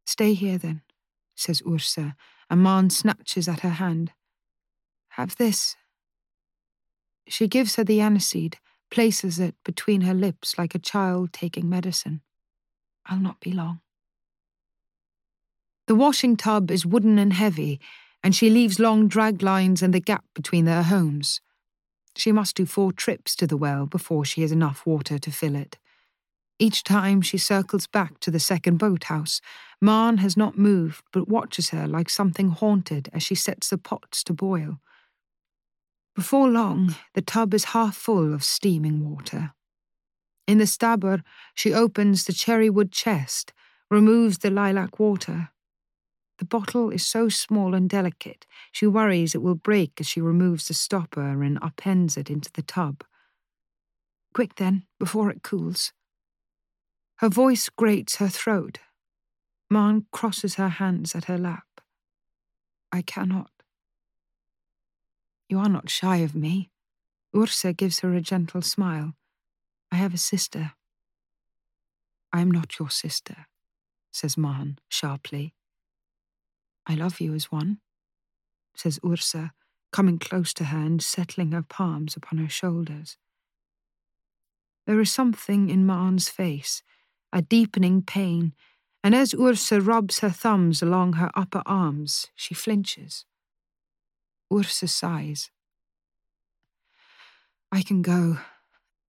Stay 0.05 0.35
here 0.35 0.59
then, 0.59 0.83
says 1.35 1.63
Ursa, 1.67 2.15
and 2.51 2.63
Maren 2.63 2.91
snatches 2.91 3.49
at 3.49 3.61
her 3.61 3.77
hand. 3.81 4.13
Have 5.17 5.37
this. 5.37 5.75
She 7.27 7.49
gives 7.49 7.77
her 7.77 7.85
the 7.85 8.01
aniseed, 8.01 8.57
places 8.91 9.39
it 9.39 9.55
between 9.65 10.03
her 10.03 10.13
lips 10.13 10.59
like 10.59 10.75
a 10.75 10.79
child 10.79 11.33
taking 11.33 11.67
medicine. 11.71 12.21
I'll 13.07 13.19
not 13.19 13.41
be 13.41 13.53
long. 13.53 13.82
The 15.89 15.95
washing 15.95 16.37
tub 16.37 16.71
is 16.71 16.87
wooden 16.87 17.19
and 17.19 17.33
heavy, 17.33 17.81
and 18.23 18.35
she 18.35 18.51
leaves 18.51 18.79
long 18.79 19.09
drag 19.09 19.43
lines 19.43 19.83
in 19.83 19.91
the 19.91 20.01
gap 20.01 20.25
between 20.35 20.65
their 20.65 20.85
homes. 20.85 21.41
She 22.17 22.31
must 22.31 22.57
do 22.57 22.67
four 22.67 22.93
trips 22.93 23.35
to 23.37 23.47
the 23.47 23.57
well 23.57 23.87
before 23.87 24.25
she 24.25 24.43
has 24.43 24.53
enough 24.53 24.87
water 24.87 25.19
to 25.19 25.31
fill 25.31 25.57
it. 25.57 25.79
Each 26.59 26.85
time 26.85 27.23
she 27.23 27.39
circles 27.39 27.89
back 27.89 28.21
to 28.21 28.31
the 28.31 28.39
second 28.39 28.77
boathouse, 28.77 29.41
Maren 29.81 30.19
has 30.19 30.37
not 30.37 30.57
moved 30.57 31.03
but 31.13 31.29
watches 31.29 31.71
her 31.71 31.89
like 31.89 32.09
something 32.09 32.51
haunted 32.51 33.09
as 33.13 33.25
she 33.25 33.35
sets 33.35 33.71
the 33.71 33.79
pots 33.79 34.23
to 34.25 34.33
boil. 34.33 34.79
Before 36.15 36.49
long, 36.49 36.95
the 37.15 37.23
tub 37.23 37.55
is 37.55 37.65
half 37.65 37.97
full 37.97 38.33
of 38.33 38.45
steaming 38.45 39.09
water. 39.11 39.55
In 40.47 40.59
the 40.59 40.67
stabbur, 40.67 41.23
she 41.55 41.73
opens 41.73 42.25
the 42.25 42.33
cherry 42.33 42.71
wood 42.71 42.93
chest, 42.93 43.53
removes 43.91 44.39
the 44.39 44.51
lilac 44.51 45.01
water, 45.01 45.49
the 46.43 46.59
bottle 46.59 46.91
is 46.91 47.07
so 47.07 47.29
small 47.29 47.73
and 47.73 47.89
delicate, 47.89 48.47
she 48.73 48.85
worries 48.85 49.33
it 49.33 49.43
will 49.43 49.55
break 49.55 50.01
as 50.01 50.09
she 50.09 50.21
removes 50.21 50.67
the 50.67 50.75
stopper 50.75 51.41
and 51.41 51.61
upends 51.61 52.19
it 52.19 52.29
into 52.29 52.51
the 52.51 52.63
tub. 52.63 53.05
Quick 54.35 54.57
then, 54.57 54.83
before 54.99 55.31
it 55.31 55.45
cools. 55.45 55.93
Her 57.19 57.29
voice 57.29 57.69
grates 57.69 58.17
her 58.17 58.27
throat. 58.27 58.81
Maren 59.71 60.07
crosses 60.11 60.57
her 60.57 60.69
hands 60.69 61.15
at 61.15 61.27
her 61.27 61.39
lap. 61.39 61.81
I 62.91 63.03
cannot. 63.03 63.53
You 65.49 65.61
are 65.61 65.69
not 65.69 65.89
shy 65.89 66.17
of 66.17 66.35
me. 66.35 66.73
Ursa 67.37 67.73
gives 67.73 68.01
her 68.01 68.13
a 68.15 68.21
gentle 68.21 68.63
smile. 68.63 69.15
I 69.93 69.97
have 69.97 70.13
a 70.13 70.19
sister. 70.19 70.73
I 72.33 72.41
am 72.41 72.51
not 72.51 72.81
your 72.81 72.91
sister, 72.91 73.47
says 74.11 74.37
Maren 74.37 74.81
sharply. 74.89 75.55
I 76.87 76.95
love 76.95 77.21
you 77.21 77.35
as 77.35 77.53
one, 77.53 77.79
says 78.75 78.99
Ursa, 79.07 79.53
coming 79.93 80.19
close 80.19 80.53
to 80.55 80.65
her 80.65 80.79
and 80.79 81.03
settling 81.03 81.53
her 81.53 81.63
palms 81.63 82.17
upon 82.17 82.39
her 82.39 82.49
shoulders. 82.49 83.17
There 84.87 85.01
is 85.01 85.13
something 85.13 85.69
in 85.69 85.87
Maren's 85.87 86.29
face, 86.29 86.83
a 87.33 87.43
deepening 87.43 88.03
pain, 88.03 88.53
and 89.05 89.15
as 89.15 89.35
Ursa 89.35 89.81
rubs 89.81 90.21
her 90.21 90.31
thumbs 90.31 90.83
along 90.83 91.15
her 91.15 91.31
upper 91.35 91.63
arms, 91.67 92.29
she 92.35 92.55
flinches. 92.55 93.25
Ursa 94.53 94.89
sighs. 94.89 95.51
I 97.71 97.83
can 97.83 98.03
go. 98.03 98.39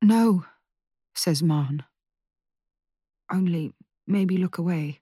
No, 0.02 0.46
says 1.14 1.44
Maren. 1.44 1.84
Only 3.32 3.74
maybe 4.08 4.38
look 4.38 4.58
away. 4.58 5.02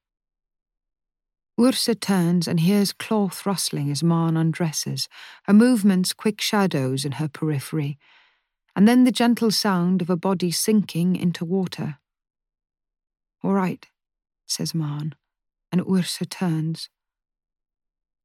Ursa 1.62 1.94
turns 1.94 2.48
and 2.48 2.60
hears 2.60 2.92
cloth 2.92 3.46
rustling 3.46 3.92
as 3.92 4.02
Maren 4.02 4.36
undresses, 4.36 5.08
her 5.44 5.54
movements 5.54 6.12
quick 6.12 6.42
shadows 6.42 7.06
in 7.06 7.14
her 7.14 7.28
periphery, 7.28 8.00
and 8.76 8.88
then 8.88 9.04
the 9.04 9.12
gentle 9.12 9.52
sound 9.52 10.02
of 10.02 10.10
a 10.10 10.16
body 10.16 10.50
sinking 10.50 11.16
into 11.16 11.46
water. 11.46 11.98
All 13.44 13.54
right, 13.54 13.86
says 14.48 14.74
Maren, 14.74 15.14
and 15.72 15.82
Ursa 15.88 16.26
turns. 16.26 16.90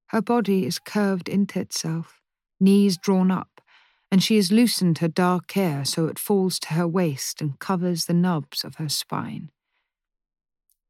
Her 0.08 0.22
body 0.22 0.64
is 0.64 0.78
curved 0.78 1.28
into 1.28 1.60
itself, 1.60 2.22
knees 2.58 2.96
drawn 2.96 3.30
up, 3.30 3.60
and 4.10 4.22
she 4.22 4.36
has 4.36 4.52
loosened 4.52 4.98
her 4.98 5.08
dark 5.08 5.52
hair 5.52 5.84
so 5.84 6.06
it 6.06 6.18
falls 6.18 6.58
to 6.60 6.74
her 6.74 6.88
waist 6.88 7.42
and 7.42 7.58
covers 7.58 8.06
the 8.06 8.14
knobs 8.14 8.64
of 8.64 8.76
her 8.76 8.88
spine. 8.88 9.50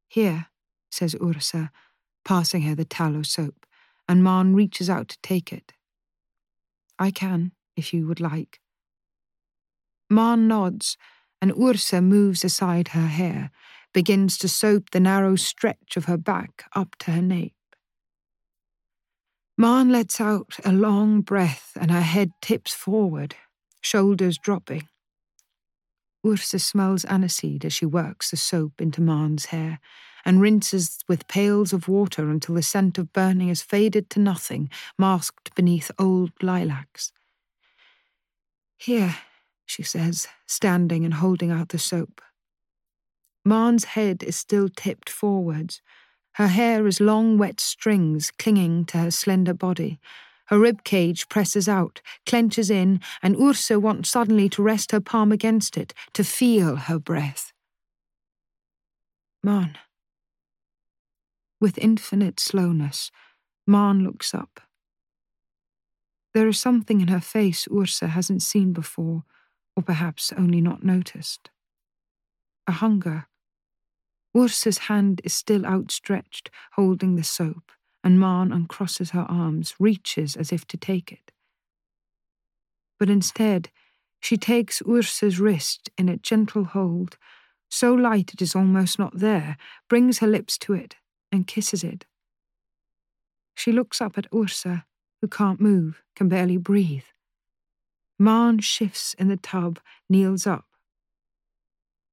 Here, 0.07 0.47
says 0.89 1.15
Ursa, 1.21 1.71
passing 2.27 2.63
her 2.63 2.75
the 2.75 2.83
tallow 2.83 3.21
soap, 3.21 3.65
and 4.09 4.21
Maren 4.21 4.53
reaches 4.53 4.89
out 4.89 5.07
to 5.07 5.17
take 5.23 5.53
it. 5.53 5.71
I 6.99 7.09
can, 7.09 7.53
if 7.77 7.93
you 7.93 8.05
would 8.05 8.19
like. 8.19 8.59
Maren 10.09 10.45
nods, 10.45 10.97
and 11.41 11.57
Ursa 11.57 12.01
moves 12.01 12.43
aside 12.43 12.89
her 12.89 13.07
hair, 13.07 13.49
begins 13.93 14.37
to 14.39 14.49
soap 14.49 14.89
the 14.91 14.99
narrow 14.99 15.37
stretch 15.37 15.95
of 15.95 16.05
her 16.05 16.17
back 16.17 16.65
up 16.75 16.97
to 16.99 17.11
her 17.11 17.21
nape. 17.21 17.53
Maren 19.57 19.89
lets 19.89 20.19
out 20.19 20.57
a 20.65 20.73
long 20.73 21.21
breath, 21.21 21.77
and 21.79 21.91
her 21.91 22.01
head 22.01 22.31
tips 22.41 22.73
forward, 22.73 23.35
shoulders 23.79 24.37
dropping. 24.37 24.89
Ursa 26.25 26.59
smells 26.59 27.05
aniseed 27.05 27.63
as 27.63 27.71
she 27.71 27.85
works 27.85 28.31
the 28.31 28.37
soap 28.37 28.81
into 28.81 28.99
Maren's 28.99 29.45
hair 29.45 29.79
and 30.25 30.41
rinses 30.41 30.99
with 31.07 31.27
pails 31.27 31.73
of 31.73 31.87
water 31.87 32.29
until 32.29 32.55
the 32.55 32.61
scent 32.61 32.97
of 32.97 33.13
burning 33.13 33.47
has 33.49 33.61
faded 33.61 34.09
to 34.11 34.19
nothing, 34.19 34.69
masked 34.97 35.53
beneath 35.55 35.91
old 35.97 36.31
lilacs. 36.41 37.11
Here, 38.77 39.17
she 39.65 39.83
says, 39.83 40.27
standing 40.45 41.03
and 41.03 41.15
holding 41.15 41.51
out 41.51 41.69
the 41.69 41.79
soap. 41.79 42.21
Maren's 43.43 43.85
head 43.85 44.23
is 44.23 44.35
still 44.35 44.69
tipped 44.69 45.09
forwards. 45.09 45.81
Her 46.33 46.47
hair 46.47 46.85
is 46.85 46.99
long, 46.99 47.37
wet 47.37 47.59
strings 47.59 48.31
clinging 48.37 48.85
to 48.85 48.97
her 48.97 49.11
slender 49.11 49.53
body. 49.53 49.99
Her 50.47 50.59
rib 50.59 50.83
cage 50.83 51.27
presses 51.27 51.67
out, 51.67 52.01
clenches 52.25 52.69
in, 52.69 53.01
and 53.21 53.35
Ursa 53.35 53.79
wants 53.79 54.09
suddenly 54.09 54.47
to 54.49 54.63
rest 54.63 54.91
her 54.91 55.01
palm 55.01 55.31
against 55.31 55.77
it, 55.77 55.93
to 56.13 56.23
feel 56.23 56.75
her 56.75 56.99
breath. 56.99 57.51
Maren, 59.43 59.77
with 61.59 61.77
infinite 61.77 62.39
slowness, 62.39 63.11
Maren 63.65 64.03
looks 64.03 64.33
up. 64.33 64.61
There 66.33 66.47
is 66.47 66.59
something 66.59 67.01
in 67.01 67.07
her 67.07 67.19
face 67.19 67.67
Ursa 67.71 68.07
hasn't 68.07 68.43
seen 68.43 68.73
before, 68.73 69.23
or 69.75 69.83
perhaps 69.83 70.31
only 70.37 70.61
not 70.61 70.83
noticed. 70.83 71.49
A 72.67 72.73
hunger. 72.73 73.27
Ursa's 74.35 74.77
hand 74.79 75.21
is 75.23 75.33
still 75.33 75.65
outstretched, 75.65 76.49
holding 76.73 77.15
the 77.15 77.23
soap, 77.23 77.71
and 78.03 78.19
Maren 78.19 78.51
uncrosses 78.51 79.11
her 79.11 79.25
arms, 79.27 79.73
reaches 79.79 80.35
as 80.35 80.51
if 80.51 80.67
to 80.67 80.77
take 80.77 81.11
it. 81.11 81.31
But 82.99 83.09
instead, 83.09 83.69
she 84.19 84.37
takes 84.37 84.81
Ursa's 84.87 85.39
wrist 85.39 85.89
in 85.97 86.09
a 86.09 86.17
gentle 86.17 86.65
hold, 86.65 87.17
so 87.69 87.93
light 87.93 88.33
it 88.33 88.41
is 88.41 88.55
almost 88.55 88.97
not 88.97 89.17
there, 89.17 89.57
brings 89.89 90.19
her 90.19 90.27
lips 90.27 90.57
to 90.59 90.73
it, 90.73 90.95
and 91.31 91.47
kisses 91.47 91.83
it. 91.83 92.05
She 93.55 93.71
looks 93.71 94.01
up 94.01 94.17
at 94.17 94.27
Ursa, 94.33 94.85
who 95.21 95.27
can't 95.27 95.59
move, 95.59 96.03
can 96.15 96.29
barely 96.29 96.57
breathe. 96.57 97.05
Maren 98.19 98.59
shifts 98.59 99.13
in 99.15 99.27
the 99.27 99.37
tub, 99.37 99.79
kneels 100.09 100.47
up. 100.47 100.65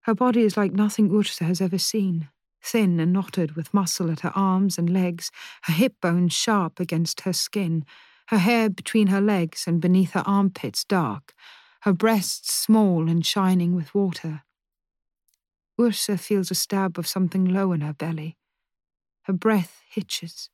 Her 0.03 0.15
body 0.15 0.43
is 0.43 0.57
like 0.57 0.73
nothing 0.73 1.15
Ursa 1.15 1.45
has 1.45 1.61
ever 1.61 1.79
seen, 1.79 2.29
thin 2.63 3.01
and 3.01 3.13
knotted 3.13 3.57
with 3.57 3.73
muscle 3.73 4.11
at 4.11 4.21
her 4.21 4.33
arms 4.35 4.79
and 4.79 4.91
legs, 4.91 5.31
her 5.63 5.73
hip 5.73 5.95
bones 6.01 6.33
sharp 6.33 6.81
against 6.81 7.23
her 7.23 7.33
skin, 7.33 7.85
her 8.29 8.39
hair 8.39 8.69
between 8.69 9.09
her 9.09 9.21
legs 9.21 9.65
and 9.67 9.81
beneath 9.81 10.13
her 10.13 10.23
armpits 10.27 10.85
dark, 10.85 11.35
her 11.83 11.93
breasts 11.93 12.53
small 12.53 13.09
and 13.09 13.25
shining 13.25 13.75
with 13.75 13.95
water. 13.95 14.43
Ursa 15.81 16.17
feels 16.17 16.51
a 16.51 16.55
stab 16.55 16.99
of 16.99 17.07
something 17.07 17.45
low 17.45 17.73
in 17.73 17.81
her 17.81 17.93
belly. 17.93 18.37
Her 19.25 19.33
breath 19.33 19.83
hitches. 19.89 20.51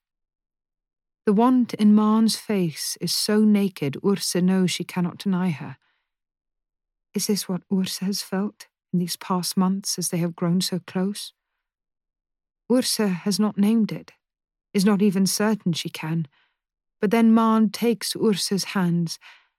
The 1.27 1.33
want 1.33 1.75
in 1.75 1.95
Maren's 1.95 2.37
face 2.37 2.97
is 3.01 3.13
so 3.13 3.41
naked 3.41 3.97
Ursa 4.05 4.41
knows 4.41 4.71
she 4.71 4.85
cannot 4.85 5.19
deny 5.19 5.51
her. 5.51 5.77
Is 7.15 7.27
this 7.27 7.49
what 7.49 7.63
Ursa 7.73 8.05
has 8.05 8.23
felt 8.23 8.69
in 8.93 9.01
these 9.01 9.17
past 9.17 9.57
months 9.57 9.99
as 9.99 10.09
they 10.09 10.19
have 10.19 10.37
grown 10.37 10.61
so 10.61 10.79
close? 10.87 11.33
Ursa 12.71 13.09
has 13.09 13.41
not 13.41 13.59
named 13.59 13.91
it, 13.91 14.13
is 14.73 14.85
not 14.85 15.03
even 15.03 15.27
certain 15.27 15.73
she 15.73 15.89
can, 15.89 16.29
but 17.01 17.11
then 17.11 17.35
Maren 17.35 17.71
takes 17.71 18.15
Ursa's 18.15 18.65
hands 18.65 19.19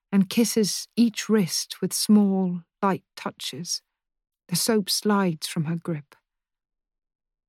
and 0.10 0.30
kisses 0.30 0.88
each 0.96 1.28
wrist 1.28 1.82
with 1.82 1.92
small, 1.92 2.62
light 2.82 3.04
touches. 3.18 3.82
The 4.48 4.56
soap 4.56 4.90
slides 4.90 5.48
from 5.48 5.66
her 5.66 5.76
grip. 5.76 6.16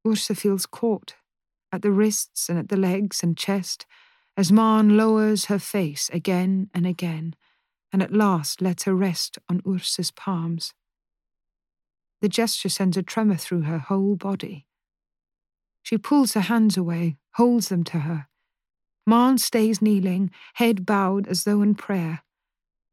Ursa 0.05 0.35
feels 0.35 0.66
caught 0.66 1.14
at 1.72 1.82
the 1.82 1.90
wrists 1.90 2.48
and 2.48 2.58
at 2.58 2.68
the 2.68 2.76
legs 2.76 3.22
and 3.22 3.37
chest 3.37 3.87
as 4.37 4.52
Maren 4.52 4.96
lowers 4.96 5.46
her 5.46 5.58
face 5.58 6.11
again 6.12 6.70
and 6.74 6.87
again 6.87 7.35
and 7.92 8.02
at 8.02 8.12
last 8.12 8.62
lets 8.62 8.85
her 8.85 8.94
rest 8.94 9.38
on 9.48 9.61
Ursa's 9.66 10.11
palms. 10.11 10.72
The 12.20 12.28
gesture 12.28 12.68
sends 12.68 12.96
a 12.96 13.02
tremor 13.02 13.37
through 13.37 13.62
her 13.62 13.78
whole 13.78 14.16
body. 14.16 14.66
She 15.82 15.98
pulls 15.98 16.35
her 16.35 16.42
hands 16.42 16.76
away, 16.76 17.16
holds 17.35 17.68
them 17.68 17.85
to 17.85 18.00
her. 18.00 18.28
Maren 19.06 19.38
stays 19.38 19.82
kneeling, 19.82 20.30
head 20.54 20.87
bowed 20.87 21.26
as 21.26 21.44
though 21.44 21.61
in 21.61 21.74
prayer. 21.74 22.22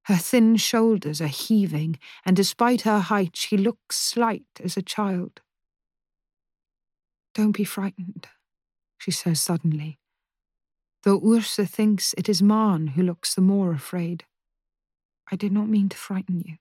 Her 0.06 0.16
thin 0.16 0.56
shoulders 0.56 1.22
are 1.22 1.28
heaving, 1.28 2.00
and 2.26 2.36
despite 2.36 2.82
her 2.82 3.00
height, 3.00 3.36
she 3.36 3.58
looks 3.58 3.96
slight 3.96 4.48
as 4.64 4.76
a 4.76 4.82
child. 4.82 5.42
Don't 7.36 7.52
be 7.52 7.64
frightened, 7.64 8.28
she 9.00 9.10
says 9.10 9.42
suddenly, 9.42 9.98
though 11.04 11.20
Ursa 11.26 11.66
thinks 11.66 12.14
it 12.18 12.30
is 12.30 12.44
Maren 12.44 12.88
who 12.88 13.02
looks 13.02 13.34
the 13.34 13.42
more 13.42 13.72
afraid. 13.74 14.26
I 15.32 15.36
did 15.36 15.52
not 15.52 15.70
mean 15.70 15.90
to 15.90 15.98
frighten 15.98 16.42
you. 16.46 16.58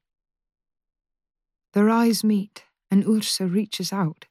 Their 1.75 1.91
eyes 1.91 2.25
meet, 2.25 2.65
and 2.91 3.07
Ursa 3.07 3.47
reaches 3.47 3.93
out. 3.93 4.27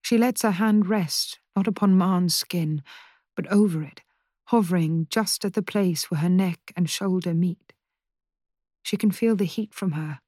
She 0.00 0.16
lets 0.16 0.42
her 0.42 0.52
hand 0.52 0.86
rest, 0.86 1.40
not 1.54 1.66
upon 1.66 1.98
Maren's 1.98 2.34
skin, 2.34 2.82
but 3.36 3.50
over 3.52 3.82
it, 3.82 4.00
hovering 4.44 5.06
just 5.10 5.44
at 5.44 5.54
the 5.54 5.62
place 5.62 6.10
where 6.10 6.20
her 6.20 6.28
neck 6.28 6.72
and 6.76 6.88
shoulder 6.88 7.34
meet. 7.34 7.72
She 8.82 8.96
can 8.96 9.10
feel 9.10 9.36
the 9.36 9.44
heat 9.44 9.74
from 9.74 9.92
her. 9.92 10.20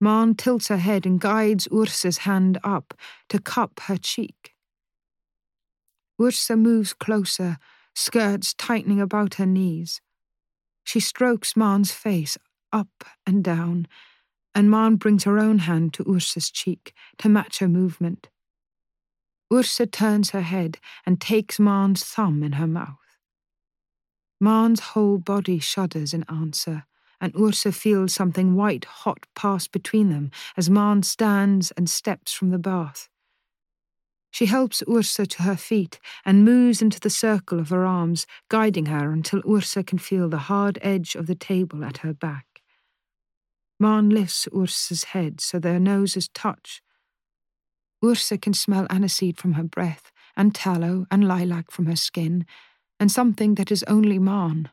Maren 0.00 0.34
tilts 0.34 0.68
her 0.68 0.78
head 0.78 1.06
and 1.06 1.20
guides 1.20 1.68
Ursa's 1.72 2.18
hand 2.18 2.58
up 2.64 2.94
to 3.28 3.38
cup 3.38 3.80
her 3.84 3.96
cheek. 3.96 4.54
Ursa 6.20 6.56
moves 6.56 6.92
closer, 6.92 7.58
skirts 7.94 8.54
tightening 8.54 9.00
about 9.00 9.34
her 9.34 9.46
knees. 9.46 10.00
She 10.84 11.00
strokes 11.00 11.56
Maren's 11.56 11.92
face 11.92 12.36
up 12.72 13.04
and 13.26 13.44
down, 13.44 13.86
and 14.54 14.70
Maren 14.70 14.96
brings 14.96 15.24
her 15.24 15.38
own 15.38 15.60
hand 15.60 15.94
to 15.94 16.10
Ursa's 16.10 16.50
cheek 16.50 16.92
to 17.18 17.28
match 17.28 17.58
her 17.60 17.68
movement. 17.68 18.28
Ursa 19.52 19.86
turns 19.86 20.30
her 20.30 20.42
head 20.42 20.78
and 21.06 21.20
takes 21.20 21.58
Maren's 21.58 22.04
thumb 22.04 22.42
in 22.42 22.52
her 22.52 22.66
mouth. 22.66 22.96
Maren's 24.40 24.80
whole 24.80 25.18
body 25.18 25.58
shudders 25.58 26.12
in 26.12 26.24
answer, 26.28 26.84
and 27.20 27.34
Ursa 27.34 27.72
feels 27.72 28.12
something 28.12 28.54
white 28.54 28.84
hot 28.84 29.26
pass 29.34 29.66
between 29.66 30.10
them 30.10 30.30
as 30.56 30.70
Maren 30.70 31.02
stands 31.02 31.70
and 31.72 31.88
steps 31.90 32.32
from 32.32 32.50
the 32.50 32.58
bath. 32.58 33.08
She 34.30 34.46
helps 34.46 34.82
Ursa 34.88 35.26
to 35.26 35.42
her 35.42 35.56
feet 35.56 35.98
and 36.24 36.44
moves 36.44 36.82
into 36.82 37.00
the 37.00 37.10
circle 37.10 37.58
of 37.58 37.70
her 37.70 37.84
arms, 37.84 38.26
guiding 38.48 38.86
her 38.86 39.10
until 39.10 39.42
Ursa 39.48 39.82
can 39.82 39.98
feel 39.98 40.28
the 40.28 40.38
hard 40.38 40.78
edge 40.82 41.14
of 41.14 41.26
the 41.26 41.34
table 41.34 41.84
at 41.84 41.98
her 41.98 42.12
back. 42.12 42.62
Maren 43.80 44.10
lifts 44.10 44.46
Ursa's 44.54 45.04
head 45.04 45.40
so 45.40 45.58
their 45.58 45.78
noses 45.78 46.28
touch. 46.28 46.82
Ursa 48.04 48.38
can 48.38 48.54
smell 48.54 48.86
aniseed 48.88 49.36
from 49.36 49.54
her 49.54 49.64
breath, 49.64 50.12
and 50.36 50.54
tallow 50.54 51.04
and 51.10 51.26
lilac 51.26 51.70
from 51.70 51.86
her 51.86 51.96
skin, 51.96 52.46
and 53.00 53.10
something 53.10 53.56
that 53.56 53.72
is 53.72 53.82
only 53.84 54.18
Maren. 54.18 54.68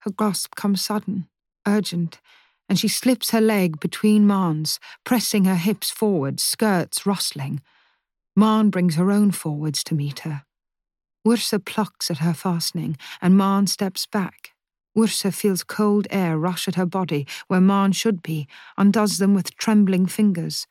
Her 0.00 0.10
grasp 0.10 0.54
comes 0.54 0.82
sudden, 0.82 1.28
urgent, 1.66 2.20
and 2.68 2.78
she 2.78 2.88
slips 2.88 3.32
her 3.32 3.40
leg 3.40 3.80
between 3.80 4.26
Maren's, 4.26 4.78
pressing 5.04 5.44
her 5.44 5.56
hips 5.56 5.90
forward, 5.90 6.38
skirts 6.38 7.04
rustling. 7.04 7.60
Maren 8.36 8.70
brings 8.70 8.94
her 8.96 9.10
own 9.10 9.30
forwards 9.30 9.82
to 9.84 9.94
meet 9.94 10.20
her. 10.20 10.44
Ursa 11.26 11.58
plucks 11.58 12.10
at 12.10 12.18
her 12.18 12.32
fastening, 12.34 12.96
and 13.20 13.36
Maren 13.36 13.66
steps 13.66 14.06
back, 14.06 14.52
Ursa 14.98 15.30
feels 15.30 15.62
cold 15.62 16.06
air 16.10 16.36
rush 16.36 16.66
at 16.66 16.74
her 16.74 16.86
body 16.86 17.26
where 17.46 17.60
Maren 17.60 17.92
should 17.92 18.22
be, 18.22 18.48
undoes 18.76 19.18
them 19.18 19.34
with 19.34 19.56
trembling 19.56 20.06
fingers. 20.06 20.66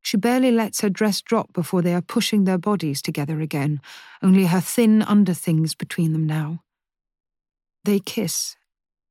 She 0.00 0.16
barely 0.16 0.50
lets 0.50 0.80
her 0.80 0.88
dress 0.88 1.20
drop 1.20 1.52
before 1.52 1.82
they 1.82 1.94
are 1.94 2.02
pushing 2.02 2.44
their 2.44 2.58
bodies 2.58 3.02
together 3.02 3.40
again, 3.40 3.80
only 4.22 4.46
her 4.46 4.60
thin 4.60 5.02
underthings 5.02 5.74
between 5.74 6.12
them 6.12 6.26
now. 6.26 6.62
They 7.84 8.00
kiss, 8.00 8.56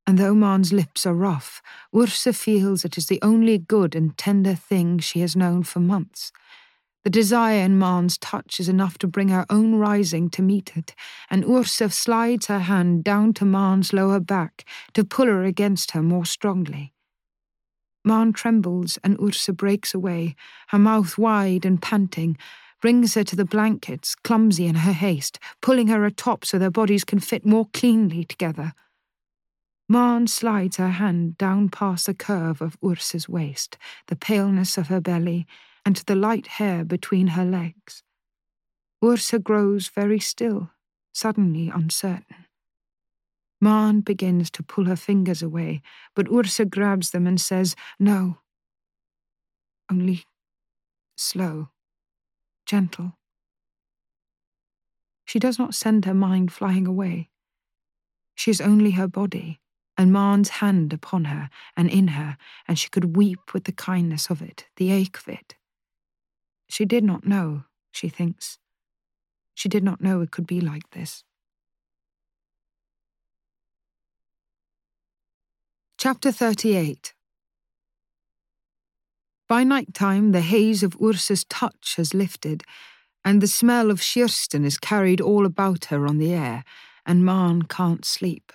and 0.08 0.17
though 0.17 0.34
Maren's 0.34 0.74
lips 0.74 1.06
are 1.06 1.13
rough, 1.13 1.62
Ursa 1.96 2.34
feels 2.34 2.84
it 2.84 2.98
is 2.98 3.06
the 3.06 3.20
only 3.22 3.58
good 3.58 3.96
and 3.96 4.17
tender 4.17 4.56
thing 4.56 5.00
she 5.00 5.20
has 5.20 5.36
known 5.36 5.63
for 5.63 5.80
months. 5.80 6.32
The 7.04 7.10
desire 7.10 7.62
in 7.66 7.80
Maren's 7.80 8.18
touch 8.18 8.60
is 8.60 8.70
enough 8.70 9.00
to 9.00 9.08
bring 9.08 9.30
her 9.30 9.46
own 9.50 9.76
rising 9.76 10.30
to 10.32 10.44
meet 10.44 10.78
it, 10.78 10.94
and 11.32 11.44
Ursa 11.44 11.90
slides 11.90 12.46
her 12.46 12.60
hand 12.60 13.04
down 13.04 13.34
to 13.34 13.46
Maren's 13.46 13.92
lower 13.92 14.20
back 14.20 14.66
to 14.94 15.04
pull 15.04 15.26
her 15.26 15.44
against 15.44 15.92
her 15.92 16.04
more 16.04 16.26
strongly. 16.26 16.94
Maren 18.06 18.34
trembles 18.34 19.00
and 19.04 19.20
Ursa 19.20 19.54
breaks 19.54 19.94
away, 19.94 20.36
her 20.70 20.80
mouth 20.80 21.18
wide 21.18 21.66
and 21.66 21.82
panting, 21.82 22.38
brings 22.82 23.14
her 23.16 23.24
to 23.24 23.36
the 23.36 23.46
blankets, 23.46 24.16
clumsy 24.16 24.66
in 24.66 24.76
her 24.76 24.94
haste, 24.94 25.40
pulling 25.62 25.88
her 25.88 26.06
atop 26.06 26.46
so 26.46 26.58
their 26.58 26.72
bodies 26.72 27.04
can 27.04 27.20
fit 27.20 27.46
more 27.46 27.68
cleanly 27.74 28.24
together. 28.26 28.74
Maren 29.88 30.26
slides 30.28 30.78
her 30.78 30.90
hand 30.90 31.38
down 31.38 31.70
past 31.70 32.06
the 32.06 32.14
curve 32.14 32.62
of 32.62 32.78
Ursa's 32.84 33.28
waist, 33.28 33.78
the 34.08 34.16
paleness 34.16 34.78
of 34.78 34.88
her 34.88 35.02
belly, 35.02 35.46
and 35.86 35.96
to 35.96 36.06
the 36.06 36.15
light 36.15 36.48
hair 36.48 36.84
between 36.84 37.28
her 37.28 37.46
legs. 37.46 38.04
Ursa 39.04 39.39
grows 39.39 39.88
very 39.88 40.20
still, 40.20 40.72
suddenly 41.13 41.70
uncertain. 41.70 42.46
Maren 43.60 44.02
begins 44.02 44.50
to 44.52 44.63
pull 44.63 44.86
her 44.86 44.96
fingers 44.96 45.41
away, 45.41 45.82
but 46.15 46.32
Ursa 46.32 46.65
grabs 46.65 47.12
them 47.12 47.28
and 47.28 47.39
says, 47.39 47.76
No. 48.00 48.39
Only 49.89 50.26
slow, 51.15 51.70
gentle. 52.65 53.17
She 55.26 55.39
does 55.39 55.60
not 55.60 55.76
send 55.76 56.06
her 56.06 56.13
mind 56.13 56.52
flying 56.52 56.88
away. 56.88 57.30
She 58.36 58.50
is 58.50 58.60
only 58.60 58.91
her 58.91 59.08
body, 59.08 59.60
and 59.98 60.12
Maren's 60.12 60.50
hand 60.50 60.91
upon 60.94 61.26
her 61.26 61.50
and 61.78 61.89
in 61.89 62.10
her, 62.10 62.38
and 62.67 62.80
she 62.80 62.89
could 62.89 63.15
weep 63.15 63.54
with 63.54 63.65
the 63.65 63.72
kindness 63.72 64.30
of 64.30 64.41
it, 64.41 64.65
the 64.78 64.91
ache 64.91 65.17
of 65.17 65.28
it. 65.28 65.56
She 66.71 66.86
did 66.86 67.03
not 67.03 67.27
know, 67.27 67.65
she 67.91 68.07
thinks. 68.07 68.57
She 69.53 69.67
did 69.67 69.84
not 69.84 69.99
know 69.99 70.21
it 70.21 70.31
could 70.31 70.47
be 70.47 70.62
like 70.62 70.89
this. 70.91 71.25
Chapter 75.97 76.32
38 76.32 77.13
By 79.49 79.65
night 79.65 79.93
time, 79.93 80.32
the 80.32 80.39
haze 80.39 80.82
of 80.82 80.95
Ursa's 81.01 81.43
touch 81.43 81.95
has 81.97 82.13
lifted, 82.13 82.63
and 83.26 83.41
the 83.41 83.47
smell 83.47 83.91
of 83.91 84.01
Kirsten 84.01 84.63
is 84.63 84.78
carried 84.78 85.19
all 85.19 85.45
about 85.45 85.86
her 85.86 86.07
on 86.07 86.19
the 86.19 86.32
air, 86.32 86.63
and 87.05 87.26
Maren 87.26 87.63
can't 87.63 88.05
sleep. 88.05 88.53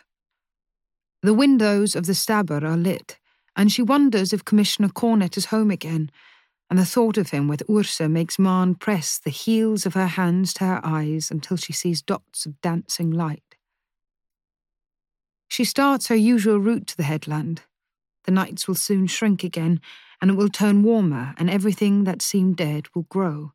The 1.22 1.34
windows 1.34 1.94
of 1.94 2.06
the 2.06 2.14
stabbur 2.14 2.64
are 2.64 2.78
lit, 2.78 3.18
and 3.54 3.70
she 3.70 3.82
wonders 3.82 4.32
if 4.32 4.42
Commissioner 4.42 4.88
Cornet 4.88 5.36
is 5.36 5.46
home 5.46 5.70
again 5.70 6.10
and 6.68 6.78
the 6.78 6.84
thought 6.84 7.16
of 7.16 7.30
him 7.30 7.48
with 7.48 7.68
Ursa 7.70 8.08
makes 8.08 8.38
Maren 8.38 8.74
press 8.74 9.18
the 9.18 9.30
heels 9.30 9.86
of 9.86 9.94
her 9.94 10.08
hands 10.08 10.52
to 10.54 10.64
her 10.64 10.80
eyes 10.82 11.30
until 11.30 11.56
she 11.56 11.72
sees 11.72 12.02
dots 12.02 12.44
of 12.46 12.60
dancing 12.60 13.10
light. 13.10 13.56
She 15.48 15.64
starts 15.64 16.08
her 16.08 16.16
usual 16.16 16.58
route 16.58 16.86
to 16.88 16.96
the 16.96 17.04
headland. 17.04 17.62
The 18.24 18.32
nights 18.32 18.66
will 18.66 18.74
soon 18.74 19.06
shrink 19.06 19.44
again, 19.44 19.80
and 20.20 20.30
it 20.30 20.34
will 20.34 20.48
turn 20.48 20.82
warmer, 20.82 21.34
and 21.38 21.48
everything 21.48 22.04
that 22.04 22.20
seemed 22.22 22.56
dead 22.56 22.86
will 22.94 23.04
grow. 23.04 23.52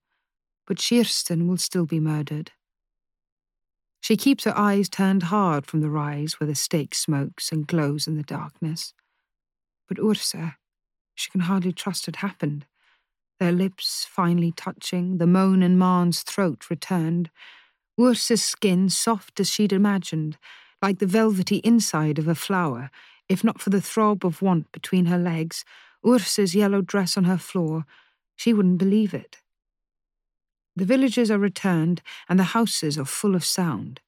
but 0.67 0.77
Kirsten 0.77 1.49
will 1.49 1.57
still 1.57 1.85
be 1.85 1.99
murdered. 1.99 2.51
She 3.99 4.15
keeps 4.15 4.45
her 4.45 4.57
eyes 4.57 4.87
turned 4.87 5.23
hard 5.23 5.65
from 5.65 5.81
the 5.81 5.89
rise 5.89 6.39
where 6.39 6.47
the 6.47 6.55
stake 6.55 6.95
smokes 6.95 7.51
and 7.51 7.67
glows 7.67 8.07
in 8.07 8.15
the 8.15 8.23
darkness. 8.23 8.93
But 9.87 9.99
Ursa, 9.99 10.55
she 11.13 11.29
can 11.29 11.41
hardly 11.41 11.73
trust 11.73 12.05
had 12.05 12.17
happened. 12.17 12.65
Their 13.41 13.51
lips 13.51 14.05
finally 14.07 14.51
touching, 14.51 15.17
the 15.17 15.25
moan 15.25 15.63
in 15.63 15.75
Maren's 15.75 16.21
throat 16.21 16.69
returned. 16.69 17.31
Ursa's 17.99 18.43
skin 18.43 18.87
soft 18.87 19.39
as 19.39 19.49
she'd 19.49 19.73
imagined, 19.73 20.37
like 20.79 20.99
the 20.99 21.07
velvety 21.07 21.55
inside 21.63 22.19
of 22.19 22.27
a 22.27 22.35
flower, 22.35 22.91
if 23.27 23.43
not 23.43 23.59
for 23.59 23.71
the 23.71 23.81
throb 23.81 24.23
of 24.23 24.43
want 24.43 24.71
between 24.71 25.05
her 25.05 25.17
legs, 25.17 25.65
Ursa's 26.05 26.53
yellow 26.53 26.81
dress 26.81 27.17
on 27.17 27.23
her 27.23 27.39
floor, 27.39 27.87
she 28.35 28.53
wouldn't 28.53 28.77
believe 28.77 29.11
it. 29.11 29.37
The 30.75 30.85
villagers 30.85 31.31
are 31.31 31.39
returned, 31.39 32.03
and 32.29 32.37
the 32.37 32.53
houses 32.53 32.95
are 32.95 33.05
full 33.05 33.33
of 33.33 33.43
sound. 33.43 34.01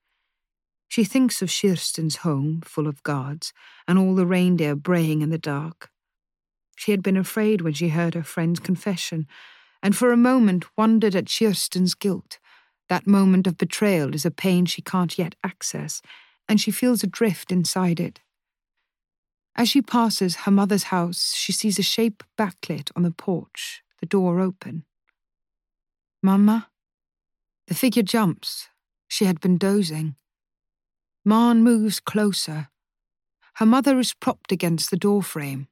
She 0.87 1.03
thinks 1.03 1.41
of 1.41 1.49
Kirsten's 1.49 2.17
home, 2.17 2.61
full 2.63 2.85
of 2.85 3.01
guards, 3.01 3.51
and 3.87 3.97
all 3.97 4.13
the 4.13 4.27
reindeer 4.27 4.75
braying 4.75 5.23
in 5.23 5.31
the 5.31 5.39
dark. 5.39 5.89
She 6.75 6.91
had 6.91 7.03
been 7.03 7.17
afraid 7.17 7.61
when 7.61 7.73
she 7.73 7.89
heard 7.89 8.13
her 8.13 8.23
friend's 8.23 8.59
confession, 8.59 9.27
and 9.81 9.95
for 9.95 10.11
a 10.11 10.17
moment 10.17 10.65
wondered 10.77 11.15
at 11.15 11.29
Kirsten's 11.29 11.93
guilt. 11.93 12.39
That 12.89 13.07
moment 13.07 13.47
of 13.47 13.57
betrayal 13.57 14.13
is 14.13 14.25
a 14.25 14.31
pain 14.31 14.65
she 14.65 14.81
can't 14.81 15.17
yet 15.17 15.35
access, 15.43 16.01
and 16.47 16.59
she 16.59 16.71
feels 16.71 17.03
adrift 17.03 17.51
inside 17.51 17.99
it. 17.99 18.19
As 19.55 19.69
she 19.69 19.81
passes 19.81 20.35
her 20.37 20.51
mother's 20.51 20.83
house, 20.83 21.33
she 21.35 21.51
sees 21.51 21.77
a 21.77 21.83
shape 21.83 22.23
backlit 22.37 22.91
on 22.95 23.03
the 23.03 23.11
porch, 23.11 23.83
the 23.99 24.05
door 24.05 24.39
open. 24.39 24.85
Mamma? 26.21 26.69
The 27.67 27.75
figure 27.75 28.03
jumps. 28.03 28.69
She 29.07 29.25
had 29.25 29.39
been 29.39 29.57
dozing. 29.57 30.15
Maren 31.23 31.63
moves 31.63 31.99
closer. 31.99 32.69
Her 33.55 33.65
mother 33.65 33.99
is 33.99 34.13
propped 34.13 34.51
against 34.51 34.89
the 34.89 34.97
doorframe. 34.97 35.67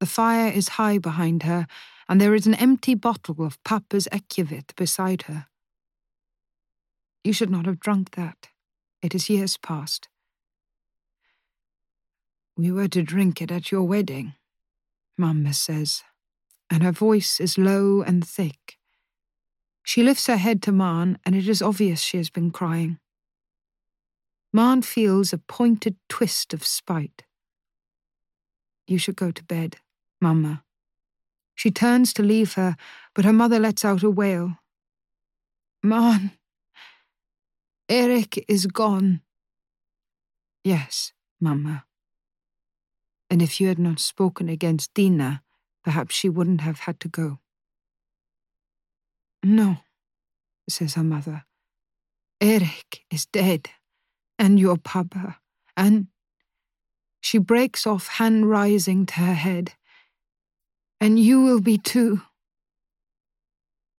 The 0.00 0.06
fire 0.06 0.50
is 0.50 0.68
high 0.70 0.98
behind 0.98 1.42
her, 1.42 1.66
and 2.08 2.20
there 2.20 2.34
is 2.34 2.46
an 2.46 2.54
empty 2.54 2.94
bottle 2.94 3.44
of 3.44 3.62
Papa's 3.64 4.08
Akvavit 4.12 4.74
beside 4.76 5.22
her. 5.22 5.46
You 7.24 7.32
should 7.32 7.50
not 7.50 7.66
have 7.66 7.80
drunk 7.80 8.12
that. 8.12 8.48
It 9.02 9.14
is 9.14 9.28
years 9.28 9.56
past. 9.56 10.08
We 12.56 12.72
were 12.72 12.88
to 12.88 13.02
drink 13.02 13.42
it 13.42 13.50
at 13.50 13.70
your 13.70 13.84
wedding, 13.84 14.34
Mamma 15.16 15.52
says, 15.52 16.02
and 16.70 16.82
her 16.82 16.92
voice 16.92 17.40
is 17.40 17.58
low 17.58 18.02
and 18.02 18.26
thick. 18.26 18.78
She 19.82 20.02
lifts 20.02 20.26
her 20.26 20.36
head 20.36 20.62
to 20.62 20.72
Maren, 20.72 21.18
and 21.24 21.34
it 21.34 21.48
is 21.48 21.62
obvious 21.62 22.00
she 22.00 22.16
has 22.18 22.30
been 22.30 22.50
crying. 22.50 22.98
Maren 24.52 24.82
feels 24.82 25.32
a 25.32 25.38
pointed 25.38 25.96
twist 26.08 26.52
of 26.52 26.64
spite. 26.64 27.24
You 28.86 28.98
should 28.98 29.16
go 29.16 29.30
to 29.30 29.44
bed, 29.44 29.76
Mamma. 30.20 30.64
She 31.54 31.70
turns 31.70 32.12
to 32.14 32.22
leave 32.22 32.54
her, 32.54 32.76
but 33.14 33.24
her 33.24 33.32
mother 33.32 33.58
lets 33.58 33.84
out 33.84 34.02
a 34.02 34.10
wail. 34.10 34.58
Maren, 35.82 36.32
Eric 37.88 38.44
is 38.48 38.66
gone. 38.66 39.22
Yes, 40.64 41.12
Mamma. 41.40 41.84
And 43.30 43.42
if 43.42 43.60
you 43.60 43.68
had 43.68 43.78
not 43.78 44.00
spoken 44.00 44.48
against 44.48 44.94
Diinna, 44.94 45.40
perhaps 45.84 46.14
she 46.14 46.28
wouldn't 46.28 46.60
have 46.62 46.80
had 46.80 47.00
to 47.00 47.08
go. 47.08 47.38
No, 49.42 49.78
says 50.68 50.94
her 50.94 51.04
mother. 51.04 51.44
Eric 52.40 53.04
is 53.10 53.26
dead, 53.26 53.70
and 54.38 54.58
your 54.58 54.76
papa, 54.76 55.38
and. 55.76 56.08
She 57.20 57.38
breaks 57.38 57.86
off, 57.86 58.06
hand 58.06 58.48
rising 58.48 59.04
to 59.06 59.14
her 59.14 59.34
head. 59.34 59.72
And 61.00 61.18
you 61.18 61.42
will 61.42 61.60
be 61.60 61.78
too. 61.78 62.22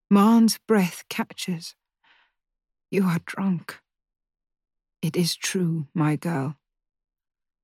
Maren's 0.09 0.57
breath 0.57 1.03
catches. 1.09 1.75
You 2.91 3.05
are 3.05 3.19
drunk. 3.25 3.79
It 5.01 5.15
is 5.15 5.35
true, 5.35 5.87
my 5.93 6.15
girl. 6.15 6.57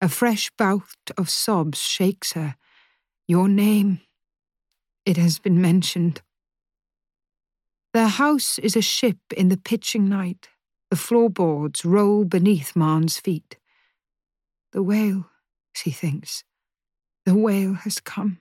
A 0.02 0.08
fresh 0.08 0.52
bout 0.58 1.12
of 1.18 1.30
sobs 1.30 1.80
shakes 1.80 2.34
her. 2.34 2.56
Your 3.28 3.48
name. 3.48 4.02
It 5.06 5.18
has 5.18 5.40
been 5.40 5.62
mentioned 5.62 6.22
their 7.96 8.10
house 8.10 8.60
is 8.60 8.76
a 8.76 8.82
ship 8.82 9.20
in 9.38 9.48
the 9.48 9.56
pitching 9.56 10.10
night. 10.10 10.50
The 10.90 10.98
floorboards 10.98 11.86
roll 11.86 12.26
beneath 12.26 12.76
Maren's 12.76 13.22
feet. 13.22 13.56
The 14.74 14.84
whale, 14.84 15.30
she 15.72 15.92
thinks. 15.92 16.44
The 17.26 17.36
whale 17.36 17.76
has 17.86 18.02
come. 18.02 18.40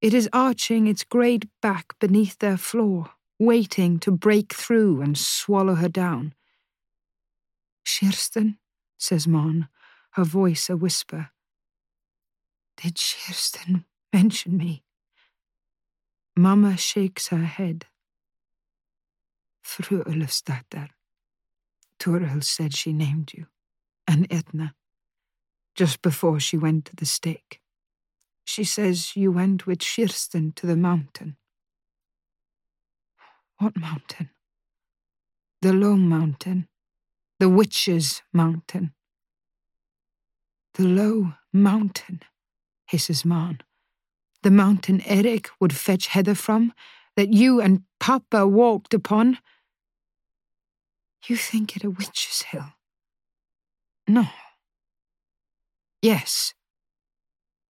It 0.00 0.12
is 0.12 0.28
arching 0.32 0.86
its 0.86 1.04
great 1.04 1.48
back 1.62 1.98
beneath 1.98 2.38
their 2.38 2.56
floor, 2.56 3.10
waiting 3.38 3.98
to 4.00 4.10
break 4.10 4.52
through 4.52 5.00
and 5.00 5.16
swallow 5.16 5.74
her 5.74 5.88
down. 5.88 6.34
Kirsten, 7.84 8.58
says 8.98 9.26
Maren, 9.26 9.68
her 10.12 10.24
voice 10.24 10.68
a 10.68 10.76
whisper. 10.76 11.30
Did 12.76 12.96
Kirsten 12.96 13.86
mention 14.12 14.56
me? 14.56 14.84
Mamma 16.36 16.76
shakes 16.76 17.28
her 17.28 17.44
head. 17.44 17.86
Fru 19.62 20.04
Ulfsdatter. 20.04 20.90
Toril 21.98 22.44
said 22.44 22.74
she 22.74 22.92
named 22.92 23.32
you, 23.32 23.46
and 24.06 24.26
Etna, 24.30 24.74
just 25.74 26.02
before 26.02 26.38
she 26.38 26.58
went 26.58 26.84
to 26.84 26.96
the 26.96 27.06
stake. 27.06 27.60
She 28.46 28.62
says 28.62 29.16
you 29.16 29.32
went 29.32 29.66
with 29.66 29.80
Kirsten 29.80 30.52
to 30.52 30.66
the 30.66 30.76
mountain. 30.76 31.36
What 33.58 33.76
mountain? 33.76 34.30
The 35.62 35.72
low 35.72 35.96
mountain, 35.96 36.68
the 37.40 37.48
witch's 37.48 38.22
mountain. 38.32 38.92
The 40.74 40.84
low 40.84 41.32
mountain, 41.52 42.20
hisses 42.86 43.24
Maren. 43.24 43.62
The 44.44 44.52
mountain 44.52 45.02
Eric 45.04 45.48
would 45.58 45.74
fetch 45.74 46.06
heather 46.06 46.36
from, 46.36 46.72
that 47.16 47.32
you 47.32 47.60
and 47.60 47.82
Papa 47.98 48.46
walked 48.46 48.94
upon. 48.94 49.38
You 51.26 51.36
think 51.36 51.74
it 51.76 51.82
a 51.82 51.90
witch's 51.90 52.42
hill? 52.42 52.74
No. 54.06 54.28
Yes. 56.00 56.54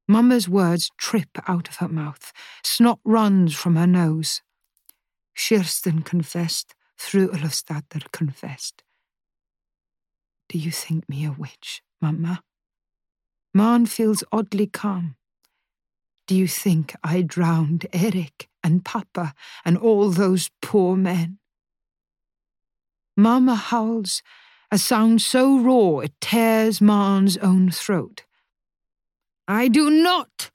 Mamma's 0.07 0.48
words 0.48 0.90
trip 0.98 1.30
out 1.48 1.68
of 1.68 1.76
her 1.76 1.88
mouth. 1.88 2.32
Snot 2.62 3.00
runs 3.05 3.55
from 3.55 3.76
her 3.76 3.86
nose. 3.86 4.42
Kirsten 5.36 6.02
confessed, 6.02 6.74
Fru 6.96 7.28
Ulfsdatter 7.28 8.11
confessed. 8.12 8.82
Do 10.48 10.59
you 10.59 10.70
think 10.70 11.09
me 11.09 11.24
a 11.24 11.32
witch, 11.32 11.82
Mamma? 12.00 12.42
Maren 13.55 13.86
feels 13.86 14.22
oddly 14.30 14.66
calm. 14.66 15.16
Do 16.26 16.34
you 16.34 16.48
think 16.48 16.94
I 17.02 17.22
drowned 17.22 17.86
Eric 17.92 18.48
and 18.62 18.84
Papa 18.84 19.34
and 19.64 19.76
all 19.78 20.11
those 20.11 20.50
poor 20.61 20.96
men? 20.96 21.38
Mamma 23.16 23.55
howls, 23.55 24.22
a 24.70 24.78
sound 24.78 25.22
so 25.22 25.59
raw 25.59 26.00
it 26.00 26.12
tears 26.20 26.80
Maren's 26.80 27.36
own 27.38 27.70
throat. 27.70 28.24
I 29.47 29.68
do 29.68 29.90
not! 29.90 30.51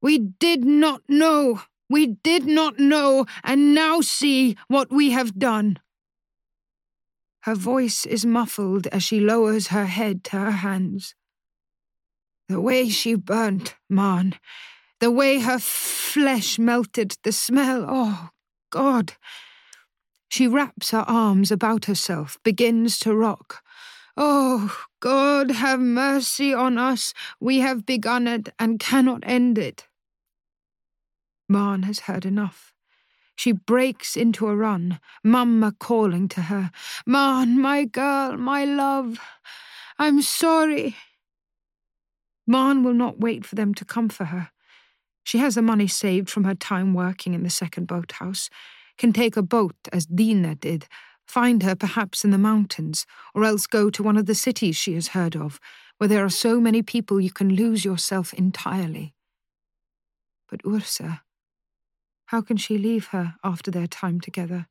We 0.00 0.18
did 0.18 0.64
not 0.64 1.02
know! 1.08 1.62
We 1.88 2.06
did 2.06 2.46
not 2.46 2.78
know, 2.78 3.26
and 3.42 3.74
now 3.74 4.00
see 4.00 4.56
what 4.68 4.90
we 4.90 5.10
have 5.10 5.38
done. 5.38 5.78
Her 7.42 7.54
voice 7.54 8.06
is 8.06 8.24
muffled 8.24 8.86
as 8.86 9.02
she 9.02 9.20
lowers 9.20 9.68
her 9.68 9.84
head 9.84 10.24
to 10.24 10.36
her 10.38 10.50
hands. 10.50 11.14
The 12.48 12.60
way 12.60 12.88
she 12.88 13.14
burnt, 13.14 13.76
Maren, 13.88 14.34
the 14.98 15.10
way 15.10 15.40
her 15.40 15.58
flesh 15.58 16.58
melted, 16.58 17.16
the 17.22 17.32
smell, 17.32 17.84
oh, 17.86 18.30
God, 18.70 19.14
she 20.28 20.48
wraps 20.48 20.90
her 20.90 21.04
arms 21.06 21.52
about 21.52 21.84
herself, 21.84 22.38
begins 22.42 22.98
to 23.00 23.14
rock. 23.14 23.62
Oh, 24.16 24.74
God, 25.04 25.50
have 25.50 25.80
mercy 25.80 26.54
on 26.54 26.78
us. 26.78 27.12
We 27.38 27.58
have 27.58 27.84
begun 27.84 28.26
it 28.26 28.48
and 28.58 28.80
cannot 28.80 29.22
end 29.26 29.58
it. 29.58 29.86
Maren 31.46 31.82
has 31.82 32.00
heard 32.00 32.24
enough. 32.24 32.72
She 33.36 33.52
breaks 33.52 34.16
into 34.16 34.48
a 34.48 34.56
run, 34.56 34.98
Mamma 35.22 35.74
calling 35.78 36.26
to 36.28 36.40
her. 36.42 36.70
Maren, 37.04 37.60
my 37.60 37.84
girl, 37.84 38.38
my 38.38 38.64
love, 38.64 39.18
I'm 39.98 40.22
sorry. 40.22 40.96
Maren 42.46 42.82
will 42.82 42.94
not 42.94 43.20
wait 43.20 43.44
for 43.44 43.56
them 43.56 43.74
to 43.74 43.84
come 43.84 44.08
for 44.08 44.24
her. 44.24 44.52
She 45.22 45.36
has 45.36 45.54
the 45.54 45.60
money 45.60 45.86
saved 45.86 46.30
from 46.30 46.44
her 46.44 46.54
time 46.54 46.94
working 46.94 47.34
in 47.34 47.42
the 47.42 47.50
second 47.50 47.88
boathouse. 47.88 48.48
can 48.96 49.12
take 49.12 49.36
a 49.36 49.42
boat 49.42 49.76
as 49.92 50.06
Dina 50.06 50.54
did, 50.54 50.86
find 51.26 51.62
her 51.62 51.74
perhaps 51.74 52.24
in 52.24 52.30
the 52.30 52.38
mountains, 52.38 53.06
or 53.34 53.44
else 53.44 53.66
go 53.66 53.90
to 53.90 54.02
one 54.02 54.16
of 54.16 54.26
the 54.26 54.34
cities 54.34 54.76
she 54.76 54.94
has 54.94 55.08
heard 55.08 55.36
of, 55.36 55.60
where 55.98 56.08
there 56.08 56.24
are 56.24 56.30
so 56.30 56.60
many 56.60 56.82
people 56.82 57.20
you 57.20 57.30
can 57.30 57.54
lose 57.54 57.84
yourself 57.84 58.32
entirely. 58.34 59.14
But 60.48 60.60
Ursa, 60.66 61.22
how 62.26 62.40
can 62.40 62.56
she 62.56 62.78
leave 62.78 63.08
her 63.08 63.34
after 63.42 63.70
their 63.70 63.86
time 63.86 64.20
together? 64.20 64.66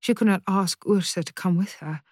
She 0.00 0.14
could 0.14 0.28
not 0.28 0.42
ask 0.46 0.84
Ursa 0.88 1.22
to 1.24 1.32
come 1.32 1.56
with 1.56 1.74
her. 1.74 2.02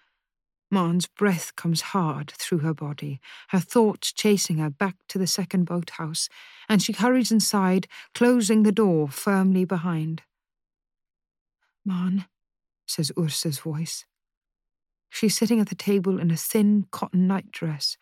Maren's 0.69 1.07
breath 1.07 1.55
comes 1.55 1.81
hard 1.81 2.31
through 2.31 2.57
her 2.59 2.73
body, 2.73 3.21
her 3.49 3.59
thoughts 3.59 4.11
chasing 4.11 4.57
her 4.57 4.69
back 4.69 4.95
to 5.07 5.17
the 5.17 5.27
second 5.27 5.63
boathouse, 5.63 6.27
and 6.67 6.81
she 6.81 6.91
hurries 6.91 7.31
inside, 7.31 7.87
closing 8.13 8.63
the 8.63 8.71
door 8.71 9.07
firmly 9.07 9.63
behind. 9.63 10.23
Maren, 11.85 12.25
says 12.87 13.11
Ursa's 13.17 13.59
voice. 13.59 14.05
She's 15.09 15.37
sitting 15.37 15.59
at 15.59 15.69
the 15.69 15.75
table 15.75 16.19
in 16.19 16.31
a 16.31 16.37
thin 16.37 16.87
cotton 16.91 17.27
nightdress, 17.27 17.97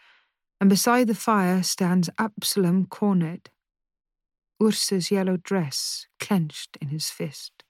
and 0.59 0.69
beside 0.69 1.07
the 1.07 1.15
fire 1.15 1.63
stands 1.63 2.09
Absalom 2.17 2.85
Cornet, 2.85 3.49
Ursa's 4.61 5.11
yellow 5.11 5.37
dress 5.37 6.07
clenched 6.19 6.77
in 6.81 6.87
his 6.87 7.09
fist. 7.09 7.63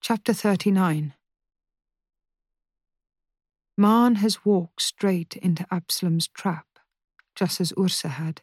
Chapter 0.00 0.32
39 0.32 1.14
Maren 3.76 4.16
has 4.16 4.44
walked 4.44 4.82
straight 4.82 5.36
into 5.36 5.66
Absalom's 5.70 6.28
trap, 6.28 6.66
just 7.34 7.60
as 7.60 7.72
Ursa 7.78 8.08
had. 8.08 8.42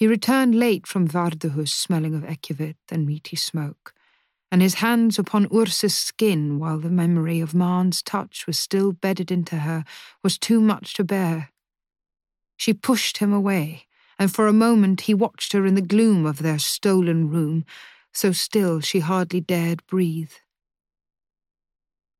He 0.00 0.06
returned 0.06 0.54
late 0.54 0.86
from 0.86 1.06
Vardøhus 1.06 1.68
smelling 1.68 2.14
of 2.14 2.22
akvavit 2.22 2.78
and 2.90 3.04
meaty 3.04 3.36
smoke, 3.36 3.92
and 4.50 4.62
his 4.62 4.76
hands 4.76 5.18
upon 5.18 5.46
Ursa's 5.54 5.94
skin 5.94 6.58
while 6.58 6.78
the 6.78 6.88
memory 6.88 7.38
of 7.38 7.52
Maren's 7.52 8.00
touch 8.00 8.46
was 8.46 8.58
still 8.58 8.92
bedded 8.92 9.30
into 9.30 9.56
her 9.56 9.84
was 10.22 10.38
too 10.38 10.58
much 10.58 10.94
to 10.94 11.04
bear. 11.04 11.50
She 12.56 12.72
pushed 12.72 13.18
him 13.18 13.30
away, 13.30 13.88
and 14.18 14.34
for 14.34 14.48
a 14.48 14.54
moment 14.54 15.02
he 15.02 15.12
watched 15.12 15.52
her 15.52 15.66
in 15.66 15.74
the 15.74 15.82
gloom 15.82 16.24
of 16.24 16.38
their 16.38 16.58
stolen 16.58 17.28
room, 17.28 17.66
so 18.10 18.32
still 18.32 18.80
she 18.80 19.00
hardly 19.00 19.42
dared 19.42 19.86
breathe. 19.86 20.32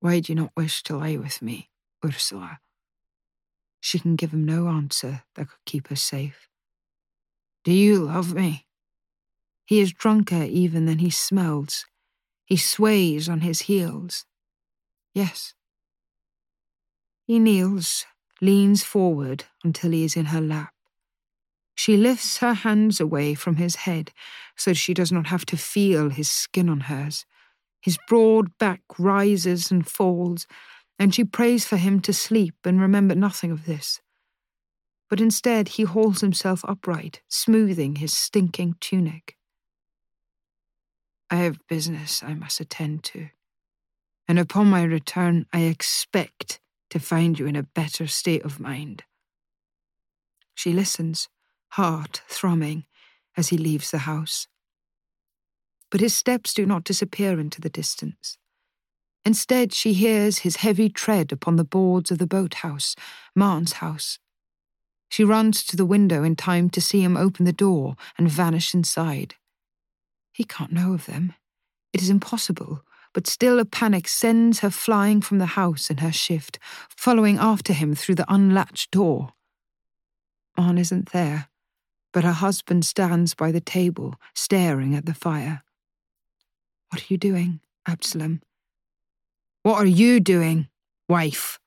Why 0.01 0.21
do 0.21 0.35
you 0.35 0.37
not 0.37 0.53
wish 0.55 0.83
to 0.83 0.99
lie 0.99 1.17
with 1.17 1.41
me, 1.41 1.71
Ursula? 2.05 2.61
She 3.81 3.99
can 3.99 4.17
give 4.17 4.35
him 4.35 4.45
no 4.45 4.69
answer 4.69 5.23
that 5.35 5.49
could 5.49 5.65
keep 5.65 5.89
her 5.89 5.97
safe. 5.97 6.50
Do 7.65 7.73
you 7.73 8.05
love 8.05 8.35
me? 8.35 8.67
He 9.67 9.81
is 9.81 9.93
drunker 9.93 10.45
even 10.45 10.87
than 10.87 10.99
he 10.99 11.11
smells. 11.11 11.85
He 12.47 12.57
sways 12.57 13.29
on 13.29 13.41
his 13.41 13.63
heels. 13.63 14.25
Yes. 15.15 15.55
He 17.27 17.39
kneels, 17.39 18.07
leans 18.41 18.83
forward 18.83 19.45
until 19.63 19.93
he 19.93 20.05
is 20.05 20.17
in 20.17 20.27
her 20.27 20.41
lap. 20.41 20.73
She 21.75 21.97
lifts 21.97 22.39
her 22.39 22.55
hands 22.55 23.01
away 23.01 23.35
from 23.35 23.57
his 23.57 23.77
head 23.77 24.13
so 24.57 24.73
she 24.73 24.93
does 24.93 25.13
not 25.13 25.29
have 25.29 25.47
to 25.47 25.57
feel 25.57 26.11
his 26.11 26.31
skin 26.31 26.69
on 26.69 26.81
hers. 26.81 27.25
His 27.81 27.99
broad 28.09 28.57
back 28.59 28.83
rises 28.99 29.71
and 29.71 29.87
falls, 29.87 30.47
and 30.99 31.15
she 31.15 31.25
prays 31.25 31.65
for 31.65 31.77
him 31.77 32.01
to 32.01 32.13
sleep 32.13 32.55
and 32.65 32.81
remember 32.81 33.15
nothing 33.15 33.51
of 33.51 33.65
this. 33.65 34.01
But 35.11 35.21
instead, 35.21 35.71
he 35.71 35.83
hauls 35.83 36.21
himself 36.21 36.65
upright, 36.65 37.21
smoothing 37.29 37.97
his 37.97 38.17
stinking 38.17 38.77
tunic. 38.81 39.37
I 41.29 41.37
have 41.37 41.67
business 41.69 42.23
I 42.23 42.35
must 42.35 42.61
attend 42.61 43.03
to, 43.05 43.29
and 44.29 44.39
upon 44.39 44.71
my 44.71 44.85
return, 44.85 45.47
I 45.53 45.63
expect 45.63 46.61
to 46.91 47.01
find 47.01 47.39
you 47.39 47.47
in 47.47 47.57
a 47.57 47.65
better 47.65 48.07
state 48.07 48.45
of 48.45 48.61
mind. 48.61 49.03
She 50.55 50.73
listens 50.73 51.29
heart 51.71 52.23
thrumming 52.29 52.85
as 53.37 53.49
he 53.49 53.59
leaves 53.59 53.91
the 53.91 53.99
house. 53.99 54.47
But 55.91 56.01
his 56.01 56.15
steps 56.15 56.55
do 56.55 56.65
not 56.65 56.85
disappear 56.85 57.41
into 57.41 57.61
the 57.61 57.69
distance. 57.69 58.39
Instead, 59.25 59.73
she 59.73 59.93
hears 59.93 60.39
his 60.39 60.57
heavy 60.57 60.89
tread 60.89 61.33
upon 61.33 61.57
the 61.57 61.65
boards 61.65 62.11
of 62.11 62.19
the 62.19 62.27
boathouse, 62.27 62.95
Maren's 63.35 63.75
house. 63.75 64.19
She 65.11 65.25
runs 65.25 65.65
to 65.65 65.77
the 65.77 65.85
window 65.85 66.23
in 66.23 66.37
time 66.37 66.71
to 66.71 66.81
see 66.81 67.03
him 67.03 67.17
open 67.17 67.45
the 67.45 67.53
door 67.53 67.97
and 68.17 68.31
vanish 68.31 68.73
inside. 68.73 69.35
He 70.33 70.45
can't 70.45 70.73
know 70.73 70.95
of 70.95 71.07
them. 71.07 71.35
It 71.93 72.01
is 72.01 72.09
impossible, 72.09 72.85
but 73.13 73.27
still 73.27 73.59
a 73.59 73.65
panic 73.65 74.07
sends 74.07 74.61
her 74.61 74.71
flying 74.71 75.21
from 75.21 75.39
the 75.39 75.47
house 75.47 75.91
in 75.91 75.99
her 75.99 76.13
shift, 76.13 76.61
following 76.89 77.39
after 77.39 77.73
him 77.73 77.97
through 77.97 78.15
the 78.15 78.33
unlatched 78.33 78.93
door. 78.93 79.33
Maren 80.57 80.79
isn't 80.79 81.11
there, 81.11 81.49
but 82.13 82.23
her 82.23 82.33
husband 82.33 82.87
stands 82.87 83.35
by 83.35 83.51
the 83.51 83.61
table, 83.61 84.15
staring 84.33 84.95
at 84.95 85.07
the 85.07 85.15
fire. 85.15 85.65
What 86.91 87.03
are 87.03 87.07
you 87.09 87.19
doing, 87.19 87.61
Absalom? 87.87 88.43
What 89.65 89.77
are 89.77 89.87
you 89.87 90.21
doing, 90.21 90.69
wife? 91.09 91.59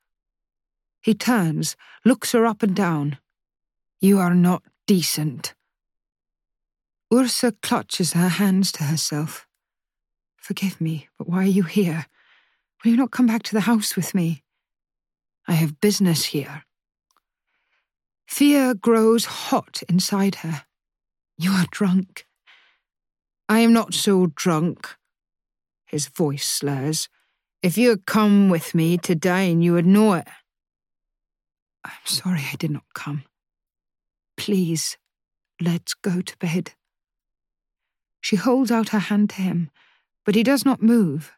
He 1.01 1.13
turns, 1.13 1.75
looks 2.05 2.31
her 2.31 2.45
up 2.45 2.63
and 2.63 2.73
down. 2.73 3.17
You 4.03 4.19
are 4.19 4.35
not 4.35 4.63
decent. 4.85 5.53
Ursa 7.13 7.53
clutches 7.61 8.11
her 8.11 8.27
hands 8.27 8.69
to 8.73 8.83
herself. 8.83 9.47
Forgive 10.35 10.81
me, 10.81 11.07
but 11.17 11.29
why 11.29 11.43
are 11.43 11.55
you 11.57 11.63
here? 11.63 12.07
Will 12.83 12.91
you 12.91 12.97
not 12.97 13.11
come 13.11 13.27
back 13.27 13.43
to 13.43 13.53
the 13.53 13.61
house 13.61 13.95
with 13.95 14.13
me? 14.13 14.43
I 15.47 15.53
have 15.53 15.79
business 15.79 16.25
here. 16.25 16.65
Fear 18.27 18.73
grows 18.73 19.23
hot 19.23 19.81
inside 19.87 20.35
her. 20.43 20.65
You 21.37 21.51
are 21.51 21.67
drunk. 21.71 22.25
I 23.47 23.59
am 23.59 23.71
not 23.71 23.93
so 23.93 24.27
drunk. 24.35 24.97
His 25.85 26.09
voice 26.09 26.45
slurs. 26.45 27.07
If 27.61 27.77
you 27.77 27.91
had 27.91 28.05
come 28.05 28.49
with 28.49 28.75
me 28.75 28.97
to 28.97 29.15
dine, 29.15 29.61
you 29.61 29.71
would 29.71 29.85
know 29.85 30.15
it. 30.15 30.27
I'm 31.85 31.93
sorry 32.03 32.43
I 32.51 32.57
did 32.57 32.71
not 32.71 32.83
come. 32.93 33.23
Please, 34.43 34.97
let's 35.61 35.93
go 35.93 36.19
to 36.19 36.37
bed. 36.37 36.73
She 38.19 38.35
holds 38.35 38.71
out 38.71 38.89
her 38.89 38.99
hand 38.99 39.29
to 39.29 39.41
him, 39.41 39.71
but 40.25 40.35
he 40.35 40.43
does 40.43 40.65
not 40.65 40.81
move. 40.81 41.31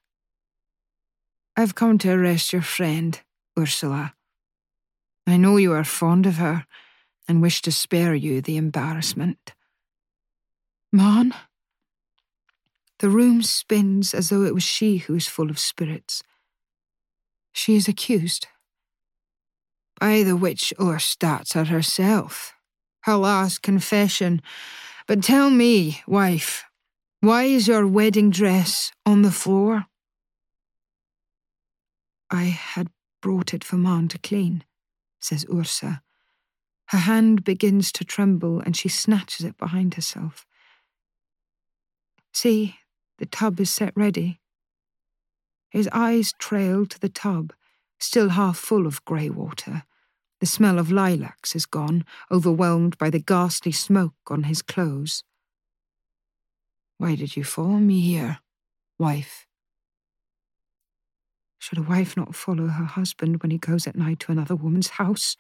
I've 1.55 1.75
come 1.75 1.99
to 1.99 2.11
arrest 2.11 2.51
your 2.51 2.63
friend, 2.63 3.21
Ursula. 3.59 4.15
I 5.27 5.37
know 5.37 5.57
you 5.57 5.71
are 5.73 5.83
fond 5.83 6.25
of 6.25 6.37
her 6.37 6.65
and 7.27 7.43
wish 7.43 7.61
to 7.61 7.71
spare 7.71 8.15
you 8.15 8.41
the 8.41 8.57
embarrassment. 8.57 9.53
Maren? 10.91 11.35
The 12.97 13.09
room 13.09 13.43
spins 13.43 14.15
as 14.15 14.29
though 14.29 14.45
it 14.45 14.55
was 14.55 14.63
she 14.63 14.97
who 14.97 15.13
is 15.13 15.27
full 15.27 15.51
of 15.51 15.59
spirits. 15.59 16.23
She 17.53 17.75
is 17.75 17.87
accused. 17.87 18.47
By 19.99 20.23
the 20.23 20.35
witch 20.35 20.73
Ulfsdatter 20.79 21.67
herself. 21.67 22.54
Her 23.05 23.15
last 23.15 23.61
confession. 23.61 24.41
But 25.07 25.23
tell 25.23 25.49
me, 25.49 26.01
wife, 26.05 26.65
why 27.21 27.43
is 27.45 27.67
your 27.67 27.87
wedding 27.87 28.29
dress 28.29 28.91
on 29.05 29.23
the 29.23 29.31
floor? 29.31 29.85
I 32.29 32.43
had 32.45 32.89
brought 33.21 33.53
it 33.53 33.63
for 33.63 33.77
Maren 33.77 34.07
to 34.09 34.19
clean 34.19 34.63
says 35.25 35.45
Ursa. 35.51 36.01
Her 36.89 36.99
hand 36.99 37.43
begins 37.43 37.91
to 37.93 38.05
tremble 38.05 38.59
and 38.59 38.77
she 38.77 38.89
snatches 38.89 39.43
it 39.43 39.57
behind 39.57 39.95
herself. 39.95 40.45
See, 42.31 42.75
the 43.17 43.25
tub 43.25 43.59
is 43.59 43.71
set 43.71 43.93
ready. 43.95 44.39
His 45.69 45.89
eyes 45.91 46.33
trail 46.37 46.85
to 46.85 46.99
the 46.99 47.09
tub, 47.09 47.53
still 47.99 48.29
half 48.29 48.57
full 48.57 48.85
of 48.85 49.03
grey 49.03 49.29
water. 49.29 49.83
The 50.45 50.51
smell 50.51 50.77
of 50.77 50.91
lilacs 50.91 51.55
is 51.55 51.65
gone, 51.65 52.05
overwhelmed 52.29 52.99
by 52.99 53.09
the 53.09 53.17
ghastly 53.17 53.71
smoke 53.71 54.13
on 54.27 54.43
his 54.43 54.61
clothes. 54.61 55.23
Why 56.99 57.15
did 57.15 57.35
you 57.35 57.43
follow 57.43 57.79
me 57.79 57.99
here, 58.01 58.37
wife? 58.99 59.47
Should 61.57 61.79
a 61.79 61.81
wife 61.81 62.15
not 62.15 62.35
follow 62.35 62.67
her 62.67 62.85
husband 62.85 63.41
when 63.41 63.49
he 63.49 63.57
goes 63.57 63.87
at 63.87 63.95
night 63.95 64.19
to 64.19 64.31
another 64.31 64.55
woman's 64.55 64.89
house? 65.01 65.35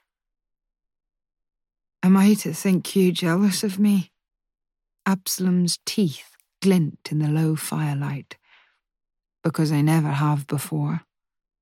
Am 2.01 2.17
I 2.17 2.33
to 2.33 2.51
think 2.51 2.95
you 2.95 3.11
jealous 3.11 3.63
of 3.63 3.77
me? 3.77 4.11
Absalom's 5.05 5.77
teeth 5.85 6.35
glint 6.63 7.09
in 7.11 7.19
the 7.19 7.29
low 7.29 7.55
firelight. 7.55 8.37
Because 9.43 9.71
I 9.71 9.81
never 9.81 10.09
have 10.09 10.47
before, 10.47 11.01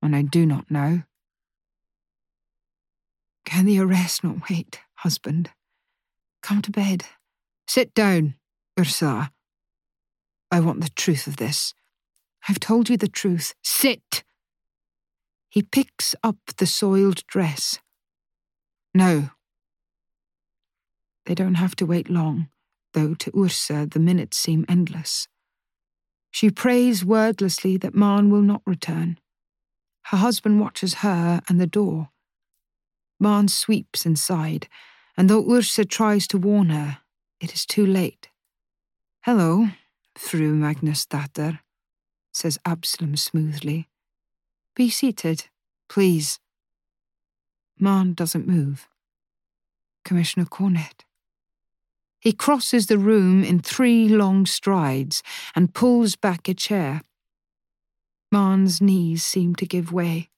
and 0.00 0.16
I 0.16 0.22
do 0.22 0.46
not 0.46 0.70
now. 0.70 1.04
Can 3.54 3.66
the 3.66 3.78
arrest 3.78 4.24
not 4.24 4.50
wait, 4.50 4.80
husband? 4.96 5.50
Come 6.42 6.60
to 6.62 6.72
bed. 6.72 7.04
Sit 7.68 7.94
down, 7.94 8.34
Ursula, 8.76 9.30
I 10.50 10.58
want 10.58 10.80
the 10.80 10.90
truth 10.96 11.28
of 11.28 11.36
this. 11.36 11.72
I've 12.48 12.58
told 12.58 12.88
you 12.88 12.96
the 12.96 13.06
truth. 13.06 13.54
Sit! 13.62 14.24
He 15.48 15.62
picks 15.62 16.16
up 16.24 16.38
the 16.56 16.66
soiled 16.66 17.24
dress. 17.28 17.78
No. 18.92 19.30
They 21.26 21.36
don't 21.36 21.54
have 21.54 21.76
to 21.76 21.86
wait 21.86 22.10
long, 22.10 22.48
though 22.92 23.14
to 23.14 23.40
Ursa 23.40 23.86
the 23.88 24.00
minutes 24.00 24.36
seem 24.36 24.66
endless. 24.68 25.28
She 26.32 26.50
prays 26.50 27.04
wordlessly 27.04 27.76
that 27.76 27.94
Maren 27.94 28.30
will 28.30 28.42
not 28.42 28.62
return. 28.66 29.20
Her 30.06 30.16
husband 30.16 30.58
watches 30.58 30.94
her 30.94 31.40
and 31.48 31.60
the 31.60 31.68
door. 31.68 32.08
Maren 33.20 33.48
sweeps 33.48 34.04
inside, 34.04 34.68
and 35.16 35.30
though 35.30 35.48
Ursa 35.50 35.84
tries 35.84 36.26
to 36.28 36.38
warn 36.38 36.70
her, 36.70 36.98
it 37.40 37.54
is 37.54 37.64
too 37.64 37.86
late. 37.86 38.28
Hello, 39.22 39.68
Fru 40.16 40.54
Magnusdatter, 40.54 41.60
says 42.32 42.58
Absalom 42.64 43.16
smoothly. 43.16 43.88
Be 44.74 44.90
seated, 44.90 45.46
please. 45.88 46.40
Maren 47.78 48.14
doesn't 48.14 48.46
move. 48.46 48.88
Commissioner 50.04 50.46
Cornet. 50.46 51.04
He 52.20 52.32
crosses 52.32 52.86
the 52.86 52.98
room 52.98 53.44
in 53.44 53.60
three 53.60 54.08
long 54.08 54.46
strides 54.46 55.22
and 55.54 55.74
pulls 55.74 56.16
back 56.16 56.48
a 56.48 56.54
chair. 56.54 57.02
Maren's 58.32 58.80
knees 58.80 59.22
seem 59.22 59.54
to 59.56 59.66
give 59.66 59.92
way. 59.92 60.30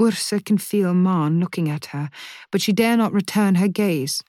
Ursa 0.00 0.40
can 0.40 0.58
feel 0.58 0.94
Maren 0.94 1.40
looking 1.40 1.68
at 1.68 1.86
her, 1.86 2.10
but 2.50 2.62
she 2.62 2.72
dare 2.72 2.96
not 2.96 3.12
return 3.12 3.56
her 3.56 3.68
gaze. 3.68 4.22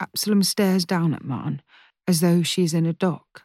Absalom 0.00 0.42
stares 0.42 0.84
down 0.84 1.14
at 1.14 1.24
Maren, 1.24 1.62
as 2.06 2.20
though 2.20 2.42
she 2.42 2.62
is 2.62 2.74
in 2.74 2.86
a 2.86 2.92
dock. 2.92 3.42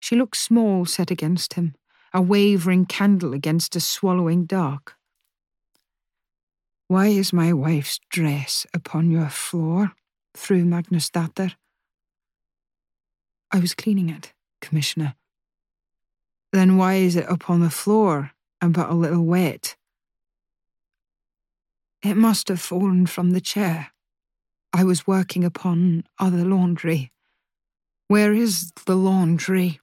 She 0.00 0.16
looks 0.16 0.40
small 0.40 0.86
set 0.86 1.10
against 1.10 1.54
him, 1.54 1.74
a 2.12 2.22
wavering 2.22 2.86
candle 2.86 3.32
against 3.34 3.76
a 3.76 3.80
swallowing 3.80 4.46
dark. 4.46 4.94
Why 6.88 7.08
is 7.08 7.32
my 7.32 7.52
wife's 7.52 7.98
dress 8.10 8.66
upon 8.72 9.10
your 9.10 9.28
floor? 9.28 9.92
Fru 10.34 10.64
Magnusdatter. 10.64 11.54
I 13.50 13.58
was 13.58 13.74
cleaning 13.74 14.10
it, 14.10 14.32
Commissioner. 14.60 15.14
Then 16.52 16.76
why 16.76 16.94
is 16.94 17.16
it 17.16 17.26
upon 17.28 17.60
the 17.60 17.70
floor 17.70 18.32
and 18.60 18.72
but 18.72 18.90
a 18.90 18.94
little 18.94 19.24
wet? 19.24 19.76
It 22.02 22.16
must 22.16 22.48
have 22.48 22.60
fallen 22.60 23.06
from 23.06 23.30
the 23.30 23.40
chair. 23.40 23.92
I 24.72 24.84
was 24.84 25.06
working 25.06 25.44
upon 25.44 26.04
other 26.18 26.44
laundry. 26.44 27.12
Where 28.08 28.32
is 28.32 28.72
the 28.84 28.94
laundry? 28.96 29.80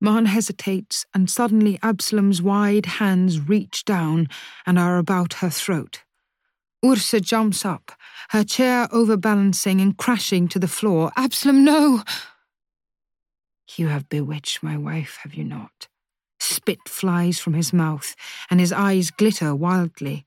Maren 0.00 0.26
hesitates, 0.26 1.06
and 1.14 1.30
suddenly 1.30 1.78
Absalom's 1.82 2.42
wide 2.42 2.86
hands 2.86 3.40
reach 3.40 3.84
down 3.84 4.28
and 4.66 4.78
are 4.78 4.98
about 4.98 5.34
her 5.34 5.50
throat. 5.50 6.02
Ursa 6.84 7.20
jumps 7.20 7.64
up, 7.64 7.92
her 8.30 8.42
chair 8.42 8.88
overbalancing 8.92 9.80
and 9.80 9.96
crashing 9.96 10.48
to 10.48 10.58
the 10.58 10.68
floor. 10.68 11.12
Absalom, 11.16 11.64
no! 11.64 12.02
You 13.76 13.88
have 13.88 14.08
bewitched 14.08 14.62
my 14.62 14.76
wife, 14.76 15.18
have 15.22 15.34
you 15.34 15.44
not? 15.44 15.88
Spit 16.40 16.88
flies 16.88 17.38
from 17.38 17.54
his 17.54 17.72
mouth, 17.72 18.16
and 18.50 18.58
his 18.58 18.72
eyes 18.72 19.12
glitter 19.12 19.54
wildly. 19.54 20.26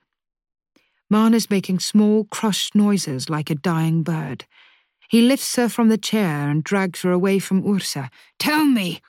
Maren 1.09 1.33
is 1.33 1.49
making 1.49 1.79
small, 1.79 2.25
crushed 2.25 2.75
noises 2.75 3.29
like 3.29 3.49
a 3.49 3.55
dying 3.55 4.03
bird. 4.03 4.45
He 5.09 5.21
lifts 5.21 5.55
her 5.55 5.69
from 5.69 5.89
the 5.89 5.97
chair 5.97 6.49
and 6.49 6.63
drags 6.63 7.01
her 7.01 7.11
away 7.11 7.39
from 7.39 7.65
Ursa. 7.67 8.09
Tell 8.39 8.65
me! 8.65 9.01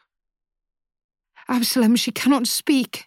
Absalom, 1.49 1.97
she 1.97 2.11
cannot 2.11 2.47
speak. 2.47 3.07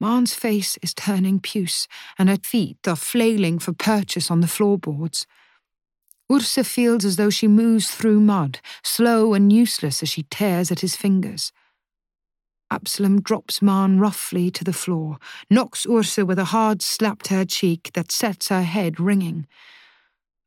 Maren's 0.00 0.34
face 0.34 0.76
is 0.82 0.94
turning 0.94 1.40
puce, 1.40 1.88
and 2.18 2.28
her 2.28 2.36
feet 2.36 2.78
are 2.86 2.96
flailing 2.96 3.58
for 3.58 3.72
purchase 3.72 4.30
on 4.30 4.40
the 4.40 4.46
floorboards. 4.46 5.26
Ursa 6.30 6.62
feels 6.62 7.04
as 7.04 7.16
though 7.16 7.30
she 7.30 7.48
moves 7.48 7.90
through 7.90 8.20
mud, 8.20 8.60
slow 8.84 9.32
and 9.32 9.52
useless 9.52 10.02
as 10.02 10.10
she 10.10 10.24
tears 10.24 10.70
at 10.70 10.80
his 10.80 10.94
fingers. 10.94 11.52
Absalom 12.70 13.22
drops 13.22 13.62
Maren 13.62 13.98
roughly 13.98 14.50
to 14.50 14.64
the 14.64 14.72
floor, 14.72 15.18
knocks 15.50 15.86
Ursa 15.86 16.26
with 16.26 16.38
a 16.38 16.46
hard 16.46 16.82
slap 16.82 17.22
to 17.24 17.34
her 17.34 17.44
cheek 17.44 17.90
that 17.94 18.12
sets 18.12 18.48
her 18.48 18.62
head 18.62 19.00
ringing. 19.00 19.46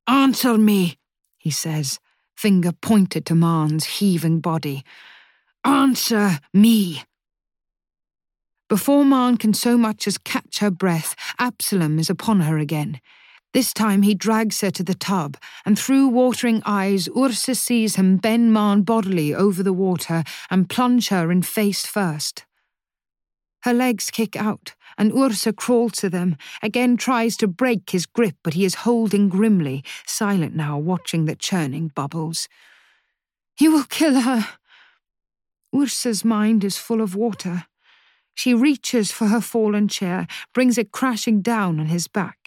Answer 0.07 0.57
me, 0.57 0.97
he 1.37 1.49
says, 1.49 1.99
finger 2.35 2.71
pointed 2.71 3.25
to 3.25 3.35
Maren's 3.35 3.85
heaving 3.85 4.39
body. 4.39 4.83
Answer 5.63 6.39
me. 6.53 7.03
Before 8.69 9.03
Maren 9.03 9.37
can 9.37 9.53
so 9.53 9.77
much 9.77 10.07
as 10.07 10.17
catch 10.17 10.59
her 10.59 10.71
breath, 10.71 11.15
Absalom 11.39 11.99
is 11.99 12.09
upon 12.09 12.41
her 12.41 12.57
again. 12.57 13.01
This 13.53 13.73
time 13.73 14.03
he 14.03 14.15
drags 14.15 14.61
her 14.61 14.71
to 14.71 14.83
the 14.83 14.93
tub, 14.93 15.37
and 15.65 15.77
through 15.77 16.07
watering 16.07 16.61
eyes, 16.65 17.09
Ursa 17.15 17.55
sees 17.55 17.95
him 17.95 18.17
bend 18.17 18.53
Maren 18.53 18.83
bodily 18.83 19.33
over 19.33 19.61
the 19.61 19.73
water 19.73 20.23
and 20.49 20.69
plunge 20.69 21.09
her 21.09 21.31
in 21.31 21.41
face 21.41 21.85
first. 21.85 22.45
Her 23.63 23.73
legs 23.73 24.09
kick 24.09 24.35
out, 24.35 24.73
and 24.97 25.13
Ursa 25.13 25.53
crawls 25.53 25.93
to 25.93 26.09
them, 26.09 26.37
again 26.63 26.97
tries 26.97 27.37
to 27.37 27.47
break 27.47 27.91
his 27.91 28.05
grip, 28.05 28.35
but 28.43 28.53
he 28.53 28.65
is 28.65 28.75
holding 28.75 29.29
grimly, 29.29 29.83
silent 30.07 30.55
now, 30.55 30.77
watching 30.79 31.25
the 31.25 31.35
churning 31.35 31.89
bubbles. 31.89 32.47
You 33.59 33.71
will 33.71 33.83
kill 33.83 34.21
her. 34.21 34.47
Ursa's 35.75 36.25
mind 36.25 36.63
is 36.63 36.77
full 36.77 37.01
of 37.01 37.15
water. 37.15 37.65
She 38.33 38.53
reaches 38.53 39.11
for 39.11 39.27
her 39.27 39.41
fallen 39.41 39.87
chair, 39.87 40.25
brings 40.53 40.77
it 40.77 40.91
crashing 40.91 41.41
down 41.41 41.79
on 41.79 41.87
his 41.87 42.07
back, 42.07 42.40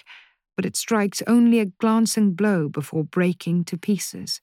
but 0.57 0.65
it 0.65 0.77
strikes 0.77 1.23
only 1.27 1.61
a 1.61 1.67
glancing 1.67 2.33
blow 2.33 2.69
before 2.69 3.05
breaking 3.05 3.65
to 3.65 3.77
pieces. 3.77 4.41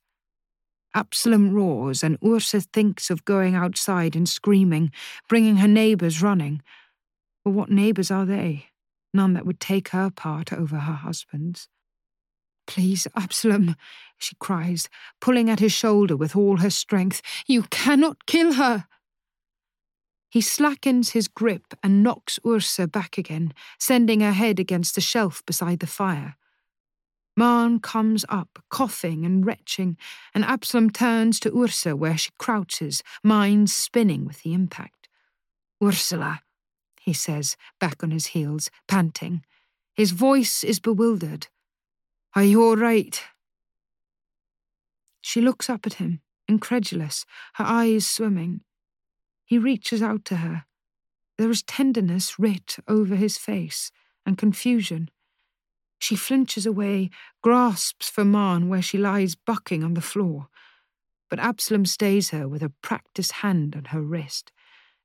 Absalom 0.93 1.53
roars, 1.53 2.03
and 2.03 2.18
Ursa 2.26 2.62
thinks 2.62 3.09
of 3.09 3.24
going 3.26 3.55
outside 3.55 4.16
and 4.16 4.28
screaming, 4.28 4.91
bringing 5.30 5.57
her 5.57 5.68
neighbours 5.68 6.22
running. 6.22 6.62
But 7.45 7.51
what 7.51 7.70
neighbours 7.70 8.12
are 8.12 8.26
they? 8.26 8.68
None 9.14 9.34
that 9.34 9.45
would 9.45 9.59
take 9.59 9.89
her 9.89 10.09
part 10.09 10.51
over 10.51 10.78
her 10.78 10.93
husband's. 10.93 11.68
Please, 12.68 13.07
Absalom, 13.16 13.76
she 14.18 14.36
cries, 14.39 14.88
pulling 15.20 15.49
at 15.49 15.59
his 15.59 15.74
shoulder 15.74 16.16
with 16.16 16.36
all 16.36 16.57
her 16.57 16.70
strength. 16.70 17.22
You 17.47 17.64
cannot 17.64 18.26
kill 18.26 18.53
her. 18.53 18.86
He 20.32 20.39
slackens 20.39 21.09
his 21.09 21.27
grip 21.27 21.73
and 21.84 22.01
knocks 22.01 22.39
Ursa 22.47 22.88
back 22.88 23.17
again, 23.17 23.53
sending 23.77 24.21
her 24.21 24.32
head 24.32 24.61
against 24.61 24.95
the 24.95 25.01
shelf 25.01 25.45
beside 25.45 25.79
the 25.79 25.88
fire. 25.88 26.38
Maren 27.36 27.82
comes 27.82 28.23
up, 28.29 28.63
coughing 28.69 29.25
and 29.25 29.45
retching, 29.45 29.97
and 30.34 30.45
Absalom 30.45 30.89
turns 30.89 31.38
to 31.41 31.53
Ursa 31.53 31.97
where 31.97 32.17
she 32.17 32.32
crouches, 32.39 33.03
mind 33.21 33.69
spinning 33.69 34.25
with 34.25 34.41
the 34.43 34.53
impact. 34.53 35.09
Ursula, 35.84 36.39
he 37.01 37.11
says, 37.11 37.57
back 37.82 38.01
on 38.01 38.11
his 38.11 38.27
heels, 38.27 38.69
panting. 38.88 39.43
His 39.95 40.11
voice 40.11 40.63
is 40.63 40.79
bewildered. 40.79 41.47
Are 42.36 42.43
you 42.43 42.63
all 42.63 42.77
right? 42.77 43.21
She 45.19 45.41
looks 45.41 45.69
up 45.69 45.86
at 45.86 45.95
him, 45.95 46.21
incredulous, 46.47 47.25
her 47.55 47.65
eyes 47.67 48.07
swimming. 48.07 48.61
He 49.51 49.57
reaches 49.57 50.01
out 50.01 50.23
to 50.25 50.37
her. 50.37 50.63
There 51.37 51.51
is 51.51 51.61
tenderness 51.61 52.39
writ 52.39 52.77
over 52.87 53.17
his 53.17 53.37
face 53.37 53.91
and 54.25 54.37
confusion. 54.37 55.09
She 55.99 56.15
flinches 56.15 56.65
away, 56.65 57.09
grasps 57.43 58.09
for 58.09 58.23
Maren 58.23 58.69
where 58.69 58.81
she 58.81 58.97
lies 58.97 59.35
bucking 59.35 59.83
on 59.83 59.93
the 59.93 59.99
floor. 59.99 60.47
But 61.29 61.39
Absalom 61.39 61.85
stays 61.85 62.29
her 62.29 62.47
with 62.47 62.63
a 62.63 62.71
practised 62.81 63.33
hand 63.43 63.75
on 63.75 63.83
her 63.91 64.01
wrist, 64.01 64.53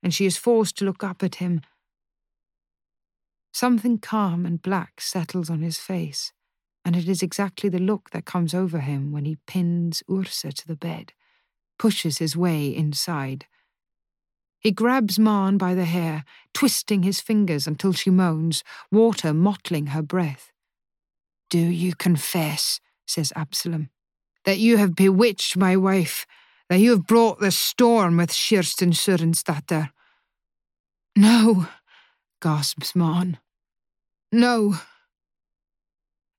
and 0.01 0.15
she 0.15 0.27
is 0.27 0.37
forced 0.37 0.79
to 0.79 0.85
look 0.85 1.03
up 1.03 1.25
at 1.25 1.43
him. 1.43 1.63
Something 3.53 3.99
calm 3.99 4.47
and 4.47 4.63
black 4.63 5.01
settles 5.01 5.51
on 5.51 5.63
his 5.63 5.79
face, 5.79 6.33
and 6.85 6.95
it 6.95 7.09
is 7.09 7.21
exactly 7.21 7.69
the 7.69 7.81
look 7.81 8.11
that 8.11 8.27
comes 8.27 8.55
over 8.55 8.79
him 8.79 9.11
when 9.11 9.25
he 9.25 9.39
pins 9.49 10.05
Ursa 10.09 10.53
to 10.53 10.69
the 10.69 10.77
bed, 10.77 11.15
pushes 11.81 12.19
his 12.19 12.37
way 12.37 12.69
inside. 12.69 13.47
He 14.67 14.73
grabs 14.73 15.17
Maren 15.17 15.59
by 15.59 15.75
the 15.75 15.85
hair, 15.85 16.25
twisting 16.53 17.05
his 17.05 17.21
fingers 17.21 17.69
until 17.69 17.93
she 17.93 18.11
moans, 18.11 18.65
water 18.91 19.33
mottling 19.33 19.87
her 19.95 20.03
breath. 20.03 20.51
Do 21.51 21.61
you 21.61 21.95
confess, 21.95 22.81
says 23.07 23.33
Absalom, 23.37 23.91
that 24.45 24.59
you 24.59 24.77
have 24.79 24.97
bewitched 24.97 25.57
my 25.57 25.77
wife, 25.77 26.27
that 26.69 26.81
you 26.81 26.91
have 26.91 27.07
brought 27.07 27.39
the 27.39 27.53
storm 27.53 28.17
with 28.17 28.31
Kirsten 28.31 28.91
Sørensdatter? 28.91 29.91
No, 31.15 31.69
gasps 32.43 32.97
Maren. 32.97 33.39
No. 34.33 34.81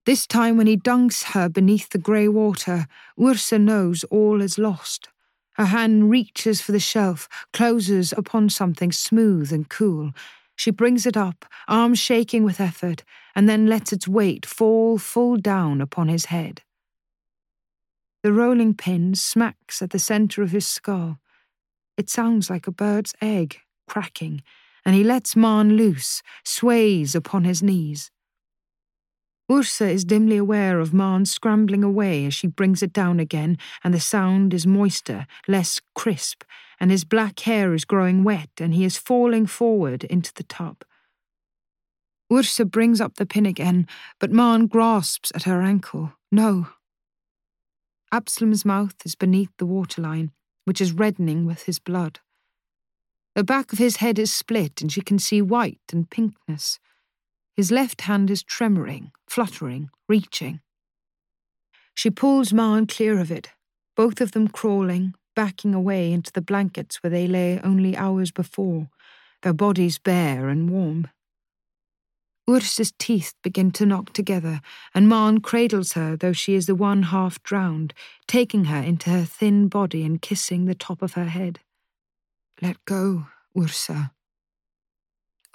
This 0.06 0.28
time, 0.28 0.58
when 0.58 0.68
he 0.68 0.76
dunks 0.76 1.32
her 1.32 1.48
beneath 1.48 1.92
the 1.92 1.98
grey 1.98 2.28
water, 2.28 2.88
Ursa 3.18 3.58
knows 3.58 4.04
all 4.12 4.42
is 4.42 4.58
lost. 4.58 5.08
Her 5.58 5.66
hand 5.66 6.12
reaches 6.12 6.62
for 6.62 6.72
the 6.72 6.80
shelf, 6.80 7.28
closes 7.52 8.14
upon 8.14 8.50
something 8.50 8.92
smooth 8.92 9.52
and 9.52 9.68
cool. 9.68 10.12
She 10.56 10.70
brings 10.70 11.06
it 11.06 11.18
up, 11.18 11.46
arms 11.68 11.98
shaking 12.00 12.44
with 12.44 12.62
effort, 12.62 13.04
and 13.36 13.50
then 13.50 13.66
lets 13.66 13.92
its 13.92 14.08
weight 14.08 14.46
fall 14.46 14.98
full 14.98 15.38
down 15.38 15.82
upon 15.82 16.10
his 16.10 16.26
head. 16.26 16.62
The 18.24 18.34
rolling 18.34 18.74
pin 18.76 19.16
smacks 19.16 19.82
at 19.82 19.92
the 19.92 20.00
centre 20.00 20.44
of 20.44 20.52
his 20.52 20.68
skull. 20.68 21.20
It 21.98 22.10
sounds 22.10 22.50
like 22.50 22.68
a 22.68 22.72
bird's 22.72 23.16
egg 23.22 23.60
cracking, 23.88 24.44
and 24.86 24.96
he 24.96 25.04
lets 25.04 25.36
Maren 25.36 25.76
loose, 25.76 26.22
sways 26.44 27.16
upon 27.16 27.46
his 27.46 27.64
knees. 27.64 28.12
Ursa 29.50 29.88
is 29.88 30.04
dimly 30.04 30.36
aware 30.36 30.80
of 30.80 30.94
Maren 30.94 31.26
scrambling 31.26 31.84
away 31.84 32.26
as 32.26 32.34
she 32.34 32.48
brings 32.48 32.84
it 32.84 32.92
down 32.92 33.20
again, 33.20 33.58
and 33.84 33.94
the 33.94 34.00
sound 34.00 34.54
is 34.54 34.68
moister, 34.68 35.26
less 35.48 35.80
crisp, 35.96 36.44
and 36.80 36.92
his 36.92 37.06
black 37.06 37.40
hair 37.42 37.74
is 37.74 37.86
growing 37.86 38.26
wet, 38.26 38.50
and 38.60 38.74
he 38.74 38.84
is 38.84 38.98
falling 38.98 39.46
forward 39.46 40.04
into 40.06 40.34
the 40.34 40.44
tub. 40.44 40.84
Ursa 42.32 42.66
brings 42.66 43.00
up 43.00 43.16
the 43.16 43.26
pin 43.26 43.46
again, 43.46 43.88
but 44.20 44.32
Maren 44.32 44.68
grasps 44.68 45.32
at 45.34 45.44
her 45.44 45.62
ankle. 45.62 46.12
No. 46.30 46.68
Absalom's 48.12 48.66
mouth 48.66 48.96
is 49.06 49.16
beneath 49.16 49.52
the 49.58 49.66
waterline, 49.66 50.32
which 50.66 50.82
is 50.82 50.92
reddening 50.92 51.46
with 51.46 51.64
his 51.64 51.80
blood. 51.80 52.20
The 53.36 53.46
back 53.46 53.72
of 53.72 53.80
his 53.80 53.98
head 53.98 54.20
is 54.20 54.34
split, 54.34 54.82
and 54.82 54.92
she 54.92 55.02
can 55.02 55.20
see 55.20 55.42
white 55.42 55.80
and 55.94 56.10
pinkness. 56.10 56.80
His 57.58 57.72
left 57.72 58.02
hand 58.02 58.30
is 58.30 58.44
tremoring, 58.44 59.12
fluttering, 59.28 59.90
reaching. 60.08 60.62
She 61.96 62.12
pulls 62.12 62.54
Maren 62.54 62.86
clear 62.86 63.20
of 63.20 63.32
it, 63.32 63.50
both 63.96 64.22
of 64.22 64.34
them 64.34 64.48
crawling, 64.48 65.16
backing 65.36 65.74
away 65.74 66.12
into 66.12 66.32
the 66.32 66.42
blankets 66.42 67.02
where 67.02 67.10
they 67.10 67.26
lay 67.26 67.60
only 67.62 67.98
hours 67.98 68.32
before, 68.32 68.90
their 69.42 69.54
bodies 69.54 69.98
bare 69.98 70.50
and 70.50 70.70
warm. 70.70 71.08
Ursa's 72.48 72.94
teeth 73.00 73.34
begin 73.44 73.72
to 73.72 73.88
knock 73.88 74.14
together, 74.14 74.62
and 74.94 75.10
Maren 75.10 75.42
cradles 75.42 75.94
her, 75.94 76.16
though 76.16 76.34
she 76.34 76.54
is 76.54 76.68
the 76.68 76.76
one 76.76 77.04
half 77.04 77.42
drowned, 77.42 77.96
taking 78.28 78.66
her 78.66 78.82
into 78.82 79.10
her 79.10 79.26
thin 79.26 79.68
body 79.68 80.06
and 80.06 80.22
kissing 80.22 80.66
the 80.66 80.76
top 80.76 81.02
of 81.02 81.14
her 81.14 81.26
head. 81.26 81.60
Let 82.62 82.78
go, 82.86 83.28
Ursa, 83.58 84.12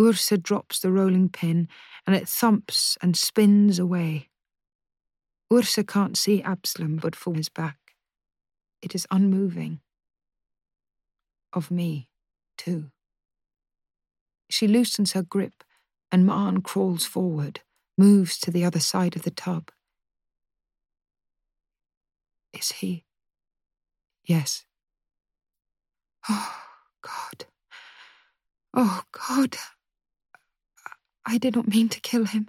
Ursa 0.03 0.37
drops 0.37 0.81
the 0.81 0.91
rolling 0.91 1.29
pin 1.29 1.69
and 2.07 2.17
it 2.17 2.29
thumps 2.29 2.99
and 3.01 3.17
spins 3.17 3.79
away. 3.79 4.29
Ursa 5.53 5.85
can't 5.85 6.17
see 6.17 6.43
Absalom 6.43 6.97
but 6.97 7.15
for 7.15 7.35
his 7.35 7.49
back. 7.49 7.79
It 8.81 8.95
is 8.95 9.07
unmoving. 9.11 9.81
Of 11.53 11.71
me, 11.71 12.09
too. 12.59 12.91
She 14.51 14.67
loosens 14.67 15.13
her 15.13 15.23
grip 15.23 15.63
and 16.11 16.27
Maren 16.27 16.63
crawls 16.63 17.05
forward, 17.05 17.61
moves 17.97 18.39
to 18.39 18.51
the 18.51 18.65
other 18.65 18.81
side 18.81 19.15
of 19.15 19.23
the 19.23 19.31
tub. 19.31 19.71
Is 22.53 22.73
he? 22.73 23.05
Yes. 24.25 24.65
Oh, 26.29 26.55
God. 27.03 27.47
Oh, 28.75 29.03
God. 29.11 29.57
I 31.25 31.39
did 31.39 31.55
not 31.55 31.69
mean 31.69 31.89
to 31.91 32.01
kill 32.01 32.25
him. 32.25 32.49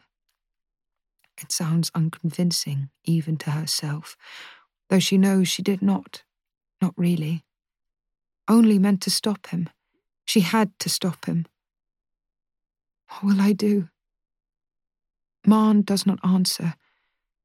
It 1.41 1.51
sounds 1.51 1.91
unconvincing, 1.95 2.89
even 3.03 3.37
to 3.37 3.51
herself, 3.51 4.15
though 4.89 4.99
she 4.99 5.17
knows 5.17 5.47
she 5.47 5.61
did 5.61 5.81
not. 5.81 6.23
Not 6.81 6.93
really. 6.97 7.43
Only 8.47 8.77
meant 8.77 9.01
to 9.03 9.09
stop 9.09 9.47
him. 9.47 9.69
She 10.25 10.41
had 10.41 10.77
to 10.79 10.89
stop 10.89 11.25
him. 11.25 11.45
What 13.07 13.23
will 13.23 13.41
I 13.41 13.53
do? 13.53 13.89
Maren 15.45 15.81
does 15.81 16.05
not 16.05 16.19
answer. 16.23 16.75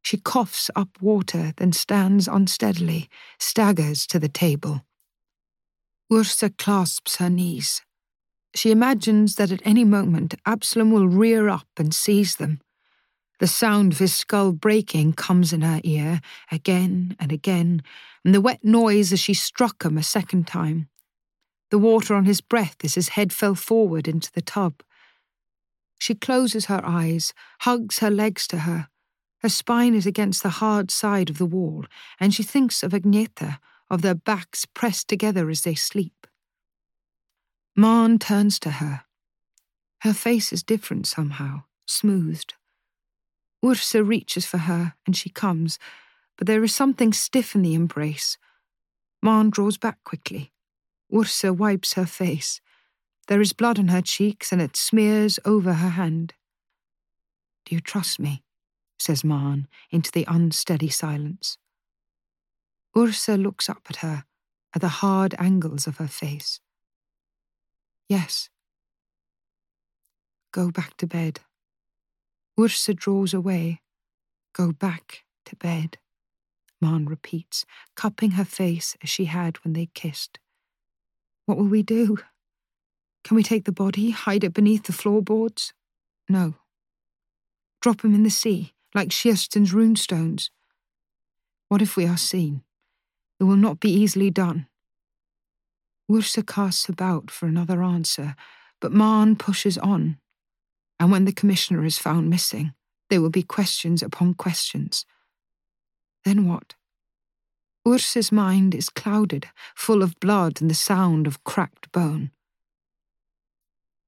She 0.03 0.17
coughs 0.17 0.71
up 0.75 1.01
water, 1.01 1.53
then 1.57 1.73
stands 1.73 2.29
unsteadily, 2.29 3.09
staggers 3.39 4.07
to 4.07 4.19
the 4.19 4.29
table. 4.29 4.85
Ursa 6.11 6.51
clasps 6.51 7.17
her 7.17 7.29
knees. 7.29 7.83
She 8.55 8.71
imagines 8.71 9.37
that 9.37 9.53
at 9.53 9.63
any 9.65 9.85
moment 9.85 10.35
Absalom 10.47 10.91
will 10.91 11.09
rear 11.09 11.49
up 11.49 11.69
and 11.77 11.95
seize 11.95 12.37
them. 12.37 12.61
The 13.41 13.47
sound 13.47 13.93
of 13.93 13.99
his 13.99 14.15
skull 14.15 14.53
breaking 14.53 15.13
comes 15.13 15.53
in 15.53 15.61
her 15.61 15.81
ear 15.85 16.21
again 16.51 17.17
and 17.21 17.31
again, 17.31 17.83
and 18.25 18.35
the 18.35 18.41
wet 18.41 18.65
noise 18.65 19.13
as 19.13 19.21
she 19.21 19.35
struck 19.35 19.85
him 19.85 19.97
a 19.97 20.03
second 20.03 20.47
time. 20.47 20.89
The 21.71 21.79
water 21.79 22.15
on 22.15 22.25
his 22.25 22.41
breath 22.41 22.77
as 22.83 22.95
his 22.95 23.11
head 23.11 23.33
fell 23.33 23.55
forward 23.55 24.09
into 24.09 24.33
the 24.33 24.43
tub. 24.43 24.83
She 25.99 26.15
closes 26.15 26.67
her 26.67 26.81
eyes, 26.85 27.33
hugs 27.61 27.99
her 27.99 28.11
legs 28.11 28.47
to 28.49 28.61
her. 28.61 28.89
Her 29.41 29.49
spine 29.49 29.95
is 29.95 30.07
against 30.07 30.43
the 30.43 30.49
hard 30.49 30.91
side 30.91 31.31
of 31.31 31.39
the 31.39 31.47
wall, 31.47 31.85
and 32.19 32.35
she 32.35 32.43
thinks 32.43 32.83
of 32.83 32.93
Agneta, 32.93 33.59
of 33.91 34.03
their 34.03 34.15
backs 34.15 34.67
pressed 34.67 35.09
together 35.09 35.49
as 35.49 35.63
they 35.63 35.75
sleep. 35.75 36.27
Maren 37.79 38.19
turns 38.19 38.59
to 38.59 38.73
her. 38.73 39.05
Her 40.01 40.13
face 40.13 40.53
is 40.53 40.65
different 40.65 41.07
somehow, 41.07 41.63
smoothed. 41.87 42.55
Ursa 43.65 44.03
reaches 44.03 44.45
for 44.45 44.59
her, 44.59 44.95
and 45.07 45.17
she 45.17 45.31
comes, 45.31 45.79
but 46.37 46.49
there 46.49 46.65
is 46.65 46.75
something 46.75 47.13
stiff 47.13 47.55
in 47.55 47.63
the 47.63 47.77
embrace. 47.77 48.37
Maren 49.23 49.51
draws 49.51 49.79
back 49.79 50.03
quickly. 50.03 50.51
Ursa 51.15 51.53
wipes 51.53 51.93
her 51.93 52.05
face. 52.05 52.61
There 53.29 53.41
is 53.41 53.53
blood 53.53 53.79
on 53.79 53.89
her 53.89 54.03
cheeks, 54.03 54.51
and 54.51 54.61
it 54.61 54.77
smears 54.77 55.39
over 55.45 55.75
her 55.75 55.91
hand. 55.91 56.35
Do 57.65 57.77
you 57.77 57.81
trust 57.81 58.19
me? 58.19 58.43
says 58.99 59.23
Maren 59.23 59.69
into 59.93 60.11
the 60.11 60.25
unsteady 60.27 60.89
silence. 60.89 61.59
Ursa 62.97 63.37
looks 63.37 63.69
up 63.69 63.87
at 63.89 63.97
her, 63.99 64.25
at 64.75 64.81
the 64.81 64.89
hard 64.89 65.37
angles 65.39 65.87
of 65.87 65.99
her 65.99 66.09
face. 66.09 66.59
Yes. 68.09 68.49
Go 70.53 70.71
back 70.71 70.97
to 70.97 71.07
bed. 71.07 71.41
Ursa 72.59 72.95
draws 72.95 73.35
away. 73.35 73.83
Go 74.55 74.73
back 74.73 75.25
to 75.45 75.57
bed, 75.57 75.99
Maren 76.81 77.07
repeats, 77.07 77.65
cupping 77.95 78.33
her 78.33 78.45
face 78.45 78.97
as 79.03 79.09
she 79.09 79.27
had 79.27 79.59
when 79.59 79.75
they 79.75 79.91
kissed. 79.95 80.39
What 81.47 81.59
will 81.59 81.67
we 81.69 81.83
do? 81.83 82.19
Can 83.25 83.37
we 83.37 83.43
take 83.43 83.65
the 83.65 83.73
body, 83.73 84.11
hide 84.11 84.43
it 84.43 84.55
beneath 84.55 84.85
the 84.85 84.93
floorboards? 84.93 85.73
No. 86.29 86.55
Drop 87.81 88.05
him 88.05 88.15
in 88.15 88.23
the 88.23 88.31
sea, 88.31 88.75
like 88.95 89.11
Kirsten's 89.11 89.73
runestones. 89.73 90.51
What 91.69 91.83
if 91.83 91.97
we 91.97 92.07
are 92.07 92.17
seen? 92.17 92.63
It 93.39 93.45
will 93.45 93.57
not 93.57 93.81
be 93.81 93.91
easily 93.93 94.31
done. 94.31 94.67
Ursa 96.11 96.43
casts 96.43 96.89
about 96.89 97.31
for 97.31 97.47
another 97.47 97.83
answer, 97.83 98.35
but 98.81 98.93
Maren 98.93 99.37
pushes 99.37 99.77
on. 99.77 100.19
And 100.99 101.13
when 101.13 101.27
the 101.27 101.33
commissioner 101.33 101.85
is 101.85 101.99
found 101.99 102.31
missing, 102.31 102.73
there 103.11 103.21
will 103.21 103.31
be 103.31 103.43
questions 103.43 104.03
upon 104.03 104.35
questions. 104.35 105.05
Then 106.25 106.49
what? 106.49 106.75
Ursa's 107.87 108.33
mind 108.33 108.75
is 108.75 108.89
clouded, 108.89 109.49
full 109.75 110.03
of 110.03 110.19
blood 110.19 110.61
and 110.61 110.71
the 110.71 110.75
sound 110.75 111.27
of 111.27 111.45
cracked 111.45 111.93
bone. 111.93 112.31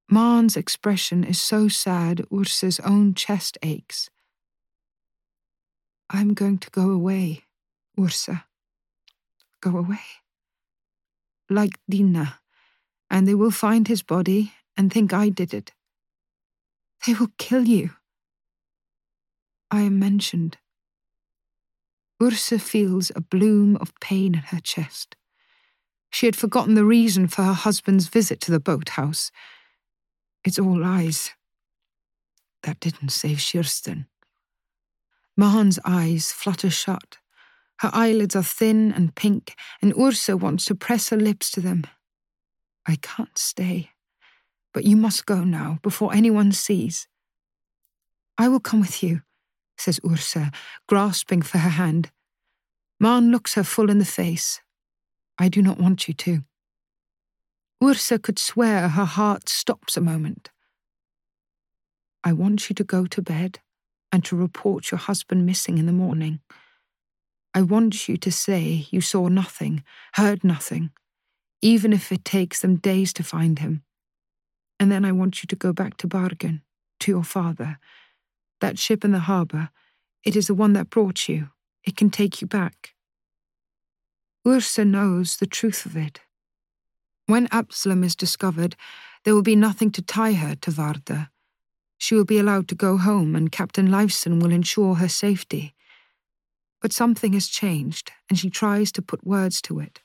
Maren's 0.09 0.57
expression 0.57 1.23
is 1.23 1.41
so 1.41 1.67
sad 1.67 2.25
Ursa's 2.33 2.79
own 2.81 3.13
chest 3.13 3.57
aches. 3.63 4.09
I'm 6.09 6.33
going 6.33 6.57
to 6.57 6.69
go 6.71 6.89
away, 6.89 7.43
Ursa. 7.97 8.45
Go 9.61 9.77
away 9.77 9.99
like 11.51 11.79
Diinna, 11.91 12.35
and 13.09 13.27
they 13.27 13.35
will 13.35 13.51
find 13.51 13.87
his 13.87 14.01
body 14.01 14.53
and 14.77 14.91
think 14.91 15.13
I 15.13 15.29
did 15.29 15.53
it. 15.53 15.73
They 17.05 17.13
will 17.13 17.31
kill 17.37 17.67
you. 17.67 17.91
I 19.69 19.81
am 19.81 19.99
mentioned. 19.99 20.57
Ursa 22.21 22.59
feels 22.59 23.11
a 23.15 23.21
bloom 23.21 23.77
of 23.77 23.93
pain 23.99 24.35
in 24.35 24.43
her 24.43 24.59
chest. 24.59 25.15
She 26.11 26.25
had 26.25 26.35
forgotten 26.35 26.75
the 26.75 26.85
reason 26.85 27.27
for 27.27 27.43
her 27.43 27.53
husband's 27.53 28.07
visit 28.07 28.39
to 28.41 28.51
the 28.51 28.59
boathouse. 28.59 29.31
It's 30.43 30.59
all 30.59 30.79
lies. 30.79 31.31
That 32.63 32.79
didn't 32.79 33.09
save 33.09 33.39
Kirsten. 33.39 34.07
Maren's 35.35 35.79
eyes 35.85 36.31
flutter 36.31 36.69
shut. 36.69 37.17
Her 37.81 37.89
eyelids 37.93 38.35
are 38.35 38.43
thin 38.43 38.91
and 38.91 39.15
pink, 39.15 39.55
and 39.81 39.91
Ursa 39.97 40.37
wants 40.37 40.65
to 40.65 40.75
press 40.75 41.09
her 41.09 41.17
lips 41.17 41.49
to 41.49 41.61
them. 41.61 41.87
I 42.85 42.97
can't 43.01 43.35
stay, 43.35 43.89
but 44.71 44.85
you 44.85 44.95
must 44.95 45.25
go 45.25 45.43
now 45.43 45.79
before 45.81 46.13
anyone 46.13 46.51
sees. 46.51 47.07
I 48.37 48.49
will 48.49 48.59
come 48.59 48.81
with 48.81 49.01
you, 49.01 49.23
says 49.79 49.99
Ursa, 50.07 50.51
grasping 50.87 51.41
for 51.41 51.57
her 51.57 51.69
hand. 51.69 52.11
Maren 52.99 53.31
looks 53.31 53.55
her 53.55 53.63
full 53.63 53.89
in 53.89 53.97
the 53.97 54.05
face. 54.05 54.61
I 55.39 55.49
do 55.49 55.63
not 55.63 55.79
want 55.79 56.07
you 56.07 56.13
to. 56.13 56.43
Ursa 57.83 58.19
could 58.19 58.37
swear 58.37 58.89
her 58.89 59.05
heart 59.05 59.49
stops 59.49 59.97
a 59.97 60.01
moment. 60.01 60.51
I 62.23 62.31
want 62.33 62.69
you 62.69 62.75
to 62.75 62.83
go 62.83 63.07
to 63.07 63.23
bed 63.23 63.59
and 64.11 64.23
to 64.25 64.35
report 64.35 64.91
your 64.91 64.99
husband 64.99 65.47
missing 65.47 65.79
in 65.79 65.87
the 65.87 65.91
morning. 65.91 66.41
I 67.53 67.61
want 67.61 68.07
you 68.07 68.17
to 68.17 68.31
say 68.31 68.87
you 68.91 69.01
saw 69.01 69.27
nothing, 69.27 69.83
heard 70.13 70.43
nothing, 70.43 70.91
even 71.61 71.91
if 71.91 72.11
it 72.11 72.23
takes 72.23 72.61
them 72.61 72.77
days 72.77 73.11
to 73.13 73.23
find 73.23 73.59
him. 73.59 73.83
And 74.79 74.91
then 74.91 75.03
I 75.03 75.11
want 75.11 75.43
you 75.43 75.47
to 75.47 75.55
go 75.55 75.73
back 75.73 75.97
to 75.97 76.07
Bergen, 76.07 76.61
to 77.01 77.11
your 77.11 77.23
father. 77.23 77.77
That 78.61 78.79
ship 78.79 79.03
in 79.03 79.11
the 79.11 79.19
harbour, 79.19 79.69
it 80.23 80.35
is 80.35 80.47
the 80.47 80.53
one 80.53 80.73
that 80.73 80.89
brought 80.89 81.27
you. 81.27 81.49
It 81.83 81.97
can 81.97 82.09
take 82.09 82.41
you 82.41 82.47
back. 82.47 82.93
Ursa 84.47 84.85
knows 84.85 85.37
the 85.37 85.45
truth 85.45 85.85
of 85.85 85.97
it. 85.97 86.21
When 87.27 87.47
Absalom 87.51 88.03
is 88.03 88.15
discovered, 88.15 88.75
there 89.23 89.35
will 89.35 89.43
be 89.43 89.55
nothing 89.55 89.91
to 89.91 90.01
tie 90.01 90.33
her 90.33 90.55
to 90.55 90.71
Vardø. 90.71 91.27
She 91.97 92.15
will 92.15 92.25
be 92.25 92.39
allowed 92.39 92.67
to 92.69 92.75
go 92.75 92.97
home, 92.97 93.35
and 93.35 93.51
Captain 93.51 93.89
Leifson 93.89 94.41
will 94.41 94.51
ensure 94.51 94.95
her 94.95 95.09
safety. 95.09 95.75
But 96.81 96.93
something 96.93 97.33
has 97.33 97.47
changed, 97.47 98.11
and 98.29 98.37
she 98.39 98.49
tries 98.49 98.91
to 98.93 99.01
put 99.01 99.25
words 99.25 99.61
to 99.63 99.79
it. 99.79 100.01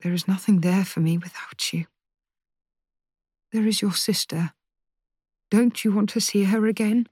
There 0.00 0.14
is 0.14 0.26
nothing 0.26 0.60
there 0.60 0.84
for 0.84 1.00
me 1.00 1.18
without 1.18 1.72
you. 1.72 1.84
There 3.52 3.66
is 3.66 3.82
your 3.82 3.92
sister. 3.92 4.52
Don't 5.50 5.84
you 5.84 5.92
want 5.92 6.08
to 6.10 6.20
see 6.20 6.44
her 6.44 6.66
again? 6.66 7.06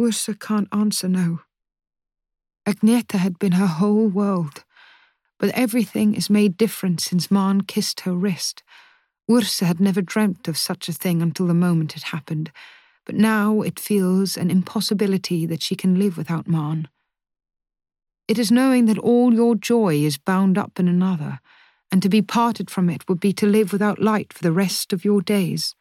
Ursa 0.00 0.34
can't 0.34 0.68
answer 0.72 1.08
no. 1.08 1.40
Agneta 2.66 3.18
had 3.18 3.38
been 3.38 3.52
her 3.52 3.66
whole 3.66 4.08
world, 4.08 4.64
but 5.38 5.50
everything 5.50 6.14
is 6.14 6.30
made 6.30 6.56
different 6.56 7.00
since 7.00 7.30
Maren 7.30 7.62
kissed 7.62 8.00
her 8.00 8.12
wrist. 8.12 8.62
Ursa 9.30 9.66
had 9.66 9.80
never 9.80 10.00
dreamt 10.00 10.48
of 10.48 10.56
such 10.56 10.88
a 10.88 10.92
thing 10.92 11.20
until 11.20 11.46
the 11.46 11.54
moment 11.54 11.96
it 11.96 12.04
happened, 12.04 12.50
but 13.10 13.18
now 13.18 13.60
it 13.60 13.80
feels 13.80 14.36
an 14.36 14.52
impossibility 14.52 15.44
that 15.44 15.60
she 15.60 15.74
can 15.74 15.98
live 15.98 16.16
without 16.16 16.46
Maren. 16.46 16.86
It 18.28 18.38
is 18.38 18.52
knowing 18.52 18.86
that 18.86 18.98
all 18.98 19.34
your 19.34 19.56
joy 19.56 19.96
is 19.96 20.16
bound 20.16 20.56
up 20.56 20.78
in 20.78 20.86
another, 20.86 21.40
and 21.90 22.00
to 22.04 22.08
be 22.08 22.22
parted 22.22 22.70
from 22.70 22.88
it 22.88 23.08
would 23.08 23.18
be 23.18 23.32
to 23.32 23.48
live 23.48 23.72
without 23.72 24.00
light 24.00 24.32
for 24.32 24.44
the 24.44 24.52
rest 24.52 24.92
of 24.92 25.04
your 25.04 25.20
days. 25.20 25.74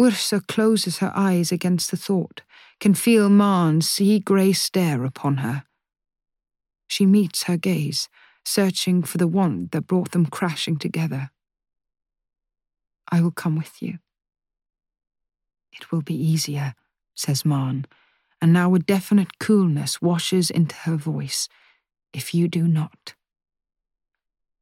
Ursa 0.00 0.40
closes 0.48 0.98
her 0.98 1.12
eyes 1.14 1.52
against 1.52 1.92
the 1.92 1.96
thought, 1.96 2.42
can 2.80 2.92
feel 2.92 3.28
Maren's 3.28 3.88
sea 3.88 4.18
grey 4.18 4.52
stare 4.52 5.04
upon 5.04 5.36
her. 5.36 5.62
She 6.88 7.06
meets 7.06 7.44
her 7.44 7.56
gaze, 7.56 8.08
searching 8.44 9.04
for 9.04 9.18
the 9.18 9.28
want 9.28 9.70
that 9.70 9.86
brought 9.86 10.10
them 10.10 10.26
crashing 10.26 10.76
together. 10.76 11.30
I 13.12 13.20
will 13.20 13.30
come 13.30 13.54
with 13.54 13.80
you. 13.80 14.00
It 15.72 15.90
will 15.90 16.02
be 16.02 16.14
easier, 16.14 16.74
says 17.14 17.44
Maren, 17.44 17.86
and 18.40 18.52
now 18.52 18.74
a 18.74 18.78
definite 18.78 19.38
coolness 19.38 20.00
washes 20.00 20.50
into 20.50 20.74
her 20.76 20.96
voice, 20.96 21.48
if 22.12 22.34
you 22.34 22.48
do 22.48 22.66
not. 22.66 23.14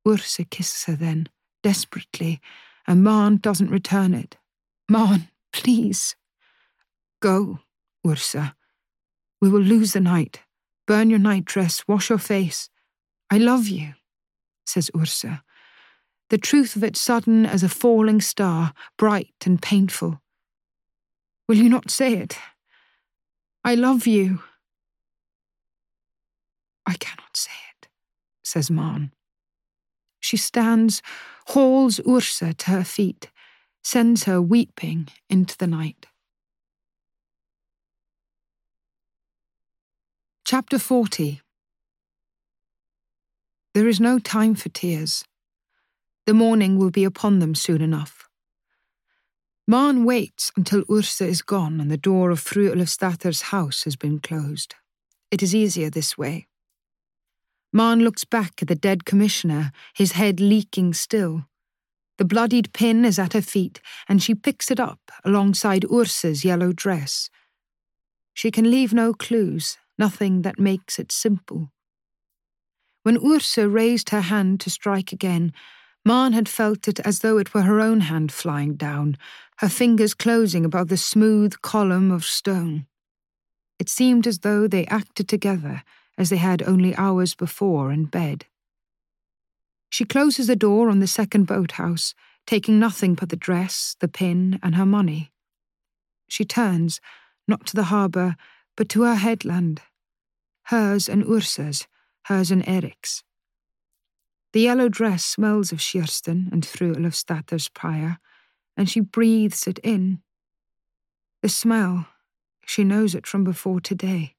Ursa 0.06 0.44
kisses 0.44 0.84
her 0.84 0.96
then, 0.96 1.28
desperately, 1.62 2.40
and 2.86 3.04
Maren 3.04 3.36
doesn't 3.36 3.70
return 3.70 4.14
it. 4.14 4.36
Maren, 4.88 5.28
please. 5.52 6.16
Go, 7.20 7.60
Ursa. 8.06 8.54
We 9.40 9.48
will 9.48 9.60
lose 9.60 9.92
the 9.92 10.00
night. 10.00 10.40
Burn 10.86 11.10
your 11.10 11.18
night 11.18 11.44
dress, 11.44 11.86
wash 11.86 12.08
your 12.08 12.18
face. 12.18 12.70
I 13.30 13.38
love 13.38 13.68
you, 13.68 13.94
says 14.64 14.90
Ursa. 14.96 15.42
The 16.30 16.38
truth 16.38 16.76
of 16.76 16.84
it 16.84 16.96
sudden 16.96 17.46
as 17.46 17.62
a 17.62 17.68
falling 17.68 18.20
star, 18.20 18.72
bright 18.96 19.34
and 19.44 19.60
painful. 19.60 20.20
Will 21.48 21.56
you 21.56 21.70
not 21.70 21.90
say 21.90 22.12
it? 22.12 22.36
I 23.64 23.74
love 23.74 24.06
you. 24.06 24.42
I 26.86 26.94
cannot 26.94 27.36
say 27.36 27.52
it, 27.72 27.88
says 28.44 28.70
Maren. 28.70 29.12
She 30.20 30.36
stands, 30.36 31.00
hauls 31.48 32.00
Ursa 32.06 32.52
to 32.52 32.70
her 32.70 32.84
feet, 32.84 33.30
sends 33.82 34.24
her 34.24 34.42
weeping 34.42 35.08
into 35.30 35.56
the 35.56 35.66
night. 35.66 36.06
Chapter 40.44 40.78
40 40.78 41.40
There 43.74 43.88
is 43.88 44.00
no 44.00 44.18
time 44.18 44.54
for 44.54 44.68
tears. 44.68 45.24
The 46.26 46.34
morning 46.34 46.78
will 46.78 46.90
be 46.90 47.04
upon 47.04 47.38
them 47.38 47.54
soon 47.54 47.80
enough. 47.80 48.27
Maren 49.70 50.06
waits 50.06 50.50
until 50.56 50.82
Ursa 50.90 51.26
is 51.26 51.42
gone 51.42 51.78
and 51.78 51.90
the 51.90 51.98
door 51.98 52.30
of 52.30 52.40
Fru 52.40 52.70
Ulfsdatter's 52.72 53.42
house 53.42 53.84
has 53.84 53.96
been 53.96 54.18
closed. 54.18 54.74
It 55.30 55.42
is 55.42 55.54
easier 55.54 55.90
this 55.90 56.16
way. 56.16 56.46
Maren 57.70 58.00
looks 58.00 58.24
back 58.24 58.62
at 58.62 58.68
the 58.68 58.74
dead 58.74 59.04
commissioner, 59.04 59.72
his 59.94 60.12
head 60.12 60.40
leaking 60.40 60.94
still. 60.94 61.44
The 62.16 62.24
bloodied 62.24 62.72
pin 62.72 63.04
is 63.04 63.18
at 63.18 63.34
her 63.34 63.42
feet, 63.42 63.82
and 64.08 64.22
she 64.22 64.34
picks 64.34 64.70
it 64.70 64.80
up 64.80 65.00
alongside 65.22 65.84
Ursa's 65.92 66.46
yellow 66.46 66.72
dress. 66.72 67.28
She 68.32 68.50
can 68.50 68.70
leave 68.70 68.94
no 68.94 69.12
clues, 69.12 69.76
nothing 69.98 70.40
that 70.42 70.58
makes 70.58 70.98
it 70.98 71.12
simple. 71.12 71.72
When 73.02 73.22
Ursa 73.22 73.68
raised 73.68 74.08
her 74.10 74.22
hand 74.22 74.60
to 74.60 74.70
strike 74.70 75.12
again, 75.12 75.52
Maren 76.06 76.32
had 76.32 76.48
felt 76.48 76.88
it 76.88 77.00
as 77.00 77.18
though 77.18 77.36
it 77.36 77.52
were 77.52 77.62
her 77.62 77.80
own 77.80 78.00
hand 78.00 78.32
flying 78.32 78.76
down, 78.76 79.18
her 79.58 79.68
fingers 79.68 80.14
closing 80.14 80.64
above 80.64 80.88
the 80.88 80.96
smooth 80.96 81.60
column 81.62 82.10
of 82.10 82.24
stone. 82.24 82.86
It 83.78 83.88
seemed 83.88 84.26
as 84.26 84.40
though 84.40 84.68
they 84.68 84.86
acted 84.86 85.28
together, 85.28 85.82
as 86.16 86.30
they 86.30 86.36
had 86.36 86.62
only 86.62 86.94
hours 86.96 87.34
before 87.34 87.92
in 87.92 88.04
bed. 88.04 88.46
She 89.90 90.04
closes 90.04 90.46
the 90.46 90.56
door 90.56 90.90
on 90.90 91.00
the 91.00 91.06
second 91.06 91.46
boathouse, 91.46 92.14
taking 92.46 92.78
nothing 92.78 93.14
but 93.14 93.30
the 93.30 93.36
dress, 93.36 93.96
the 94.00 94.08
pin, 94.08 94.60
and 94.62 94.74
her 94.76 94.86
money. 94.86 95.32
She 96.28 96.44
turns, 96.44 97.00
not 97.46 97.66
to 97.66 97.76
the 97.76 97.84
harbour, 97.84 98.36
but 98.76 98.88
to 98.90 99.02
her 99.02 99.16
headland. 99.16 99.82
Hers 100.64 101.08
and 101.08 101.24
Ursa's, 101.24 101.86
hers 102.26 102.50
and 102.50 102.66
Eric's. 102.68 103.24
The 104.52 104.60
yellow 104.60 104.88
dress 104.88 105.24
smells 105.24 105.72
of 105.72 105.80
Kirsten 105.80 106.48
and 106.52 106.64
Fru 106.64 106.94
Ulfsdatter's 106.94 107.68
pyre, 107.68 108.18
and 108.78 108.88
she 108.88 109.00
breathes 109.00 109.66
it 109.66 109.78
in. 109.80 110.22
The 111.42 111.50
smell, 111.50 112.06
she 112.64 112.84
knows 112.84 113.14
it 113.14 113.26
from 113.26 113.44
before 113.44 113.80
today, 113.80 114.36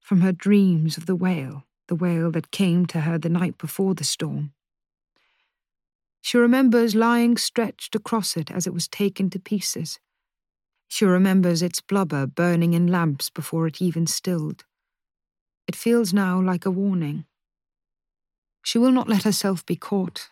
from 0.00 0.22
her 0.22 0.32
dreams 0.32 0.96
of 0.96 1.04
the 1.04 1.14
whale, 1.14 1.64
the 1.88 1.94
whale 1.94 2.30
that 2.30 2.50
came 2.50 2.86
to 2.86 3.00
her 3.00 3.18
the 3.18 3.28
night 3.28 3.58
before 3.58 3.94
the 3.94 4.04
storm. 4.04 4.54
She 6.22 6.38
remembers 6.38 6.94
lying 6.94 7.36
stretched 7.36 7.94
across 7.94 8.36
it 8.36 8.50
as 8.50 8.66
it 8.66 8.72
was 8.72 8.88
taken 8.88 9.28
to 9.30 9.38
pieces. 9.38 9.98
She 10.88 11.04
remembers 11.04 11.60
its 11.60 11.82
blubber 11.82 12.26
burning 12.26 12.72
in 12.72 12.86
lamps 12.86 13.28
before 13.28 13.66
it 13.66 13.82
even 13.82 14.06
stilled. 14.06 14.64
It 15.66 15.76
feels 15.76 16.14
now 16.14 16.40
like 16.40 16.64
a 16.64 16.70
warning 16.70 17.26
she 18.62 18.78
will 18.78 18.92
not 18.92 19.08
let 19.08 19.24
herself 19.24 19.66
be 19.66 19.76
caught. 19.76 20.30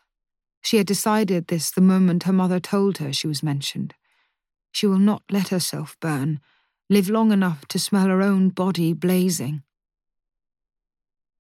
She 0.63 0.77
had 0.77 0.87
decided 0.87 1.47
this 1.47 1.71
the 1.71 1.81
moment 1.81 2.25
her 2.25 2.33
mother 2.33 2.61
told 2.61 2.99
her 2.99 3.13
she 3.13 3.27
was 3.27 3.43
mentioned. 3.43 3.95
She 4.73 4.87
will 4.87 4.99
not 4.99 5.23
let 5.31 5.49
herself 5.49 5.97
burn, 6.01 6.41
live 6.89 7.09
long 7.09 7.33
enough 7.33 7.67
to 7.69 7.79
smell 7.79 8.07
her 8.07 8.23
own 8.23 8.51
body 8.51 8.93
blazing. 8.93 9.63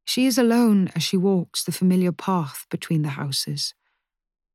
She 0.04 0.26
is 0.26 0.38
alone 0.38 0.90
as 0.96 1.02
she 1.02 1.16
walks 1.16 1.62
the 1.62 1.72
familiar 1.72 2.12
path 2.12 2.66
between 2.70 3.02
the 3.02 3.10
houses. 3.10 3.74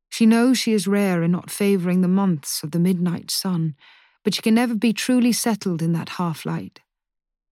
She 0.09 0.25
knows 0.25 0.57
she 0.57 0.73
is 0.73 0.87
rare 0.87 1.23
in 1.23 1.31
not 1.31 1.51
favouring 1.51 2.01
the 2.01 2.07
months 2.07 2.63
of 2.63 2.71
the 2.71 2.79
midnight 2.79 3.31
sun, 3.31 3.75
but 4.23 4.33
she 4.33 4.41
can 4.41 4.55
never 4.55 4.75
be 4.75 4.93
truly 4.93 5.31
settled 5.31 5.81
in 5.81 5.93
that 5.93 6.09
half 6.09 6.45
light. 6.45 6.81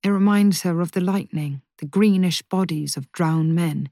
It 0.04 0.10
reminds 0.10 0.64
her 0.64 0.82
of 0.82 0.92
the 0.92 1.02
lightning, 1.02 1.62
the 1.78 1.86
greenish 1.86 2.42
bodies 2.42 2.98
of 2.98 3.12
drowned 3.12 3.56
men, 3.56 3.90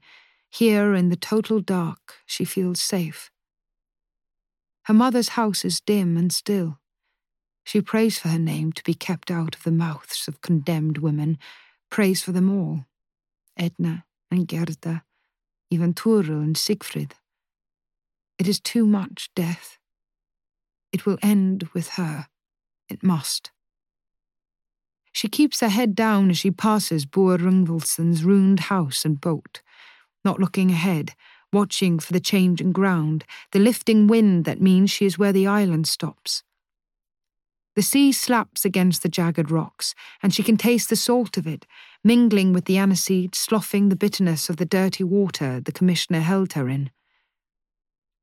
here 0.52 0.94
in 0.94 1.08
the 1.08 1.16
total 1.16 1.60
dark, 1.60 2.16
she 2.26 2.44
feels 2.44 2.80
safe. 2.80 3.30
Her 4.84 4.92
mother's 4.92 5.30
house 5.30 5.64
is 5.64 5.80
dim 5.80 6.18
and 6.18 6.30
still. 6.30 6.78
She 7.64 7.80
prays 7.80 8.18
for 8.18 8.28
her 8.28 8.38
name 8.38 8.72
to 8.72 8.82
be 8.84 8.92
kept 8.92 9.30
out 9.30 9.54
of 9.54 9.62
the 9.62 9.70
mouths 9.70 10.28
of 10.28 10.42
condemned 10.42 10.98
women, 10.98 11.38
prays 11.90 12.22
for 12.22 12.32
them 12.32 12.50
all 12.50 12.84
Edna 13.56 14.04
and 14.30 14.46
Gerda, 14.46 15.04
even 15.70 15.94
Toril 15.94 16.42
and 16.42 16.56
Sigfrid. 16.56 17.14
It 18.38 18.46
is 18.46 18.60
too 18.60 18.86
much 18.86 19.30
death. 19.34 19.78
It 20.92 21.06
will 21.06 21.18
end 21.22 21.68
with 21.72 21.90
her. 21.90 22.26
It 22.90 23.02
must. 23.02 23.52
She 25.12 25.28
keeps 25.28 25.60
her 25.60 25.68
head 25.68 25.94
down 25.94 26.28
as 26.28 26.38
she 26.38 26.50
passes 26.50 27.06
Boer 27.06 27.38
Rungvilson's 27.38 28.24
ruined 28.24 28.60
house 28.60 29.04
and 29.04 29.20
boat, 29.20 29.62
not 30.24 30.40
looking 30.40 30.70
ahead, 30.70 31.14
watching 31.52 31.98
for 31.98 32.12
the 32.12 32.20
changing 32.20 32.72
ground, 32.72 33.24
the 33.52 33.58
lifting 33.58 34.06
wind 34.06 34.44
that 34.44 34.60
means 34.60 34.90
she 34.90 35.06
is 35.06 35.18
where 35.18 35.32
the 35.32 35.46
island 35.46 35.86
stops. 35.86 36.42
The 37.74 37.82
sea 37.82 38.12
slaps 38.12 38.64
against 38.64 39.02
the 39.02 39.08
jagged 39.08 39.50
rocks, 39.50 39.94
and 40.22 40.34
she 40.34 40.42
can 40.42 40.58
taste 40.58 40.90
the 40.90 40.96
salt 40.96 41.38
of 41.38 41.46
it, 41.46 41.66
mingling 42.04 42.52
with 42.52 42.66
the 42.66 42.76
aniseed, 42.76 43.34
sloughing 43.34 43.88
the 43.88 43.96
bitterness 43.96 44.50
of 44.50 44.58
the 44.58 44.66
dirty 44.66 45.04
water 45.04 45.60
the 45.60 45.72
commissioner 45.72 46.20
held 46.20 46.52
her 46.52 46.68
in. 46.68 46.90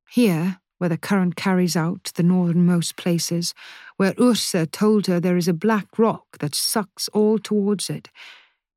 Here, 0.08 0.60
where 0.78 0.90
the 0.90 0.98
current 0.98 1.36
carries 1.36 1.76
out 1.76 2.04
to 2.06 2.14
the 2.16 2.24
northernmost 2.24 2.96
places, 2.96 3.54
where 3.98 4.14
Ursa 4.20 4.68
told 4.68 5.08
her 5.08 5.20
there 5.20 5.38
is 5.38 5.48
a 5.48 5.54
black 5.54 5.98
rock 5.98 6.38
that 6.40 6.56
sucks 6.56 7.08
all 7.10 7.40
towards 7.40 7.90
it, 7.90 8.10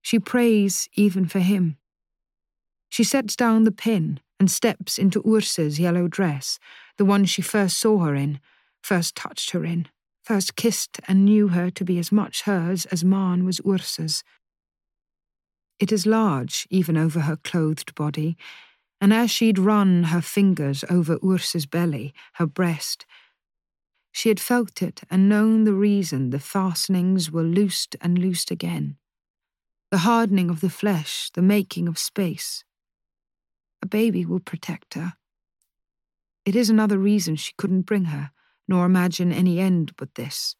she 0.01 0.19
prays 0.19 0.89
even 0.95 1.27
for 1.27 1.39
him. 1.39 1.77
She 2.93 3.05
sets 3.05 3.35
down 3.35 3.65
the 3.65 3.73
pin 3.73 4.21
and 4.39 4.51
steps 4.51 4.99
into 4.99 5.23
Ursa's 5.27 5.81
yellow 5.81 6.07
dress, 6.09 6.59
the 6.99 7.05
one 7.05 7.25
she 7.25 7.43
first 7.43 7.79
saw 7.79 7.99
her 8.01 8.15
in, 8.15 8.39
first 8.83 9.17
touched 9.17 9.51
her 9.51 9.65
in 9.65 9.89
first 10.23 10.55
kissed 10.57 11.01
and 11.09 11.25
knew 11.25 11.49
her 11.49 11.71
to 11.71 11.85
be 11.85 11.99
as 11.99 12.13
much 12.13 12.43
hers 12.43 12.87
as 12.87 13.05
Maren 13.05 13.45
was 13.45 13.61
Ursa's. 13.67 14.23
It 15.81 15.91
is 15.91 16.07
large, 16.07 16.67
even 16.71 16.97
over 16.97 17.21
her 17.21 17.37
clothed 17.37 17.95
body, 17.95 18.37
and 19.01 19.13
as 19.13 19.31
she'd 19.31 19.59
run 19.59 20.05
her 20.05 20.21
fingers 20.21 20.85
over 20.89 21.19
Ursa's 21.25 21.67
belly, 21.67 22.15
her 22.35 22.47
breast, 22.47 23.05
she 24.13 24.29
had 24.29 24.39
felt 24.39 24.83
it 24.83 25.01
and 25.11 25.29
known 25.29 25.65
the 25.65 25.73
reason 25.73 26.31
the 26.31 26.39
fastenings 26.39 27.31
were 27.31 27.43
loosed 27.43 27.97
and 28.01 28.19
loosed 28.19 28.51
again. 28.51 28.97
The 29.91 29.99
hardening 29.99 30.51
of 30.51 30.61
the 30.61 30.71
flesh, 30.71 31.31
the 31.35 31.43
making 31.43 31.89
of 31.89 31.99
space. 31.99 32.63
A 33.83 33.87
baby 33.87 34.25
will 34.25 34.41
protect 34.41 34.95
her. 34.95 35.15
It 36.45 36.57
is 36.57 36.71
another 36.71 36.99
reason 36.99 37.37
she 37.37 37.53
couldn't 37.57 37.83
bring 37.83 38.07
her 38.07 38.31
nor 38.69 38.87
imagine 38.87 39.33
any 39.33 39.61
end 39.61 39.93
but 39.97 40.15
this. 40.15 40.57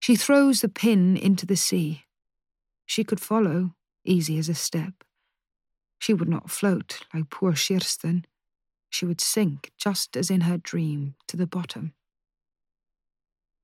She 0.00 0.16
throws 0.16 0.60
the 0.60 0.68
pin 0.68 1.16
into 1.16 1.46
the 1.46 1.56
sea. 1.56 2.04
She 2.84 3.04
could 3.04 3.20
follow, 3.20 3.74
easy 4.04 4.38
as 4.38 4.48
a 4.48 4.54
step. 4.54 5.04
She 5.98 6.12
would 6.12 6.28
not 6.28 6.50
float 6.50 7.00
like 7.14 7.30
poor 7.30 7.52
Kirsten. 7.52 8.26
She 8.90 9.06
would 9.06 9.20
sink, 9.20 9.72
just 9.78 10.16
as 10.16 10.30
in 10.30 10.42
her 10.42 10.58
dream, 10.58 11.14
to 11.28 11.36
the 11.36 11.46
bottom. 11.46 11.94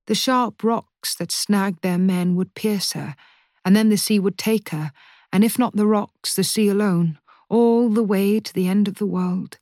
The 0.07 0.15
sharp 0.15 0.63
rocks 0.63 1.13
that 1.15 1.31
snagged 1.31 1.83
their 1.83 1.99
men 1.99 2.35
would 2.35 2.55
pierce 2.55 2.93
her, 2.93 3.15
and 3.63 3.75
then 3.75 3.89
the 3.89 3.97
sea 3.97 4.19
would 4.19 4.37
take 4.37 4.69
her, 4.69 4.91
and 5.31 5.43
if 5.43 5.59
not 5.59 5.75
the 5.75 5.85
rocks, 5.85 6.33
the 6.33 6.43
sea 6.43 6.69
alone, 6.69 7.19
all 7.51 7.89
the 7.89 8.01
way 8.01 8.39
to 8.39 8.53
the 8.53 8.69
end 8.69 8.87
of 8.87 8.95
the 8.95 9.05
world. 9.05 9.59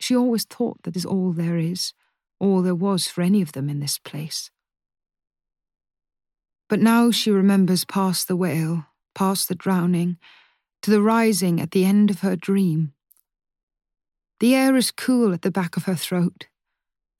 She 0.00 0.16
always 0.16 0.44
thought 0.44 0.82
that 0.82 0.96
is 0.96 1.06
all 1.06 1.30
there 1.30 1.56
is, 1.56 1.94
all 2.40 2.60
there 2.60 2.74
was 2.74 3.06
for 3.06 3.22
any 3.22 3.40
of 3.40 3.52
them 3.52 3.70
in 3.70 3.78
this 3.78 3.98
place. 3.98 4.50
But 6.68 6.80
now 6.80 7.12
she 7.12 7.30
remembers 7.30 7.84
past 7.84 8.26
the 8.26 8.34
wail, 8.34 8.86
past 9.14 9.48
the 9.48 9.54
drowning, 9.54 10.18
to 10.82 10.90
the 10.90 11.00
rising 11.00 11.60
at 11.60 11.70
the 11.70 11.84
end 11.84 12.10
of 12.10 12.22
her 12.22 12.34
dream. 12.34 12.94
The 14.40 14.56
air 14.56 14.74
is 14.74 14.90
cool 14.90 15.32
at 15.32 15.42
the 15.42 15.52
back 15.52 15.76
of 15.76 15.84
her 15.84 15.94
throat. 15.94 16.48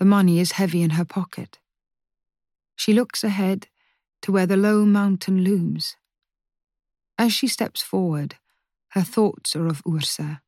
The 0.00 0.04
money 0.04 0.40
is 0.40 0.52
heavy 0.52 0.82
in 0.82 0.90
her 0.90 1.04
pocket. 1.04 1.60
She 2.74 2.92
looks 2.92 3.22
ahead 3.22 3.68
to 4.22 4.32
where 4.32 4.46
the 4.46 4.56
low 4.56 4.84
mountain 4.84 5.44
looms. 5.44 5.94
As 7.16 7.32
she 7.32 7.46
steps 7.46 7.80
forward, 7.80 8.38
her 8.92 9.02
thoughts 9.02 9.54
are 9.56 9.66
of 9.66 9.82
Ursa, 9.86 10.42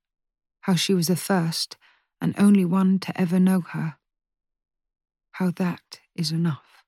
how 0.62 0.74
she 0.74 0.94
was 0.94 1.08
the 1.08 1.16
first 1.16 1.76
and 2.20 2.34
only 2.38 2.64
one 2.64 2.98
to 3.00 3.20
ever 3.20 3.38
know 3.38 3.60
her 3.60 3.96
how 5.34 5.50
that 5.50 6.00
is 6.14 6.30
enough. 6.30 6.84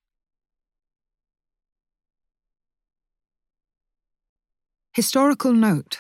Historical 4.92 5.52
note 5.52 5.98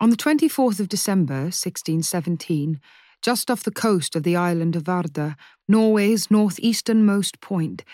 On 0.00 0.10
the 0.10 0.16
24th 0.16 0.80
of 0.80 0.88
December, 0.88 1.52
1617, 1.52 2.80
just 3.20 3.50
off 3.50 3.62
the 3.62 3.70
coast 3.70 4.16
of 4.16 4.22
the 4.22 4.34
island 4.34 4.74
of 4.74 4.84
Vardø, 4.84 5.36
Norway's 5.68 6.28
northeasternmost 6.28 7.40
point, 7.40 7.84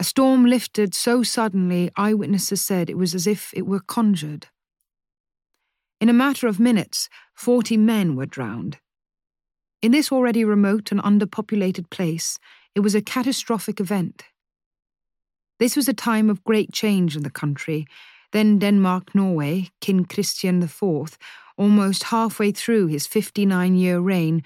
a 0.00 0.04
storm 0.04 0.44
lifted 0.44 0.92
so 0.92 1.22
suddenly 1.22 1.90
eyewitnesses 1.96 2.60
said 2.60 2.90
it 2.90 2.98
was 2.98 3.14
as 3.14 3.26
if 3.28 3.54
it 3.54 3.64
were 3.64 3.80
conjured. 3.80 4.48
In 6.04 6.10
a 6.10 6.12
matter 6.12 6.46
of 6.46 6.60
minutes, 6.60 7.08
forty 7.32 7.78
men 7.78 8.14
were 8.14 8.26
drowned, 8.26 8.76
in 9.80 9.92
this 9.92 10.12
already 10.12 10.44
remote 10.44 10.92
and 10.92 11.00
underpopulated 11.00 11.88
place, 11.88 12.38
it 12.74 12.80
was 12.80 12.94
a 12.94 13.00
catastrophic 13.00 13.80
event. 13.80 14.24
This 15.58 15.76
was 15.76 15.88
a 15.88 15.94
time 15.94 16.28
of 16.28 16.44
great 16.44 16.74
change 16.74 17.16
in 17.16 17.22
the 17.22 17.30
country. 17.30 17.86
Then 18.32 18.58
Denmark 18.58 19.14
Norway, 19.14 19.70
King 19.80 20.04
Christian 20.04 20.62
IV, 20.62 21.16
almost 21.56 22.02
halfway 22.02 22.52
through 22.52 22.88
his 22.88 23.06
59 23.06 23.74
year 23.74 23.98
reign, 23.98 24.42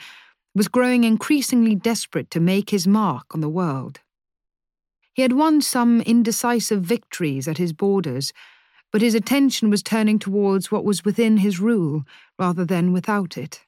was 0.55 0.69
growing 0.69 1.03
increasingly 1.03 1.75
desperate 1.75 2.31
to 2.31 2.39
make 2.39 2.71
his 2.71 2.87
mark 2.87 3.35
on 3.35 3.41
the 3.41 3.49
world. 3.49 3.99
He 5.13 5.23
had 5.23 5.33
won 5.33 5.61
some 5.61 6.03
indecisive 6.03 6.83
victories 6.83 7.49
at 7.49 7.59
his 7.59 7.73
borders, 7.73 8.33
but 8.93 9.03
his 9.03 9.15
attention 9.15 9.71
was 9.71 9.83
turning 9.83 10.19
towards 10.19 10.71
what 10.71 10.85
was 10.85 11.05
within 11.05 11.39
his 11.39 11.61
rule 11.61 12.05
rather 12.39 12.65
than 12.65 12.93
without 12.93 13.37
it. 13.37 13.61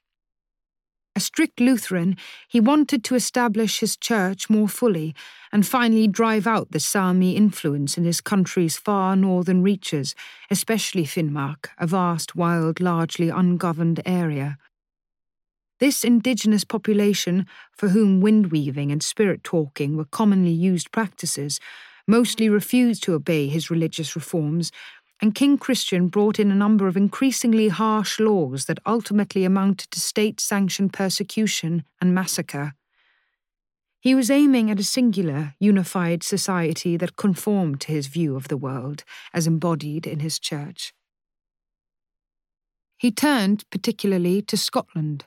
A 1.13 1.19
strict 1.19 1.59
Lutheran, 1.59 2.15
he 2.47 2.61
wanted 2.61 3.03
to 3.03 3.15
establish 3.15 3.79
his 3.79 3.97
church 3.97 4.49
more 4.49 4.69
fully 4.69 5.13
and 5.51 5.67
finally 5.67 6.07
drive 6.07 6.47
out 6.47 6.71
the 6.71 6.79
Sami 6.79 7.35
influence 7.35 7.97
in 7.97 8.05
his 8.05 8.21
country's 8.21 8.77
far 8.77 9.17
northern 9.17 9.61
reaches, 9.61 10.15
especially 10.49 11.03
Finnmark, 11.03 11.67
a 11.77 11.85
vast, 11.85 12.35
wild, 12.37 12.79
largely 12.79 13.27
ungoverned 13.27 14.01
area. 14.05 14.57
This 15.81 16.05
indigenous 16.05 16.63
population, 16.63 17.45
for 17.75 17.89
whom 17.89 18.21
wind 18.21 18.51
weaving 18.51 18.89
and 18.91 19.03
spirit 19.03 19.43
talking 19.43 19.97
were 19.97 20.05
commonly 20.05 20.51
used 20.51 20.91
practices, 20.93 21.59
mostly 22.07 22.49
refused 22.49 23.03
to 23.03 23.13
obey 23.13 23.47
his 23.47 23.69
religious 23.69 24.15
reforms 24.15 24.71
and 25.21 25.35
King 25.35 25.57
Christian 25.57 26.07
brought 26.07 26.39
in 26.39 26.49
a 26.49 26.55
number 26.55 26.87
of 26.87 26.97
increasingly 26.97 27.67
harsh 27.67 28.19
laws 28.19 28.65
that 28.65 28.79
ultimately 28.85 29.45
amounted 29.45 29.91
to 29.91 29.99
state 29.99 30.39
sanctioned 30.39 30.93
persecution 30.93 31.83
and 32.01 32.15
massacre. 32.15 32.73
He 33.99 34.15
was 34.15 34.31
aiming 34.31 34.71
at 34.71 34.79
a 34.79 34.83
singular, 34.83 35.53
unified 35.59 36.23
society 36.23 36.97
that 36.97 37.17
conformed 37.17 37.81
to 37.81 37.91
his 37.91 38.07
view 38.07 38.35
of 38.35 38.47
the 38.47 38.57
world, 38.57 39.03
as 39.31 39.45
embodied 39.45 40.07
in 40.07 40.21
his 40.21 40.39
church. 40.39 40.91
He 42.97 43.11
turned 43.11 43.63
particularly 43.69 44.41
to 44.43 44.57
Scotland. 44.57 45.25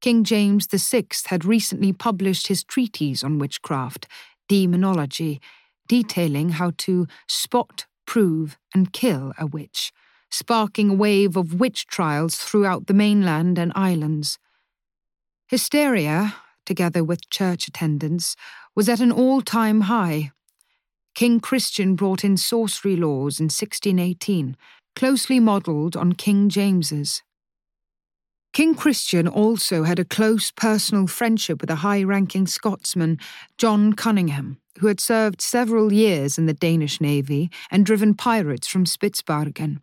King 0.00 0.22
James 0.22 0.66
VI 0.66 1.06
had 1.26 1.44
recently 1.44 1.92
published 1.92 2.46
his 2.46 2.62
treatise 2.62 3.24
on 3.24 3.40
witchcraft, 3.40 4.06
Daemonologie, 4.48 5.40
detailing 5.88 6.50
how 6.50 6.72
to 6.78 7.08
spot, 7.26 7.86
prove, 8.06 8.58
and 8.74 8.92
kill 8.92 9.32
a 9.38 9.46
witch, 9.46 9.92
sparking 10.30 10.90
a 10.90 10.94
wave 10.94 11.36
of 11.36 11.60
witch 11.60 11.86
trials 11.86 12.36
throughout 12.36 12.86
the 12.86 12.94
mainland 12.94 13.58
and 13.58 13.72
islands. 13.74 14.38
Hysteria, 15.48 16.34
together 16.64 17.04
with 17.04 17.28
church 17.28 17.68
attendance, 17.68 18.36
was 18.74 18.88
at 18.88 19.00
an 19.00 19.12
all 19.12 19.42
time 19.42 19.82
high. 19.82 20.32
King 21.14 21.40
Christian 21.40 21.94
brought 21.94 22.24
in 22.24 22.36
sorcery 22.36 22.96
laws 22.96 23.38
in 23.38 23.44
1618, 23.44 24.56
closely 24.96 25.38
modelled 25.38 25.96
on 25.96 26.14
King 26.14 26.48
James's. 26.48 27.22
King 28.54 28.74
Christian 28.74 29.28
also 29.28 29.82
had 29.82 29.98
a 29.98 30.04
close 30.04 30.50
personal 30.50 31.06
friendship 31.06 31.60
with 31.60 31.70
a 31.70 31.76
high 31.76 32.02
ranking 32.02 32.46
Scotsman, 32.46 33.18
John 33.58 33.92
Cunningham 33.94 34.61
who 34.82 34.88
had 34.88 34.98
served 34.98 35.40
several 35.40 35.92
years 35.92 36.38
in 36.38 36.46
the 36.46 36.52
Danish 36.52 37.00
navy 37.00 37.48
and 37.70 37.86
driven 37.86 38.14
pirates 38.14 38.66
from 38.66 38.84
Spitsbergen. 38.84 39.80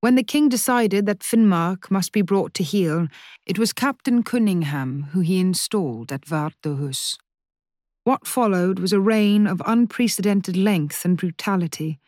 When 0.00 0.16
the 0.16 0.24
king 0.24 0.48
decided 0.48 1.06
that 1.06 1.20
Finnmark 1.20 1.92
must 1.92 2.10
be 2.10 2.20
brought 2.20 2.54
to 2.54 2.64
heel, 2.64 3.06
it 3.46 3.56
was 3.56 3.72
Captain 3.72 4.24
Cunningham 4.24 5.04
who 5.12 5.20
he 5.20 5.38
installed 5.38 6.10
at 6.10 6.26
Vardøhus. 6.26 7.16
What 8.02 8.26
followed 8.26 8.80
was 8.80 8.92
a 8.92 8.98
reign 8.98 9.46
of 9.46 9.62
unprecedented 9.64 10.56
length 10.56 11.04
and 11.04 11.16
brutality. 11.16 12.00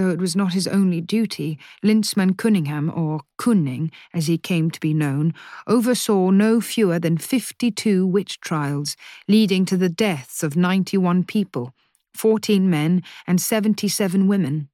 Though 0.00 0.08
it 0.08 0.18
was 0.18 0.34
not 0.34 0.54
his 0.54 0.66
only 0.66 1.02
duty, 1.02 1.58
Lensmann 1.82 2.34
Cunningham, 2.38 2.90
or 2.90 3.20
Køning 3.38 3.90
as 4.14 4.28
he 4.28 4.38
came 4.38 4.70
to 4.70 4.80
be 4.80 4.94
known, 4.94 5.34
oversaw 5.66 6.30
no 6.30 6.62
fewer 6.62 6.98
than 6.98 7.18
52 7.18 8.06
witch 8.06 8.40
trials, 8.40 8.96
leading 9.28 9.66
to 9.66 9.76
the 9.76 9.90
deaths 9.90 10.42
of 10.42 10.56
91 10.56 11.24
people, 11.24 11.74
14 12.14 12.70
men, 12.70 13.02
and 13.26 13.42
77 13.42 14.26
women. 14.26 14.70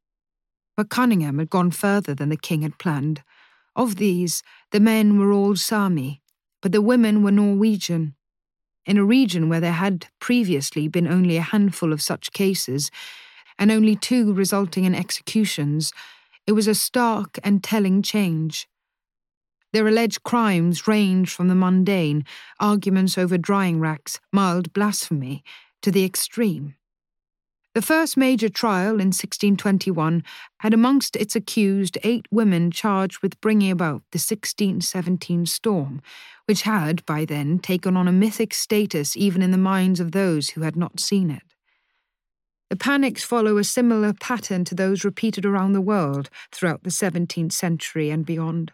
But 0.77 0.91
Cunningham 0.91 1.41
had 1.41 1.51
gone 1.51 1.73
further 1.73 2.15
than 2.15 2.29
the 2.29 2.37
king 2.37 2.63
had 2.63 2.79
planned. 2.79 3.25
Of 3.75 3.97
these, 3.97 4.45
the 4.71 4.79
men 4.79 5.19
were 5.19 5.33
all 5.33 5.57
Sami, 5.57 6.23
but 6.63 6.71
the 6.71 6.81
women 6.81 7.25
were 7.25 7.33
Norwegian. 7.33 8.15
In 8.85 8.97
a 8.97 9.05
region 9.05 9.49
where 9.49 9.59
there 9.59 9.73
had 9.73 10.07
previously 10.21 10.87
been 10.87 11.09
only 11.09 11.37
a 11.37 11.43
handful 11.43 11.93
of 11.93 12.01
such 12.01 12.31
cases, 12.31 12.93
and 13.59 13.71
only 13.71 13.97
two 13.97 14.33
resulting 14.33 14.85
in 14.85 14.95
executions, 14.95 15.93
it 16.47 16.53
was 16.53 16.69
a 16.69 16.75
stark 16.75 17.39
and 17.43 17.63
telling 17.63 18.03
change. 18.03 18.69
Their 19.73 19.89
alleged 19.89 20.23
crimes 20.23 20.87
ranged 20.87 21.33
from 21.33 21.49
the 21.49 21.55
mundane, 21.55 22.25
arguments 22.61 23.19
over 23.19 23.37
drying 23.37 23.81
racks, 23.81 24.21
mild 24.33 24.73
blasphemy, 24.73 25.43
to 25.83 25.91
the 25.91 26.05
extreme. 26.05 26.77
The 27.77 27.83
first 27.83 28.17
major 28.17 28.49
trial 28.49 28.93
in 28.93 29.09
1621 29.09 30.25
had 30.61 30.73
amongst 30.73 31.15
its 31.15 31.37
accused 31.37 31.99
eight 32.03 32.25
women 32.31 32.71
charged 32.71 33.21
with 33.21 33.39
bringing 33.43 33.71
about 33.71 34.01
the 34.13 34.19
1617 34.19 35.45
storm, 35.45 36.01
which 36.47 36.63
had, 36.63 37.05
by 37.05 37.27
then, 37.27 37.59
taken 37.59 37.95
on 37.95 38.09
a 38.09 38.13
mythic 38.13 38.55
status 38.55 39.15
even 39.15 39.43
in 39.43 39.51
the 39.51 39.59
minds 39.59 40.01
of 40.01 40.13
those 40.13 40.49
who 40.51 40.63
had 40.63 40.75
not 40.75 40.99
seen 40.99 41.31
it. 41.31 41.43
The 42.69 42.77
panics 42.77 43.23
follow 43.23 43.59
a 43.59 43.65
similar 43.65 44.13
pattern 44.13 44.65
to 44.65 44.75
those 44.75 45.05
repeated 45.05 45.47
around 45.47 45.73
the 45.73 45.81
world 45.81 46.31
throughout 46.53 46.83
the 46.83 46.91
17th 46.91 47.53
century 47.53 48.11
and 48.11 48.27
beyond. 48.27 48.73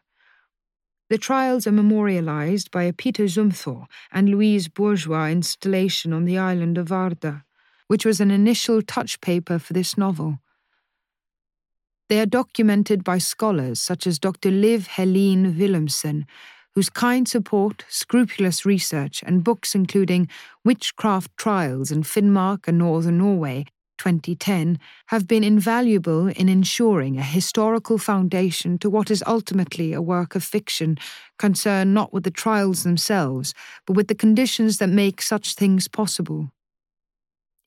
The 1.11 1.19
trials 1.19 1.67
are 1.67 1.73
memorialized 1.73 2.71
by 2.71 2.85
a 2.85 2.93
Peter 2.93 3.25
Zumthor 3.25 3.87
and 4.11 4.31
Louise 4.31 4.69
Bourgeois 4.69 5.29
installation 5.29 6.13
on 6.13 6.25
the 6.25 6.39
island 6.39 6.79
of 6.79 6.89
Vardø 6.89 7.43
which 7.93 8.07
was 8.07 8.21
an 8.21 8.31
initial 8.31 8.81
touch 8.81 9.21
paper 9.21 9.59
for 9.59 9.75
this 9.75 9.99
novel. 9.99 10.39
They 12.09 12.21
are 12.21 12.25
documented 12.41 13.05
by 13.05 13.19
scholars 13.19 13.83
such 13.83 14.07
as 14.07 14.19
Dr. 14.19 14.51
Liv 14.51 14.87
Helene 14.87 15.53
Willumsen, 15.53 16.25
whose 16.75 16.89
kind 16.89 17.29
support, 17.29 17.85
scrupulous 17.91 18.65
research, 18.65 19.23
and 19.27 19.45
books 19.45 19.75
including 19.75 20.27
Witchcraft 20.65 21.37
Trials 21.37 21.93
in 21.93 22.03
Finnmark 22.03 22.67
and 22.67 22.79
Northern 22.79 23.19
Norway 23.19 23.67
2010 24.03 24.81
have 25.07 25.29
been 25.29 25.45
invaluable 25.45 26.27
in 26.27 26.49
ensuring 26.49 27.19
a 27.19 27.23
historical 27.23 27.99
foundation 27.99 28.77
to 28.77 28.91
what 28.91 29.13
is 29.13 29.23
ultimately 29.29 29.93
a 29.93 30.03
work 30.03 30.35
of 30.35 30.43
fiction 30.43 30.99
concerned 31.39 31.95
not 31.95 32.13
with 32.13 32.25
the 32.25 32.31
trials 32.31 32.83
themselves, 32.83 33.55
but 33.87 33.95
with 33.95 34.09
the 34.09 34.15
conditions 34.15 34.79
that 34.79 34.89
make 34.89 35.23
such 35.23 35.55
things 35.55 35.87
possible. 35.87 36.51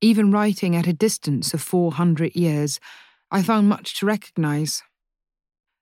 Even 0.02 0.30
writing 0.30 0.76
at 0.76 0.88
a 0.88 0.94
distance 1.08 1.54
of 1.54 1.62
400 1.62 2.36
years, 2.36 2.82
I 3.32 3.42
found 3.42 3.70
much 3.70 3.98
to 4.00 4.06
recognize. 4.06 4.84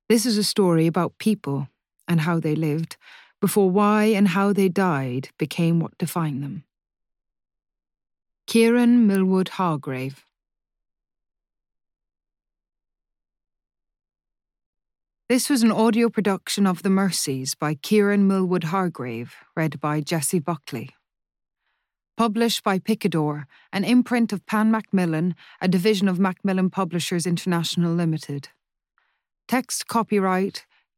This 0.07 0.23
is 0.23 0.37
a 0.37 0.43
story 0.43 0.85
about 0.85 1.17
people 1.17 1.67
and 2.07 2.21
how 2.21 2.39
they 2.39 2.55
lived 2.55 2.95
before 3.41 3.71
why 3.71 4.03
and 4.03 4.27
how 4.27 4.53
they 4.53 4.69
died 4.69 5.29
became 5.39 5.79
what 5.79 5.97
defined 5.97 6.43
them. 6.43 6.63
Kiran 8.47 9.07
Millwood 9.07 9.49
Hargrave. 9.57 10.23
This 15.33 15.49
was 15.49 15.63
an 15.63 15.71
audio 15.71 16.09
production 16.09 16.67
of 16.67 16.83
The 16.83 16.91
Mercies 16.91 17.55
by 17.55 17.73
Kiran 17.73 18.27
Millwood 18.27 18.65
Hargrave, 18.65 19.33
read 19.55 19.79
by 19.79 19.99
Jessie 19.99 20.37
Buckley 20.37 20.91
published 22.15 22.63
by 22.63 22.77
Picador, 22.77 23.47
an 23.71 23.83
imprint 23.83 24.31
of 24.31 24.45
Pan 24.45 24.69
Macmillan, 24.69 25.33
a 25.59 25.67
division 25.67 26.07
of 26.07 26.19
Macmillan 26.19 26.69
Publishers 26.69 27.25
International 27.25 27.95
Limited. 27.95 28.49
Text 29.47 29.87
copyright 29.87 30.67